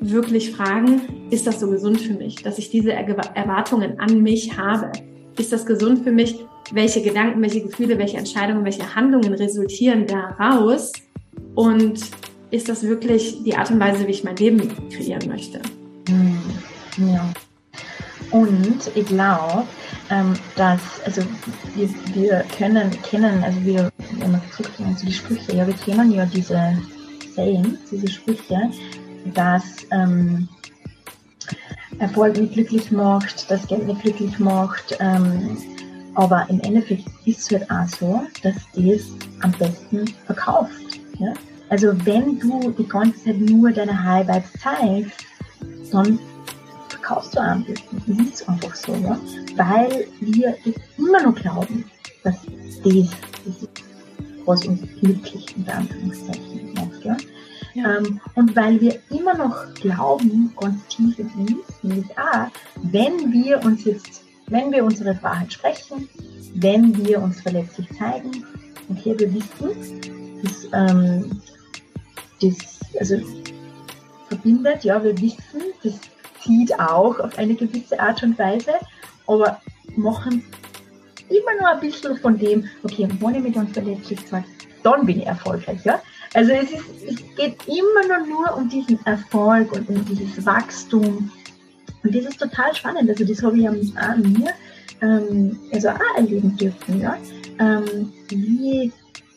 [0.00, 1.00] wirklich fragen,
[1.30, 4.92] ist das so gesund für mich, dass ich diese Erwartungen an mich habe?
[5.38, 6.38] Ist das gesund für mich?
[6.72, 10.92] welche Gedanken, welche Gefühle, welche Entscheidungen, welche Handlungen resultieren daraus
[11.56, 11.98] und
[12.52, 15.60] ist das wirklich die Art und Weise, wie ich mein Leben kreieren möchte?
[16.08, 16.38] Hm,
[16.98, 17.32] ja.
[18.30, 19.64] Und ich glaube,
[20.10, 21.22] ähm, dass, also
[21.74, 26.12] wir, wir können, kennen, also wir, wenn wir zurückgehen zu die Sprüche, ja, wir kennen
[26.12, 26.76] ja diese
[27.34, 28.70] Sayings, diese Sprüche,
[29.34, 30.48] dass ähm,
[31.98, 35.56] Erfolg nicht glücklich macht, dass Geld nicht glücklich macht, ähm,
[36.14, 39.02] aber im Endeffekt ist es halt auch so, dass das
[39.42, 40.85] am besten verkauft.
[41.18, 41.32] Ja?
[41.68, 45.26] Also wenn du die ganze Zeit nur deine High Vibes zeigst,
[45.90, 46.18] dann
[46.88, 48.02] verkaufst du am besten.
[48.06, 49.18] Das ist einfach so, ja?
[49.56, 50.56] weil wir
[50.98, 51.84] immer noch glauben,
[52.22, 52.36] dass
[52.84, 53.10] das,
[53.44, 53.68] das ist,
[54.44, 57.04] was uns glücklich in Anführungszeichen macht.
[57.04, 57.16] Ja?
[57.74, 57.98] Ja.
[57.98, 62.48] Ähm, und weil wir immer noch glauben, ganz tief in uns, nämlich auch,
[62.82, 66.08] wenn wir uns jetzt wenn wir unsere Wahrheit sprechen,
[66.54, 68.44] wenn wir uns verletzlich zeigen.
[68.88, 71.40] Und hier wir wissen, dass ähm,
[72.40, 72.54] das
[72.98, 73.16] also
[74.28, 75.94] verbindet, ja, wir wissen, das
[76.42, 78.72] zieht auch auf eine gewisse Art und Weise,
[79.26, 79.60] aber
[79.96, 80.44] machen
[81.28, 84.46] immer nur ein bisschen von dem, okay, wenn ich mich dann verletzlich zeige,
[84.82, 86.00] dann bin ich erfolgreich, ja.
[86.34, 91.30] Also es, ist, es geht immer nur, nur um diesen Erfolg und um dieses Wachstum
[92.06, 93.10] und das ist total spannend.
[93.10, 94.52] Also das habe ich an mir
[95.02, 97.16] ähm, also auch erleben dürfen, ja?
[97.58, 98.92] Ähm, wie,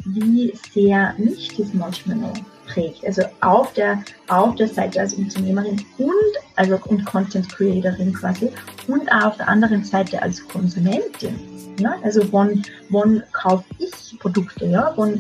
[0.06, 2.34] wie sehr mich das manchmal noch
[2.68, 3.06] prägt.
[3.06, 6.14] Also auf der, auf der Seite als Unternehmerin und,
[6.56, 8.52] also und Content Creatorin quasi
[8.88, 11.40] und auch auf der anderen Seite als Konsumentin.
[11.80, 11.96] Ja?
[12.04, 14.94] Also wann, wann kaufe ich Produkte, ja?
[14.96, 15.20] wann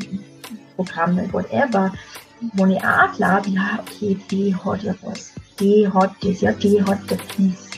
[0.75, 1.93] Programme, whatever,
[2.53, 6.83] wo ich auch glaube, ja, okay, die hat ja was die hat das, ja, die
[6.83, 7.69] hat der Peace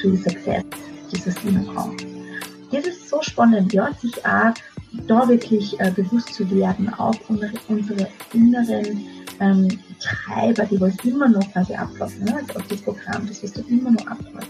[0.00, 0.64] to Success,
[1.12, 1.96] dieses Innenraum.
[2.72, 4.52] Das ist so spannend, ja, sich auch
[4.92, 9.04] da wirklich äh, bewusst zu werden, auch unsere, unsere inneren
[9.40, 9.68] ähm,
[10.00, 12.36] Treiber, die was immer noch quasi ablassen, ne?
[12.36, 14.48] also auf das Programm, das was du immer noch abläuft.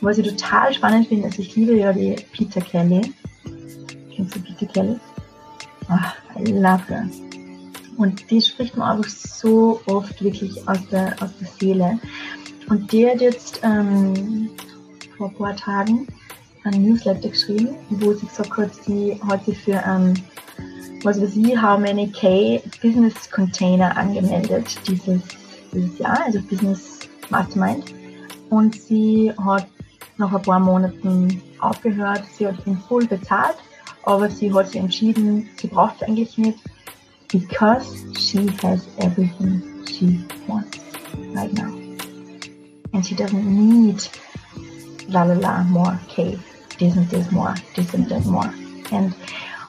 [0.00, 3.14] Was ich total spannend finde, also ich liebe ja die Peter Kelly.
[4.14, 4.96] Kennst du Peter Kelly?
[5.88, 7.08] Ach, I love her.
[7.96, 11.98] Und die spricht man einfach so oft wirklich aus der, aus der Seele.
[12.68, 14.50] Und die hat jetzt ähm,
[15.16, 16.06] vor ein paar Tagen
[16.66, 20.14] ein Newsletter geschrieben, wo sie gesagt hat, sie hat sich für ähm,
[21.02, 25.22] was weiß ich, How Many K Business Container angemeldet dieses,
[25.72, 27.94] dieses Jahr, also Business Mastermind.
[28.50, 29.66] Und sie hat
[30.18, 33.56] nach ein paar Monaten aufgehört, sie hat ihn voll bezahlt
[34.06, 36.58] aber sie hat sich entschieden, sie braucht es eigentlich nicht,
[37.28, 40.78] because she has everything she wants
[41.34, 41.72] right now.
[42.92, 44.08] And she doesn't need
[45.08, 46.38] la la la more cake,
[46.80, 48.52] and this more, this and that more.
[48.90, 49.14] And,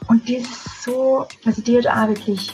[0.08, 2.54] und die ist so, also die hat auch wirklich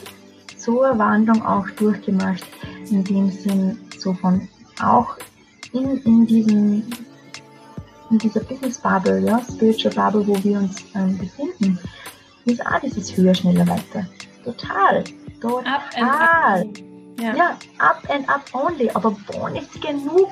[0.56, 2.44] so eine Wandlung auch durchgemacht,
[2.90, 4.48] in dem Sinn, so von
[4.82, 5.16] auch
[5.72, 6.82] in, in diesem
[8.10, 11.78] in dieser Business Bubble, ja, Spiritual Bubble, wo wir uns ähm, befinden,
[12.44, 14.06] ist auch dieses höher, schneller, weiter.
[14.44, 15.02] Total.
[15.40, 15.74] Total.
[15.74, 16.84] Up and up.
[17.18, 17.34] Ja.
[17.34, 18.90] ja, up and up only.
[18.90, 20.30] Aber wann ist genug?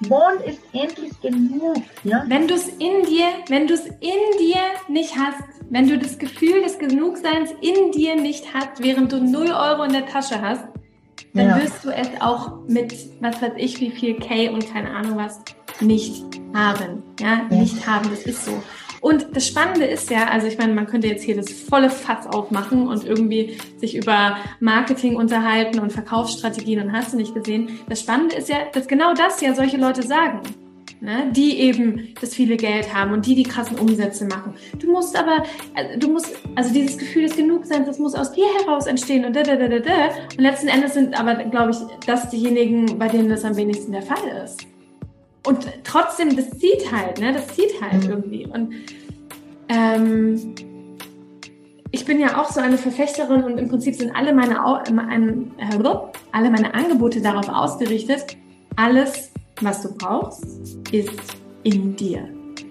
[0.00, 1.76] Wann ist endlich genug?
[2.02, 2.24] Ja?
[2.28, 6.18] Wenn du es in dir, wenn du es in dir nicht hast, wenn du das
[6.18, 10.64] Gefühl des Genugseins in dir nicht hast, während du 0 Euro in der Tasche hast,
[11.32, 11.62] dann ja.
[11.62, 15.40] wirst du es auch mit, was weiß ich, wie viel K und keine Ahnung was,
[15.80, 17.02] nicht haben.
[17.20, 17.56] Ja, ja.
[17.56, 18.62] nicht haben, das ist so.
[19.04, 22.26] Und das Spannende ist ja, also ich meine, man könnte jetzt hier das volle Fass
[22.26, 27.80] aufmachen und irgendwie sich über Marketing unterhalten und Verkaufsstrategien und hast du nicht gesehen.
[27.86, 30.40] Das Spannende ist ja, dass genau das ja solche Leute sagen.
[31.00, 34.54] Ne, die eben das viele Geld haben und die die krassen Umsätze machen.
[34.78, 35.42] Du musst aber,
[35.74, 39.36] also du musst, also dieses Gefühl des Genugseins, das muss aus dir heraus entstehen und
[39.36, 40.06] da, da, da, da, da.
[40.06, 44.02] Und letzten Endes sind aber, glaube ich, das diejenigen, bei denen das am wenigsten der
[44.02, 44.66] Fall ist.
[45.46, 47.32] Und trotzdem, das zieht halt, ne?
[47.32, 48.10] Das zieht halt mhm.
[48.10, 48.46] irgendwie.
[48.46, 48.74] Und
[49.68, 50.54] ähm,
[51.90, 55.78] ich bin ja auch so eine Verfechterin und im Prinzip sind alle meine, äh,
[56.32, 58.36] alle meine Angebote darauf ausgerichtet.
[58.76, 59.30] Alles,
[59.60, 60.44] was du brauchst,
[60.90, 62.28] ist in dir.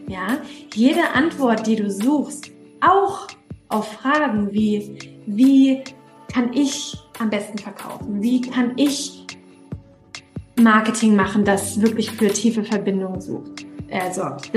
[0.08, 0.40] Ja,
[0.74, 2.52] jede Antwort, die du suchst,
[2.82, 3.28] auch
[3.70, 5.84] auf Fragen wie, wie
[6.34, 8.22] kann ich am besten verkaufen?
[8.22, 9.23] Wie kann ich
[10.64, 14.54] Marketing machen, das wirklich für tiefe Verbindungen sucht, äh, sorgt.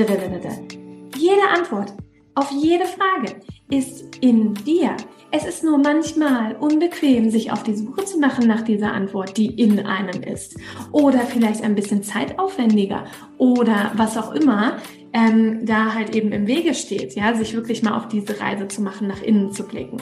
[1.16, 1.92] Jede Antwort
[2.34, 3.36] auf jede Frage
[3.70, 4.94] ist in dir.
[5.30, 9.46] Es ist nur manchmal unbequem, sich auf die Suche zu machen nach dieser Antwort, die
[9.46, 10.56] in einem ist.
[10.92, 13.06] Oder vielleicht ein bisschen zeitaufwendiger
[13.38, 14.76] oder was auch immer
[15.16, 18.82] ähm, da halt eben im Wege steht, ja, sich wirklich mal auf diese Reise zu
[18.82, 19.96] machen, nach innen zu blicken.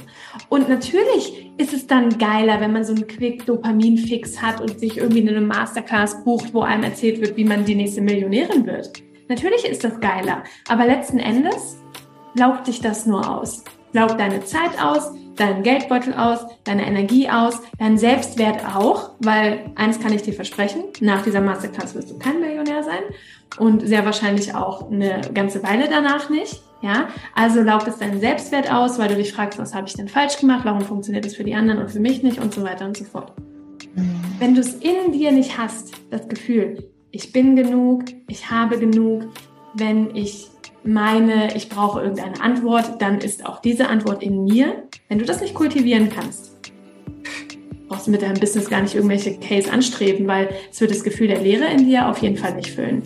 [0.49, 5.20] Und natürlich ist es dann geiler, wenn man so einen Quick-Dopamin-Fix hat und sich irgendwie
[5.20, 8.91] in eine Masterclass bucht, wo einem erzählt wird, wie man die nächste Millionärin wird.
[9.28, 11.78] Natürlich ist das geiler, aber letzten Endes
[12.35, 13.62] laugt dich das nur aus.
[13.93, 20.01] Laugt deine Zeit aus, deinen Geldbeutel aus, deine Energie aus, deinen Selbstwert auch, weil eins
[20.01, 23.02] kann ich dir versprechen, nach dieser Masterclass wirst du kein Millionär sein
[23.59, 26.62] und sehr wahrscheinlich auch eine ganze Weile danach nicht.
[26.82, 30.09] Ja, also laugt es deinen Selbstwert aus, weil du dich fragst, was habe ich denn
[30.09, 32.85] falsch gemacht, warum funktioniert es für die anderen und für mich nicht und so weiter
[32.85, 33.32] und so fort.
[33.94, 34.20] Mhm.
[34.39, 39.28] Wenn du es in dir nicht hast, das Gefühl, ich bin genug, ich habe genug,
[39.74, 40.48] wenn ich
[40.82, 44.85] meine, ich brauche irgendeine Antwort, dann ist auch diese Antwort in mir.
[45.09, 46.72] Wenn du das nicht kultivieren kannst,
[47.89, 51.28] brauchst du mit deinem Business gar nicht irgendwelche Case anstreben, weil es wird das Gefühl
[51.28, 53.02] der Leere in dir auf jeden Fall nicht füllen.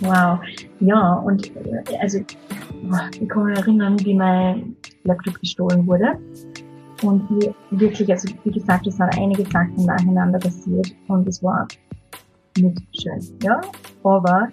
[0.00, 0.38] Wow.
[0.80, 6.18] Ja, und äh, also ich kann mich erinnern, wie mein Laptop gestohlen wurde.
[7.02, 11.66] Und wie wirklich, also wie gesagt, es sind einige Sachen nacheinander passiert und es war
[12.56, 13.60] nicht schön, ja.
[14.02, 14.48] Aber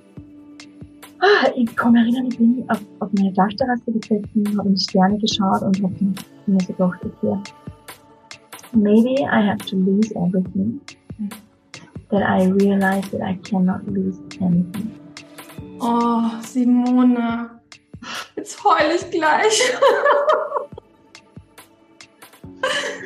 [1.56, 5.18] ich kann mich erinnern, ich bin auf, auf meine Dachterrasse gesessen, habe in die Sterne
[5.20, 5.94] geschaut und habe
[6.48, 7.38] mir so gedacht, okay,
[8.74, 10.82] maybe I have to lose everything,
[12.10, 14.92] that I realize that I cannot lose anything.
[15.80, 17.50] Oh, Simone,
[18.36, 19.74] jetzt heul ich gleich.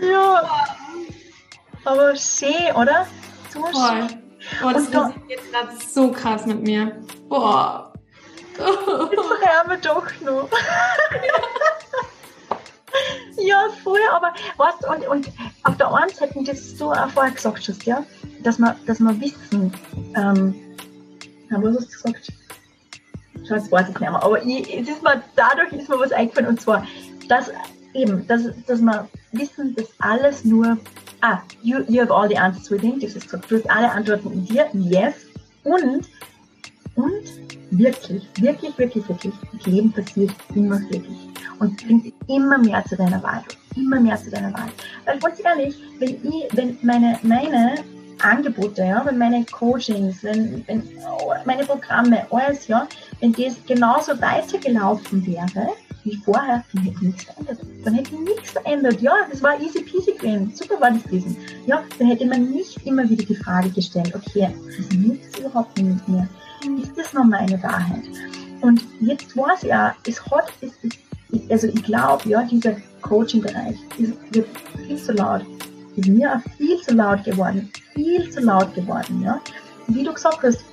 [0.01, 0.43] Ja.
[1.85, 3.07] Aber schön, oder?
[3.49, 4.21] So schön.
[4.61, 7.01] Boah, das resoniert gerade so krass mit mir.
[7.29, 7.86] Boah.
[8.57, 10.49] Jetzt hören wir doch noch.
[13.37, 15.31] ja, voll, aber weißt und, und
[15.63, 18.03] auf der einen Seite, das so auch vorher gesagt hast, ja,
[18.43, 19.73] dass wir, dass wir wissen,
[20.15, 20.55] ähm,
[21.49, 22.33] was hast du gesagt?
[23.47, 26.11] Schon, jetzt weiß ich nicht mehr, aber ich, es ist mir, dadurch ist mir was
[26.11, 26.85] eingefallen und zwar,
[27.29, 27.51] dass
[27.93, 30.77] eben, dass, dass wir wissen, dass alles nur,
[31.21, 34.31] ah, you, you have all the answers within, das ist gesagt, du hast alle Antworten
[34.31, 35.15] in dir, yes,
[35.63, 36.07] und,
[36.97, 37.23] und
[37.71, 41.17] wirklich, wirklich, wirklich, wirklich, das Leben passiert immer wirklich
[41.59, 43.43] und bringt immer mehr zu deiner Wahl,
[43.75, 44.69] immer mehr zu deiner Wahl.
[45.05, 47.75] Weil ganz ehrlich, wenn ich, wenn meine, meine
[48.21, 50.83] Angebote, ja, wenn meine Coachings, wenn, wenn
[51.45, 52.87] meine Programme, alles, ja,
[53.19, 55.69] wenn das genauso weitergelaufen wäre
[56.03, 59.01] wie vorher, dann hätte nichts verändert dann hätte nichts verändert.
[59.01, 61.37] Ja, das war easy peasy gewesen, super war das gewesen.
[61.65, 65.87] Ja, dann hätte man nicht immer wieder die Frage gestellt, okay, funktioniert das überhaupt nicht
[65.87, 66.29] mit mir?
[66.75, 68.03] Ist das noch meine Wahrheit?
[68.61, 73.77] Und jetzt weiß ich auch, es hat, es, es, also ich glaube, ja, dieser Coaching-Bereich
[74.31, 75.45] wird viel zu laut.
[75.95, 77.69] Ist mir auch viel zu laut geworden.
[77.93, 79.39] Viel zu laut geworden, ja.
[79.87, 80.63] Wie du gesagt hast,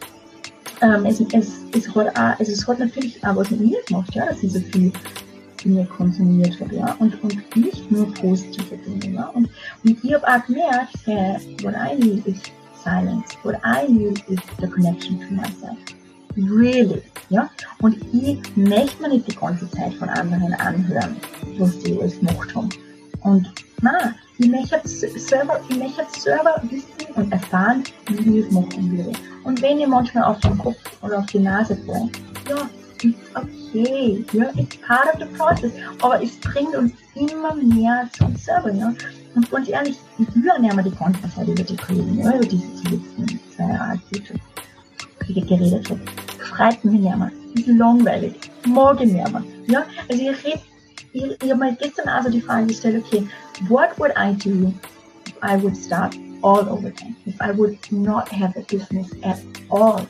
[0.81, 4.15] ähm, es, es, es, hat auch, also es hat natürlich auch was mit mir gemacht,
[4.15, 4.93] ja, dass ich so viel
[5.65, 9.27] Dinge konsumiert habe, ja, und, und nicht nur positive Dinge, ja.
[9.29, 9.49] Und,
[9.85, 12.43] und ich habe auch gemerkt, hey, what I need is
[12.85, 13.35] silence.
[13.43, 15.79] What I need is the connection to myself.
[16.37, 17.49] Really, ja.
[17.81, 21.17] Und ich möchte mir nicht die ganze Zeit von anderen anhören,
[21.59, 22.69] was die alles gemacht haben.
[23.23, 28.91] Und nein, ich möchte selber, ich möchte selber wissen und erfahren, wie ich es machen
[28.91, 29.13] würde.
[29.45, 32.11] Und wenn ich manchmal auf den Kopf oder auf die Nase falle,
[32.49, 32.69] ja,
[33.05, 34.25] ist okay.
[34.33, 35.73] Ja, it's part of the process.
[36.01, 38.73] Aber es bringt uns immer mehr zu uns selber.
[38.73, 38.95] Ja.
[39.35, 42.47] Und ganz ehrlich, ich will nicht mehr die ganze Zeit über die reden, ja, über
[42.47, 44.01] diese letzten zwei Jahre,
[45.27, 46.01] ich geredet habe.
[46.39, 47.31] Freut mich nicht mehr.
[47.55, 48.35] Ist langweilig.
[48.67, 49.45] Morgen nicht mehr.
[49.67, 50.61] Ja, also ich rede
[51.15, 53.27] ich, ich habe mir gestern also die Frage gestellt, okay,
[53.69, 54.75] what would I do
[55.27, 57.17] if I would start all over again?
[57.25, 59.41] If I would not have a business at
[59.71, 60.07] all?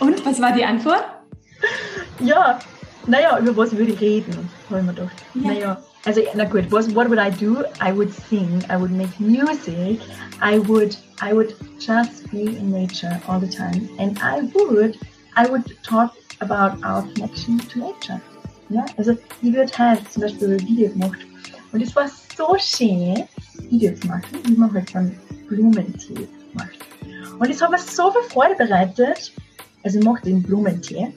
[0.00, 1.04] Und was war die Antwort?
[2.20, 2.58] ja,
[3.06, 5.24] naja, über was würde ich reden, habe ich mir gedacht.
[5.34, 5.42] Ja.
[5.42, 7.62] Naja, also, na gut, was, what would I do?
[7.80, 10.00] I would sing, I would make music,
[10.40, 13.88] I would, I would just be in nature all the time.
[13.98, 14.98] And I would,
[15.36, 18.20] I would talk about our connection to nature.
[18.70, 19.12] Ja, also,
[19.42, 21.18] ich würde halt zum Beispiel Video gemacht.
[21.72, 23.24] Und es war so schön,
[23.68, 25.14] Video zu machen, wie man halt dann
[25.48, 26.78] Blumentee macht.
[27.38, 29.32] Und es hat mir so viel Freude bereitet,
[29.82, 31.12] also ich mache den Blumentee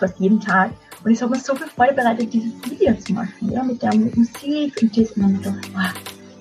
[0.00, 0.72] fast jeden Tag.
[1.04, 3.94] Und es hat mir so viel Freude bereitet, dieses Video zu machen, ja, mit der
[3.94, 5.12] Musik und das.
[5.12, 5.92] Und dann gedacht, wow,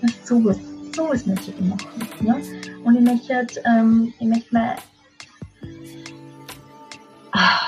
[0.02, 0.58] ist sowas,
[0.96, 2.36] sowas möchte ich machen, ja.
[2.84, 4.76] Und ich möchte, ähm, ich möchte mal,
[7.32, 7.60] ah,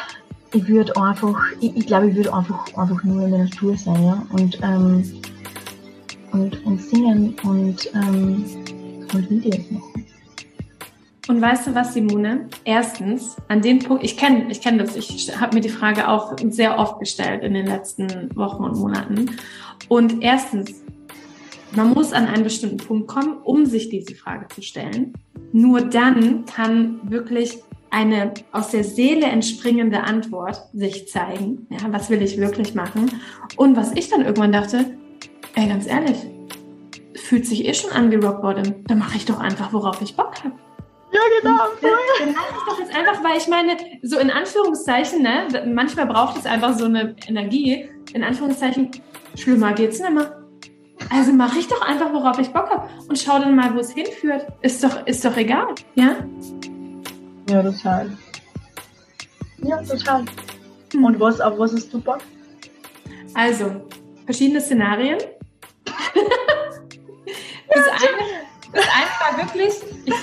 [0.53, 4.03] ich würde einfach, ich, ich glaube, ich würde einfach, einfach nur in der Natur sein,
[4.03, 5.21] ja, und, ähm,
[6.31, 8.43] und, und singen und, ähm,
[9.13, 9.90] und Videos machen.
[11.27, 12.49] Und weißt du was, Simone?
[12.65, 16.35] Erstens, an dem Punkt, ich kenne ich kenn das, ich habe mir die Frage auch
[16.49, 19.37] sehr oft gestellt in den letzten Wochen und Monaten.
[19.87, 20.81] Und erstens,
[21.75, 25.13] man muss an einen bestimmten Punkt kommen, um sich diese Frage zu stellen.
[25.53, 27.59] Nur dann kann wirklich
[27.91, 31.67] eine aus der Seele entspringende Antwort sich zeigen.
[31.69, 33.11] Ja, was will ich wirklich machen?
[33.57, 34.97] Und was ich dann irgendwann dachte,
[35.55, 36.17] ey, ganz ehrlich,
[37.15, 38.83] fühlt sich eh schon an wie Rock Bottom.
[38.85, 40.55] Dann mache ich doch einfach, worauf ich Bock habe.
[41.21, 41.63] Ja, genau.
[42.19, 46.37] Dann mache ich doch jetzt einfach, weil ich meine, so in Anführungszeichen, ne, manchmal braucht
[46.37, 47.89] es einfach so eine Energie.
[48.13, 48.91] In Anführungszeichen,
[49.35, 50.37] schlimmer geht's nicht mehr.
[51.09, 53.91] Also mache ich doch einfach, worauf ich Bock habe und schau dann mal, wo es
[53.91, 54.45] hinführt.
[54.61, 56.17] Ist doch, ist doch egal, ja?
[57.49, 58.15] Ja, total.
[59.57, 60.25] Ja, total.
[60.93, 61.03] Hm.
[61.03, 62.19] Und was, auf was hast du Bock?
[63.33, 63.81] Also,
[64.25, 65.17] verschiedene Szenarien.
[65.85, 65.95] das,
[67.87, 68.27] eine,
[68.73, 69.73] das eine war wirklich,
[70.05, 70.13] ich,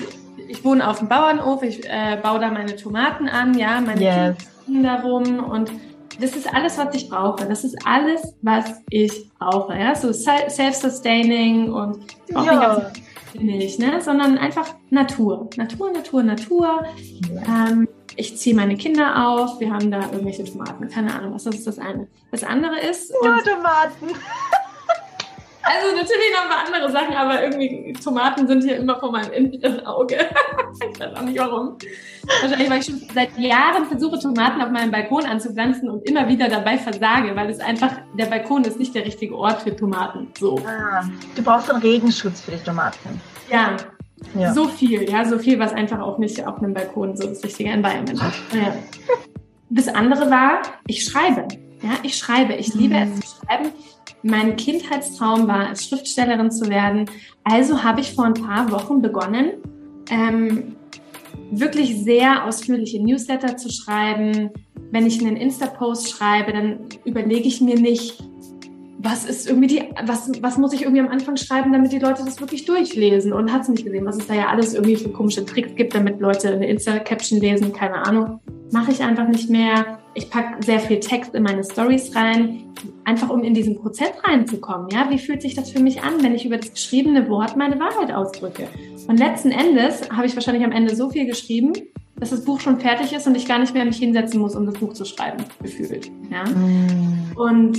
[0.49, 4.37] ich wohne auf dem Bauernhof, ich äh, baue da meine Tomaten an, ja, meine yes.
[4.65, 5.71] Kinder rum und
[6.21, 7.47] das ist alles, was ich brauche.
[7.47, 9.79] Das ist alles, was ich brauche.
[9.79, 11.99] Ja, so self-sustaining und
[12.35, 12.91] auch ja.
[13.35, 14.01] nicht, ne?
[14.01, 15.49] sondern einfach Natur.
[15.57, 16.85] Natur, Natur, Natur.
[17.33, 17.69] Ja.
[17.69, 21.55] Ähm, ich ziehe meine Kinder auf, wir haben da irgendwelche Tomaten, keine Ahnung, was das
[21.55, 22.09] ist das eine.
[22.33, 23.13] Das andere ist.
[23.23, 24.09] Nur Tomaten.
[25.69, 29.33] Also natürlich noch ein paar andere Sachen, aber irgendwie Tomaten sind hier immer vor meinem
[29.33, 30.17] inneren Auge.
[30.93, 31.77] ich weiß auch nicht warum.
[32.41, 36.49] Wahrscheinlich, weil ich schon seit Jahren versuche, Tomaten auf meinem Balkon anzupflanzen und immer wieder
[36.49, 40.29] dabei versage, weil es einfach, der Balkon ist nicht der richtige Ort für Tomaten.
[40.39, 40.59] So.
[40.67, 41.05] Ah,
[41.37, 43.21] du brauchst einen Regenschutz für die Tomaten.
[43.51, 43.77] Ja.
[44.35, 44.55] ja.
[44.55, 47.71] So viel, ja, so viel, was einfach auch nicht auf einem Balkon so das richtige
[47.71, 48.35] Environment hat.
[48.53, 48.75] Ja.
[49.71, 51.47] Das andere war, ich schreibe.
[51.83, 52.55] Ja, ich schreibe.
[52.55, 53.71] Ich liebe es zu schreiben.
[54.23, 57.07] Mein Kindheitstraum war, als Schriftstellerin zu werden.
[57.45, 59.53] Also habe ich vor ein paar Wochen begonnen,
[60.11, 60.77] ähm,
[61.51, 64.51] wirklich sehr ausführliche Newsletter zu schreiben.
[64.91, 68.23] Wenn ich einen Insta-Post schreibe, dann überlege ich mir nicht,
[69.01, 72.25] was ist irgendwie die, was, was muss ich irgendwie am Anfang schreiben, damit die Leute
[72.25, 73.33] das wirklich durchlesen?
[73.33, 75.95] Und hat es nicht gesehen, was es da ja alles irgendwie für komische Tricks gibt,
[75.95, 78.41] damit Leute eine Insta-Caption lesen, keine Ahnung.
[78.73, 80.01] Mache ich einfach nicht mehr.
[80.15, 82.75] Ich packe sehr viel Text in meine Stories rein,
[83.05, 84.89] einfach um in diesen Prozess reinzukommen.
[84.91, 87.79] Ja, wie fühlt sich das für mich an, wenn ich über das geschriebene Wort meine
[87.79, 88.67] Wahrheit ausdrücke?
[89.07, 91.73] Und letzten Endes habe ich wahrscheinlich am Ende so viel geschrieben,
[92.17, 94.67] dass das Buch schon fertig ist und ich gar nicht mehr mich hinsetzen muss, um
[94.67, 96.11] das Buch zu schreiben, gefühlt.
[96.31, 96.45] Ja?
[96.45, 97.33] Mm.
[97.37, 97.79] Und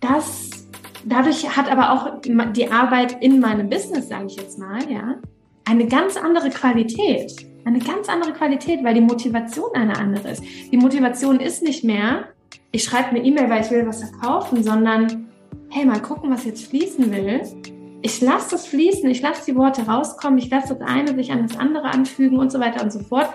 [0.00, 0.66] das,
[1.04, 2.20] dadurch hat aber auch
[2.52, 5.16] die Arbeit in meinem Business, sage ich jetzt mal, ja,
[5.64, 7.46] eine ganz andere Qualität.
[7.64, 10.44] Eine ganz andere Qualität, weil die Motivation eine andere ist.
[10.70, 12.28] Die Motivation ist nicht mehr,
[12.72, 15.28] ich schreibe eine E-Mail, weil ich will was verkaufen, sondern
[15.70, 17.42] hey, mal gucken, was jetzt fließen will.
[18.02, 21.46] Ich lasse das fließen, ich lasse die Worte rauskommen, ich lasse das eine sich an
[21.46, 23.30] das andere anfügen und so weiter und so fort.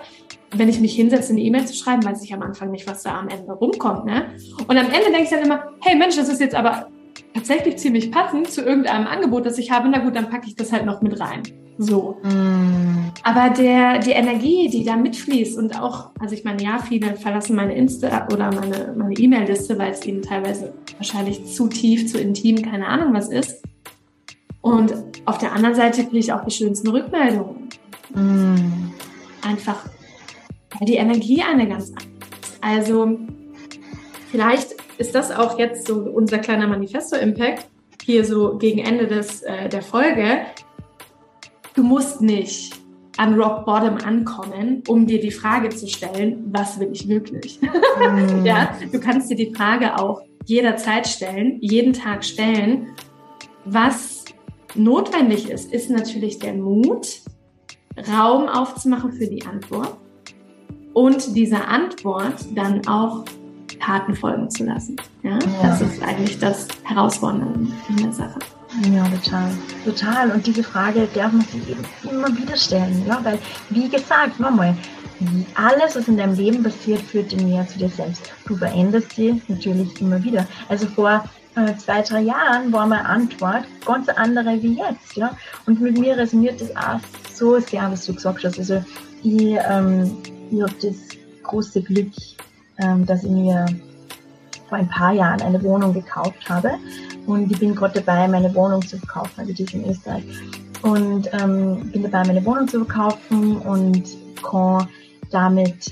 [0.52, 3.18] Wenn ich mich hinsetze, eine E-Mail zu schreiben, weiß ich am Anfang nicht, was da
[3.18, 4.04] am Ende rumkommt.
[4.04, 4.26] Ne?
[4.68, 6.88] Und am Ende denke ich dann immer, hey Mensch, das ist jetzt aber
[7.34, 9.88] tatsächlich ziemlich passend zu irgendeinem Angebot, das ich habe.
[9.88, 11.42] Na gut, dann packe ich das halt noch mit rein.
[11.82, 12.18] So.
[12.22, 13.10] Mm.
[13.22, 17.56] Aber der, die Energie, die da mitfließt und auch, also ich meine, ja, viele verlassen
[17.56, 22.60] meine Insta oder meine, meine E-Mail-Liste, weil es ihnen teilweise wahrscheinlich zu tief, zu intim,
[22.60, 23.64] keine Ahnung was ist.
[24.60, 24.92] Und
[25.24, 27.70] auf der anderen Seite kriege ich auch die schönsten Rückmeldungen.
[28.14, 28.92] Mm.
[29.40, 29.86] Einfach,
[30.78, 32.04] weil die Energie eine ganz andere
[32.42, 32.58] ist.
[32.60, 33.18] Also,
[34.30, 37.66] vielleicht ist das auch jetzt so unser kleiner Manifesto-Impact
[38.04, 40.40] hier so gegen Ende des, äh, der Folge.
[41.80, 42.78] Du musst nicht
[43.16, 47.58] an Rock Bottom ankommen, um dir die Frage zu stellen, was will ich wirklich?
[47.62, 48.44] Mm.
[48.44, 52.88] ja, du kannst dir die Frage auch jederzeit stellen, jeden Tag stellen.
[53.64, 54.26] Was
[54.74, 57.22] notwendig ist, ist natürlich der Mut,
[58.12, 59.96] Raum aufzumachen für die Antwort
[60.92, 63.24] und dieser Antwort dann auch
[63.80, 64.96] Taten folgen zu lassen.
[65.22, 65.30] Ja?
[65.30, 65.38] ja?
[65.62, 68.38] Das ist eigentlich das Herausfordernde in der Sache.
[68.92, 69.50] Ja, total.
[69.84, 70.30] Total.
[70.30, 73.04] Und diese Frage darf man sich eben immer wieder stellen.
[73.06, 73.18] Ja?
[73.22, 73.38] Weil,
[73.70, 74.76] wie gesagt, nochmal,
[75.54, 78.30] alles, was in deinem Leben passiert, führt dich näher zu dir selbst.
[78.46, 80.46] Du veränderst sie natürlich immer wieder.
[80.68, 81.24] Also vor
[81.56, 85.16] äh, zwei, drei Jahren war meine Antwort ganz andere wie jetzt.
[85.16, 85.36] Ja?
[85.66, 87.00] Und mit mir resoniert das auch
[87.34, 88.58] so sehr, was du gesagt hast.
[88.58, 88.82] Also
[89.22, 90.16] ich, ähm,
[90.50, 90.96] ich habe das
[91.42, 92.12] große Glück,
[92.78, 93.66] ähm, dass ich mir
[94.68, 96.70] vor ein paar Jahren eine Wohnung gekauft habe.
[97.26, 100.24] Und ich bin gerade dabei, meine Wohnung zu verkaufen, also die ist in Österreich.
[100.82, 104.02] Und ähm, bin dabei, meine Wohnung zu verkaufen und
[104.42, 104.88] kann
[105.30, 105.90] damit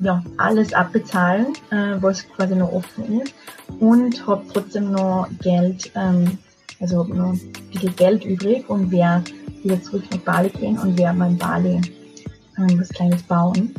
[0.00, 3.34] ja, alles abbezahlen, äh, was quasi noch offen ist.
[3.80, 6.38] Und habe trotzdem noch Geld, ähm,
[6.80, 9.30] also habe noch ein bisschen Geld übrig und werde
[9.62, 11.80] wieder zurück nach Bali gehen und werde mein Bali
[12.58, 13.74] ähm, was Kleines bauen.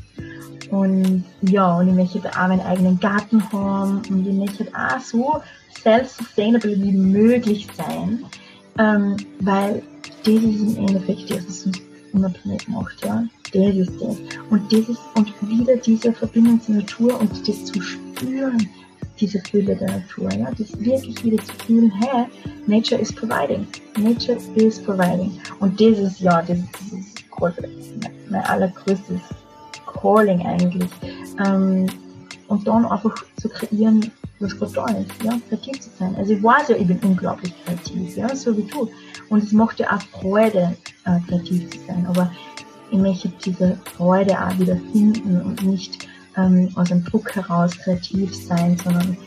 [0.72, 5.42] Und ja, und ich möchte auch meinen eigenen Garten haben und ich möchte auch so
[5.82, 8.26] self-sustainable wie möglich sein,
[8.78, 9.84] ähm, weil
[10.24, 11.82] das ist im Endeffekt das, was uns
[12.14, 13.24] unabhängig macht, ja.
[13.52, 14.18] Das ist das.
[14.50, 18.68] Und das ist, und wieder diese Verbindung zur Natur und das zu spüren,
[19.20, 20.50] diese Fülle der Natur, ja.
[20.58, 22.26] Das wirklich wieder zu fühlen, hey,
[22.68, 23.68] Nature is providing.
[23.98, 25.40] Nature is providing.
[25.60, 26.58] Und das ist, ja, das,
[27.42, 29.22] das ist mein allergrößtes
[29.86, 30.90] Calling eigentlich.
[31.46, 31.88] Ähm,
[32.48, 34.12] und dann einfach zu kreieren,
[34.44, 36.16] was ist, ja, kreativ zu sein.
[36.16, 38.90] Also ich weiß ja, ich bin unglaublich kreativ, ja, so wie du.
[39.30, 40.76] Und es macht ja auch Freude,
[41.06, 42.06] äh, kreativ zu sein.
[42.08, 42.32] Aber
[42.92, 46.08] ich möchte diese Freude auch wieder finden und nicht
[46.38, 49.18] ähm, aus einem Druck heraus kreativ sein, sondern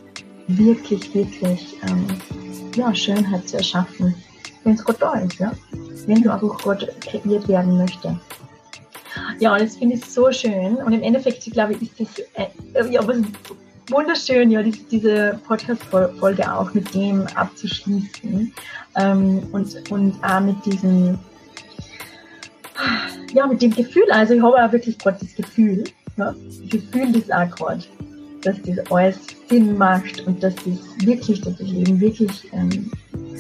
[0.49, 2.07] wirklich, wirklich ähm,
[2.77, 4.15] ja, Schönheit zu erschaffen,
[4.65, 5.53] wenn es gerade da ist, ja.
[6.07, 8.17] Wenn du einfach gerade kreiert werden möchtest.
[9.41, 10.77] Ja, und das finde ich so schön.
[10.77, 13.17] Und im Endeffekt, ich glaube, ist das äh, ja, was
[13.91, 18.53] wunderschön, ja, diese, Podcast-Folge auch mit dem abzuschließen.
[18.97, 21.19] Ähm, und, und auch mit diesem,
[23.33, 24.11] ja, mit dem Gefühl.
[24.11, 25.85] Also ich habe auch wirklich gerade das Gefühl,
[26.17, 26.35] ja,
[26.71, 27.85] ich fühle das auch gerade,
[28.43, 29.19] dass das alles
[29.49, 32.91] Sinn macht und dass das wirklich, dass das Leben wirklich ähm,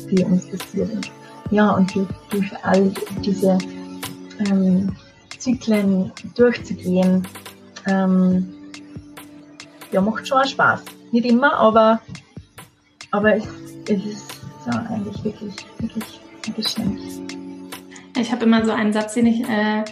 [0.08, 1.10] für uns passiert ist.
[1.50, 2.92] Ja, und durch, durch all
[3.24, 3.56] diese
[4.50, 4.94] ähm,
[5.38, 7.26] Zyklen durchzugehen,
[7.86, 8.55] ähm,
[9.92, 10.84] ja, macht schon Spaß.
[11.12, 12.00] Nicht immer, aber,
[13.10, 13.44] aber es,
[13.88, 14.30] es ist
[14.66, 16.98] ja eigentlich wirklich, wirklich ein Geschenk.
[18.18, 19.84] Ich habe immer so einen Satz, den ich, äh,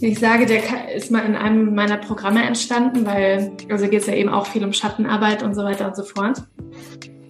[0.00, 4.06] den ich sage, der ist mal in einem meiner Programme entstanden, weil, also geht es
[4.06, 6.42] ja eben auch viel um Schattenarbeit und so weiter und so fort.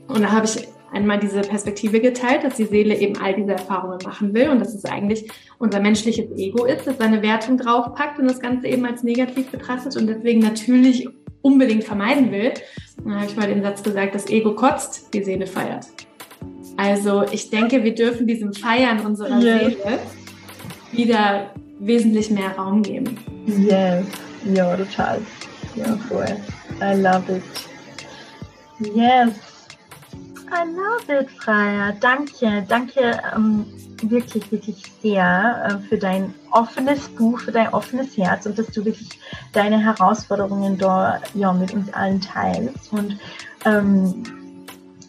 [0.08, 3.98] Und da habe ich einmal diese Perspektive geteilt, dass die Seele eben all diese Erfahrungen
[4.04, 8.28] machen will und dass es eigentlich unser menschliches Ego ist, das seine Wertung draufpackt und
[8.28, 11.08] das Ganze eben als negativ betrachtet und deswegen natürlich
[11.42, 12.52] unbedingt vermeiden will.
[13.04, 15.86] Da habe ich mal den Satz gesagt, das Ego kotzt, die Seele feiert.
[16.76, 19.74] Also ich denke, wir dürfen diesem Feiern unserer yes.
[19.74, 19.98] Seele
[20.92, 23.18] wieder wesentlich mehr Raum geben.
[23.46, 24.06] Yes,
[24.44, 25.20] ja, total.
[25.76, 26.36] Ja, voll.
[26.80, 27.42] I love it.
[28.94, 29.30] Yes.
[30.52, 31.92] I love it, Freya.
[32.00, 33.66] Danke, danke ähm,
[34.02, 38.84] wirklich, wirklich sehr äh, für dein offenes Buch, für dein offenes Herz und dass du
[38.84, 39.18] wirklich
[39.52, 42.92] deine Herausforderungen da ja, mit uns allen teilst.
[42.92, 43.18] Und
[43.64, 44.22] ähm,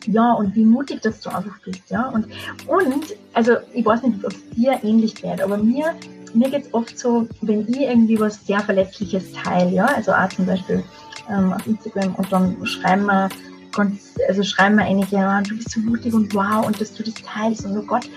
[0.05, 2.07] ja, und wie mutig, dass du einfach bist, ja.
[2.09, 2.27] Und,
[2.67, 5.95] und also ich weiß nicht, ob es dir ähnlich geht, aber mir,
[6.33, 10.29] mir geht es oft so, wenn ich irgendwie was sehr Verletzliches teile, ja, also auch
[10.29, 10.83] zum Beispiel
[11.29, 13.29] ähm, auf Instagram und dann schreiben wir
[13.71, 17.03] ganz, also schreiben wir einige, ja, du bist so mutig und wow und dass du
[17.03, 18.09] das teilst und oh Gott,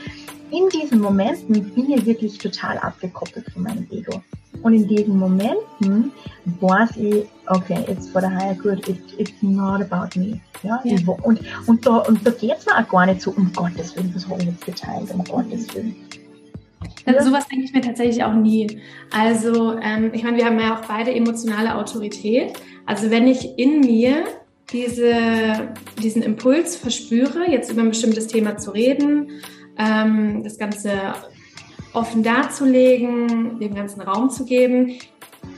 [0.50, 4.22] in diesen Momenten bin ich wirklich total abgekoppelt von meinem Ego.
[4.62, 6.12] Und in diesen Momenten
[6.60, 10.40] weiß ich, okay, it's for the higher good, it, it's not about me.
[10.62, 10.80] Ja?
[10.84, 10.96] ja.
[11.22, 14.12] Und, und da, und da geht es mir auch gar nicht so, um Gottes Willen,
[14.14, 15.96] was habe ich jetzt geteilt, um Gottes Willen.
[17.06, 17.24] Also ja.
[17.24, 18.80] sowas denke ich mir tatsächlich auch nie.
[19.10, 22.54] Also ähm, ich meine, wir haben ja auch beide emotionale Autorität.
[22.86, 24.24] Also wenn ich in mir
[24.72, 25.68] diese,
[26.02, 29.42] diesen Impuls verspüre, jetzt über ein bestimmtes Thema zu reden,
[29.78, 31.14] ähm, das Ganze
[31.92, 34.98] offen darzulegen, dem ganzen Raum zu geben,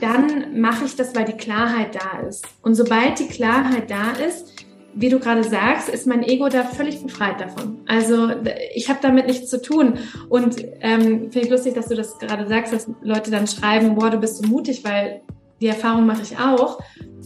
[0.01, 2.45] dann mache ich das, weil die Klarheit da ist.
[2.61, 4.65] Und sobald die Klarheit da ist,
[4.99, 7.81] wie du gerade sagst, ist mein Ego da völlig befreit davon.
[7.85, 8.29] Also
[8.73, 9.99] ich habe damit nichts zu tun.
[10.29, 14.09] Und ähm, finde ich lustig, dass du das gerade sagst, dass Leute dann schreiben, boah,
[14.09, 15.21] du bist so mutig, weil
[15.61, 16.79] die Erfahrung mache ich auch.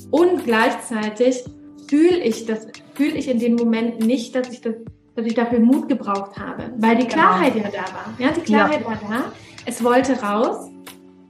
[0.10, 1.46] Und gleichzeitig
[1.88, 4.76] fühle ich das, fühle ich in dem Moment nicht, dass ich das,
[5.22, 7.14] dass ich dafür Mut gebraucht habe, weil die genau.
[7.14, 7.66] Klarheit genau.
[7.66, 8.14] ja da war.
[8.18, 8.88] Ja, die Klarheit ja.
[8.88, 9.32] war da.
[9.66, 10.70] Es wollte raus.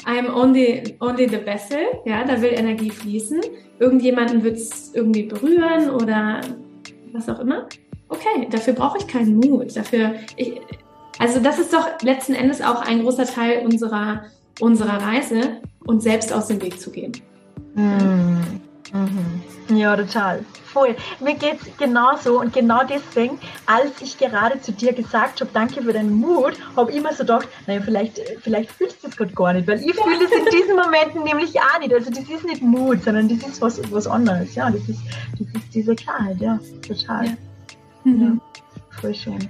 [0.06, 1.78] I'm only, only the vessel.
[2.06, 3.42] Ja, da will Energie fließen.
[3.80, 6.42] Irgendjemanden wird es irgendwie berühren oder
[7.12, 7.68] was auch immer.
[8.08, 9.76] Okay, dafür brauche ich keinen Mut.
[9.76, 10.60] Dafür, ich,
[11.20, 14.24] also das ist doch letzten Endes auch ein großer Teil unserer,
[14.60, 17.12] unserer Reise, uns selbst aus dem Weg zu gehen.
[17.76, 18.62] Mhm.
[18.94, 19.78] Mhm.
[19.78, 20.44] Ja, total.
[20.66, 20.96] Voll.
[21.20, 25.82] Mir geht es genauso und genau deswegen, als ich gerade zu dir gesagt habe, danke
[25.82, 29.34] für deinen Mut, habe ich immer so gedacht, naja, vielleicht, vielleicht fühlst du das gerade
[29.34, 31.94] gar nicht, weil ich fühle es in diesen Momenten nämlich auch nicht.
[31.94, 34.56] Also das ist nicht Mut, sondern das ist was, was anderes.
[34.56, 35.02] Ja, das ist,
[35.40, 37.26] das ist diese Klarheit, ja, total.
[37.26, 37.34] Ja.
[38.04, 38.22] Mhm.
[38.22, 38.62] ja
[39.02, 39.50] voll schön.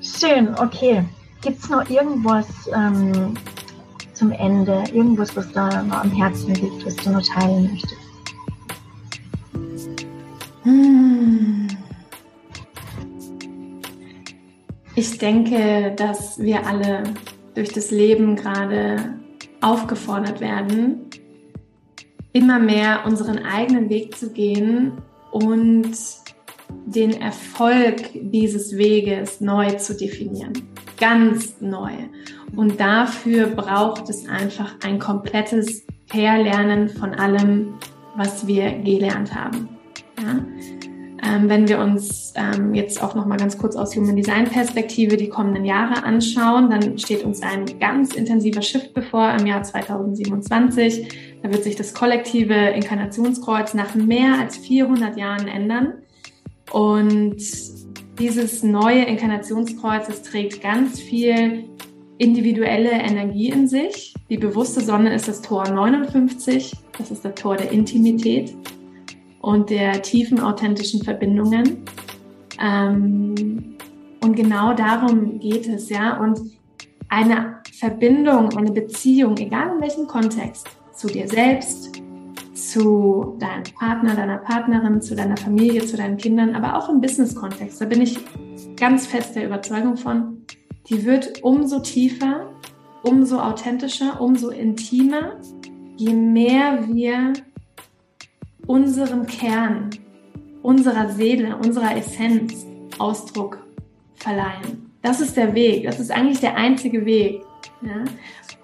[0.00, 1.04] Schön, okay.
[1.42, 3.36] Gibt es noch irgendwas ähm,
[4.14, 7.95] zum Ende, irgendwas, was da noch am Herzen liegt, was du noch teilen möchtest?
[10.66, 11.68] Hm.
[14.96, 17.04] Ich denke, dass wir alle
[17.54, 19.14] durch das Leben gerade
[19.60, 21.06] aufgefordert werden,
[22.32, 25.92] immer mehr unseren eigenen Weg zu gehen und
[26.86, 30.52] den Erfolg dieses Weges neu zu definieren.
[30.98, 31.92] Ganz neu.
[32.56, 37.74] Und dafür braucht es einfach ein komplettes Verlernen von allem,
[38.16, 39.75] was wir gelernt haben.
[40.18, 40.44] Ja?
[41.26, 45.16] Ähm, wenn wir uns ähm, jetzt auch noch mal ganz kurz aus Human Design Perspektive
[45.16, 51.40] die kommenden Jahre anschauen, dann steht uns ein ganz intensiver Shift bevor im Jahr 2027.
[51.42, 55.94] Da wird sich das kollektive Inkarnationskreuz nach mehr als 400 Jahren ändern.
[56.70, 57.36] Und
[58.18, 61.64] dieses neue Inkarnationskreuz, das trägt ganz viel
[62.18, 64.14] individuelle Energie in sich.
[64.28, 68.54] Die bewusste Sonne ist das Tor 59, das ist das Tor der Intimität
[69.46, 71.84] und der tiefen authentischen Verbindungen.
[72.60, 73.76] Ähm,
[74.20, 76.18] und genau darum geht es, ja.
[76.18, 76.40] Und
[77.08, 80.66] eine Verbindung, eine Beziehung, egal in welchem Kontext,
[80.96, 81.92] zu dir selbst,
[82.54, 87.80] zu deinem Partner, deiner Partnerin, zu deiner Familie, zu deinen Kindern, aber auch im Business-Kontext.
[87.80, 88.18] Da bin ich
[88.74, 90.38] ganz fest der Überzeugung von,
[90.88, 92.50] die wird umso tiefer,
[93.04, 95.36] umso authentischer, umso intimer,
[95.96, 97.32] je mehr wir
[98.66, 99.90] unserem Kern,
[100.62, 102.66] unserer Seele, unserer Essenz
[102.98, 103.64] Ausdruck
[104.14, 104.90] verleihen.
[105.02, 105.84] Das ist der Weg.
[105.84, 107.42] Das ist eigentlich der einzige Weg.
[107.82, 108.04] Ja?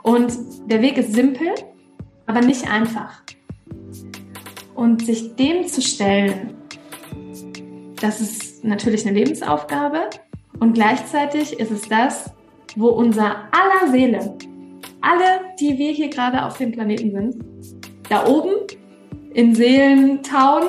[0.02, 0.32] Und
[0.66, 1.50] der Weg ist simpel,
[2.26, 3.22] aber nicht einfach.
[4.74, 6.54] Und sich dem zu stellen,
[8.00, 10.10] das ist natürlich eine Lebensaufgabe.
[10.58, 12.32] Und gleichzeitig ist es das,
[12.74, 14.36] wo unser aller Seele,
[15.00, 17.44] alle, die wir hier gerade auf dem Planeten sind,
[18.08, 18.66] da oben
[19.34, 20.64] in Seelentauen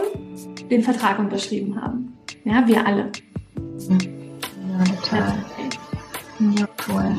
[0.69, 2.17] den Vertrag unterschrieben haben.
[2.45, 3.11] Ja, wir alle.
[3.89, 5.45] Ja, total.
[6.57, 7.15] Ja, voll.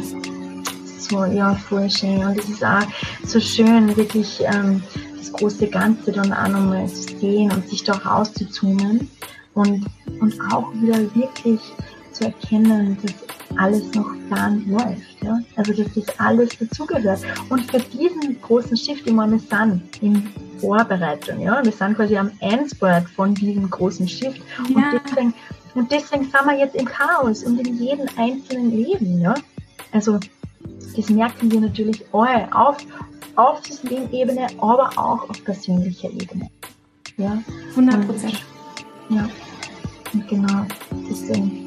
[0.99, 2.25] So, ja, voll schön.
[2.25, 2.83] Und es ist auch
[3.25, 4.83] so schön, wirklich ähm,
[5.16, 9.09] das große Ganze dann auch nochmal zu sehen und sich doch rauszuzoomen
[9.55, 9.87] und,
[10.21, 11.61] und auch wieder wirklich
[12.12, 15.23] zu erkennen, dass alles noch Plan läuft.
[15.23, 15.41] Ja?
[15.57, 17.21] Also dass das alles dazugehört.
[17.49, 20.29] Und für diesen großen Shift, den wir sind, in
[20.59, 21.41] Vorbereitung.
[21.41, 21.65] Ja?
[21.65, 24.41] Wir sind quasi am Endspurt von diesem großen Shift.
[24.69, 24.91] Ja.
[24.93, 25.35] Und deswegen
[25.75, 29.35] Und deswegen sind wir jetzt im Chaos und in jedem einzelnen Leben, ja.
[29.91, 30.21] Also,
[30.97, 32.77] das merken wir natürlich alle auf,
[33.37, 36.49] auf Systemebene, aber auch auf persönlicher Ebene.
[37.17, 37.43] Ja.
[37.71, 38.43] 100 Prozent.
[39.09, 39.29] Ja.
[40.13, 40.65] Und genau,
[41.11, 41.64] deswegen,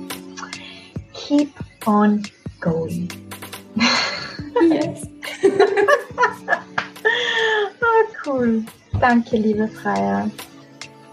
[1.18, 1.52] keep
[1.86, 2.24] on
[2.60, 3.10] going.
[4.62, 5.08] Yes.
[7.82, 8.64] oh, cool.
[9.00, 10.30] Danke, liebe Freier.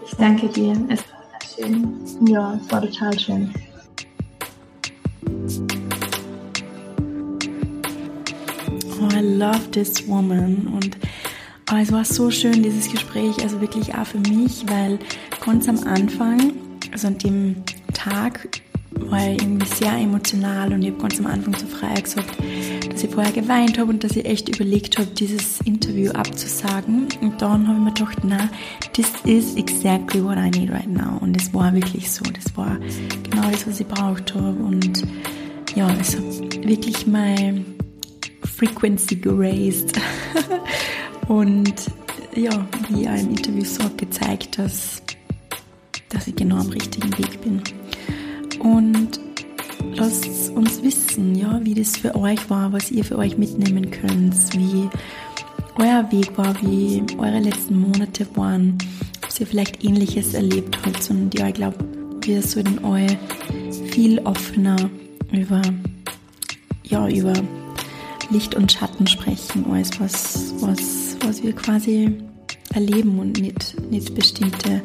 [0.05, 0.73] Ich danke dir.
[0.89, 2.27] Es war schön.
[2.27, 3.53] Ja, es war total schön.
[9.01, 10.67] Oh, I love this woman.
[10.67, 10.97] Und
[11.71, 14.99] oh, es war so schön, dieses Gespräch, also wirklich auch für mich, weil
[15.43, 16.53] ganz am Anfang,
[16.91, 17.63] also an dem
[17.93, 18.61] Tag,
[18.99, 22.37] war ich irgendwie sehr emotional und ich habe ganz am Anfang zu Freier gesagt,
[22.91, 27.07] dass ich vorher geweint habe und dass ich echt überlegt habe, dieses Interview abzusagen.
[27.21, 28.49] Und dann habe ich mir gedacht, na,
[28.93, 31.17] this is exactly what I need right now.
[31.21, 32.23] Und es war wirklich so.
[32.23, 32.77] Das war
[33.23, 34.63] genau das, was ich braucht habe.
[34.63, 35.03] Und
[35.75, 37.65] ja, es hat wirklich mein
[38.43, 39.99] Frequency geraced.
[41.27, 41.73] und
[42.35, 45.01] ja, wie ein Interview so gezeigt, dass,
[46.09, 47.61] dass ich genau am richtigen Weg bin.
[48.65, 49.19] Und
[49.93, 54.33] lasst uns wissen, ja, wie das für euch war, was ihr für euch mitnehmen könnt,
[54.57, 54.89] wie
[55.77, 58.75] euer Weg war, wie eure letzten Monate waren,
[59.23, 61.07] ob ihr vielleicht Ähnliches erlebt habt.
[61.11, 61.77] Und ja, ich glaube,
[62.21, 63.15] wir sollten euch
[63.91, 64.89] viel offener
[65.31, 65.61] über,
[66.85, 67.33] ja, über
[68.31, 72.17] Licht und Schatten sprechen, alles, was, was, was wir quasi
[72.73, 74.81] erleben und nicht, nicht bestimmte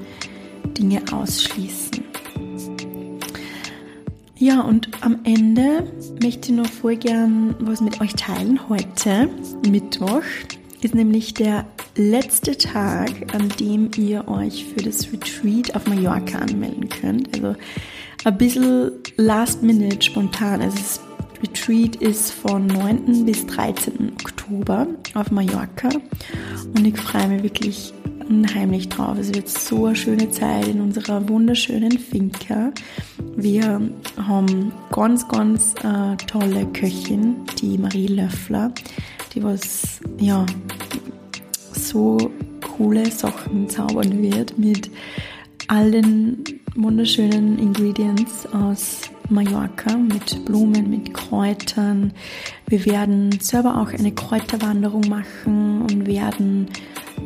[0.77, 1.90] Dinge ausschließen.
[4.41, 5.93] Ja, und am Ende
[6.23, 8.59] möchte ich noch voll gern was mit euch teilen.
[8.71, 9.29] Heute,
[9.69, 10.23] Mittwoch,
[10.81, 16.89] ist nämlich der letzte Tag, an dem ihr euch für das Retreat auf Mallorca anmelden
[16.89, 17.35] könnt.
[17.35, 17.55] Also
[18.25, 20.63] ein bisschen last minute spontan.
[20.63, 21.01] Also das
[21.43, 23.27] Retreat ist von 9.
[23.27, 24.13] bis 13.
[24.23, 25.91] Oktober auf Mallorca
[26.75, 27.93] und ich freue mich wirklich
[28.31, 29.19] unheimlich drauf.
[29.19, 32.73] Es wird so eine schöne Zeit in unserer wunderschönen Finca.
[33.37, 33.81] Wir
[34.17, 38.73] haben ganz, ganz äh, tolle Köchin, die Marie Löffler,
[39.35, 40.47] die was, ja,
[41.73, 42.31] so
[42.77, 44.91] coole Sachen zaubern wird mit
[45.67, 46.45] all den
[46.77, 52.13] wunderschönen Ingredients aus Mallorca mit Blumen, mit Kräutern.
[52.67, 56.69] Wir werden selber auch eine Kräuterwanderung machen und werden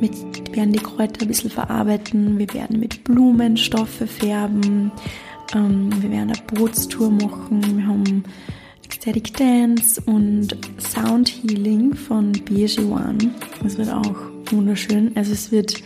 [0.00, 0.12] mit,
[0.54, 2.38] werden die Kräuter ein bisschen verarbeiten.
[2.38, 4.90] Wir werden mit Blumen Stoffe färben.
[5.54, 7.62] Ähm, wir werden eine Bootstour machen.
[7.76, 8.24] Wir haben
[8.84, 13.28] Ecstatic Dance und Sound Healing von BG1.
[13.62, 14.16] Das wird auch
[14.46, 15.12] wunderschön.
[15.14, 15.82] Also es wird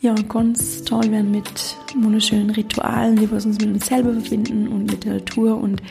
[0.00, 4.90] ja ganz toll werden mit wunderschönen Ritualen, die wir uns mit uns selber verbinden und
[4.90, 5.82] mit der Natur und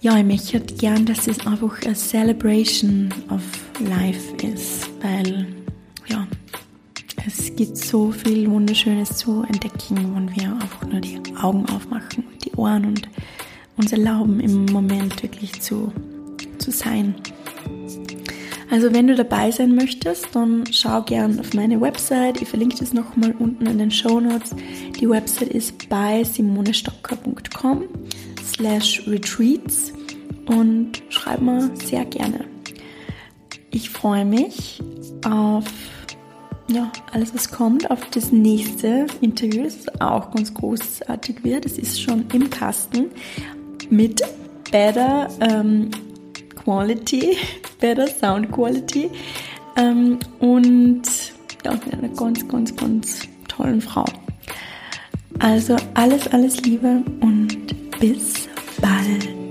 [0.00, 3.42] ja, ich möchte gern, dass es einfach eine Celebration of
[3.80, 5.46] Life ist, weil
[6.06, 6.24] ja,
[7.26, 12.52] es gibt so viel Wunderschönes zu entdecken, wenn wir einfach nur die Augen aufmachen die
[12.56, 13.08] Ohren und
[13.76, 15.92] uns erlauben, im Moment wirklich zu,
[16.58, 17.14] zu sein.
[18.70, 22.42] Also wenn du dabei sein möchtest, dann schau gern auf meine Website.
[22.42, 24.54] Ich verlinke das nochmal unten in den Show Notes.
[25.00, 27.84] Die Website ist bei simonestocker.com
[28.44, 29.92] slash retreats
[30.46, 32.44] und schreib mir sehr gerne.
[33.70, 34.82] Ich freue mich
[35.24, 35.64] auf
[36.68, 41.66] ja, alles, was kommt, auf das nächste Interview, das auch ganz großartig wird.
[41.66, 43.06] Es ist schon im Kasten
[43.90, 44.22] mit
[44.70, 45.90] Better ähm,
[46.56, 47.36] Quality,
[47.80, 49.10] Better Sound Quality
[49.76, 51.02] ähm, und
[51.64, 54.04] ja, mit einer ganz, ganz, ganz tollen Frau.
[55.38, 58.48] Also alles, alles Liebe und bis
[58.80, 59.47] bald.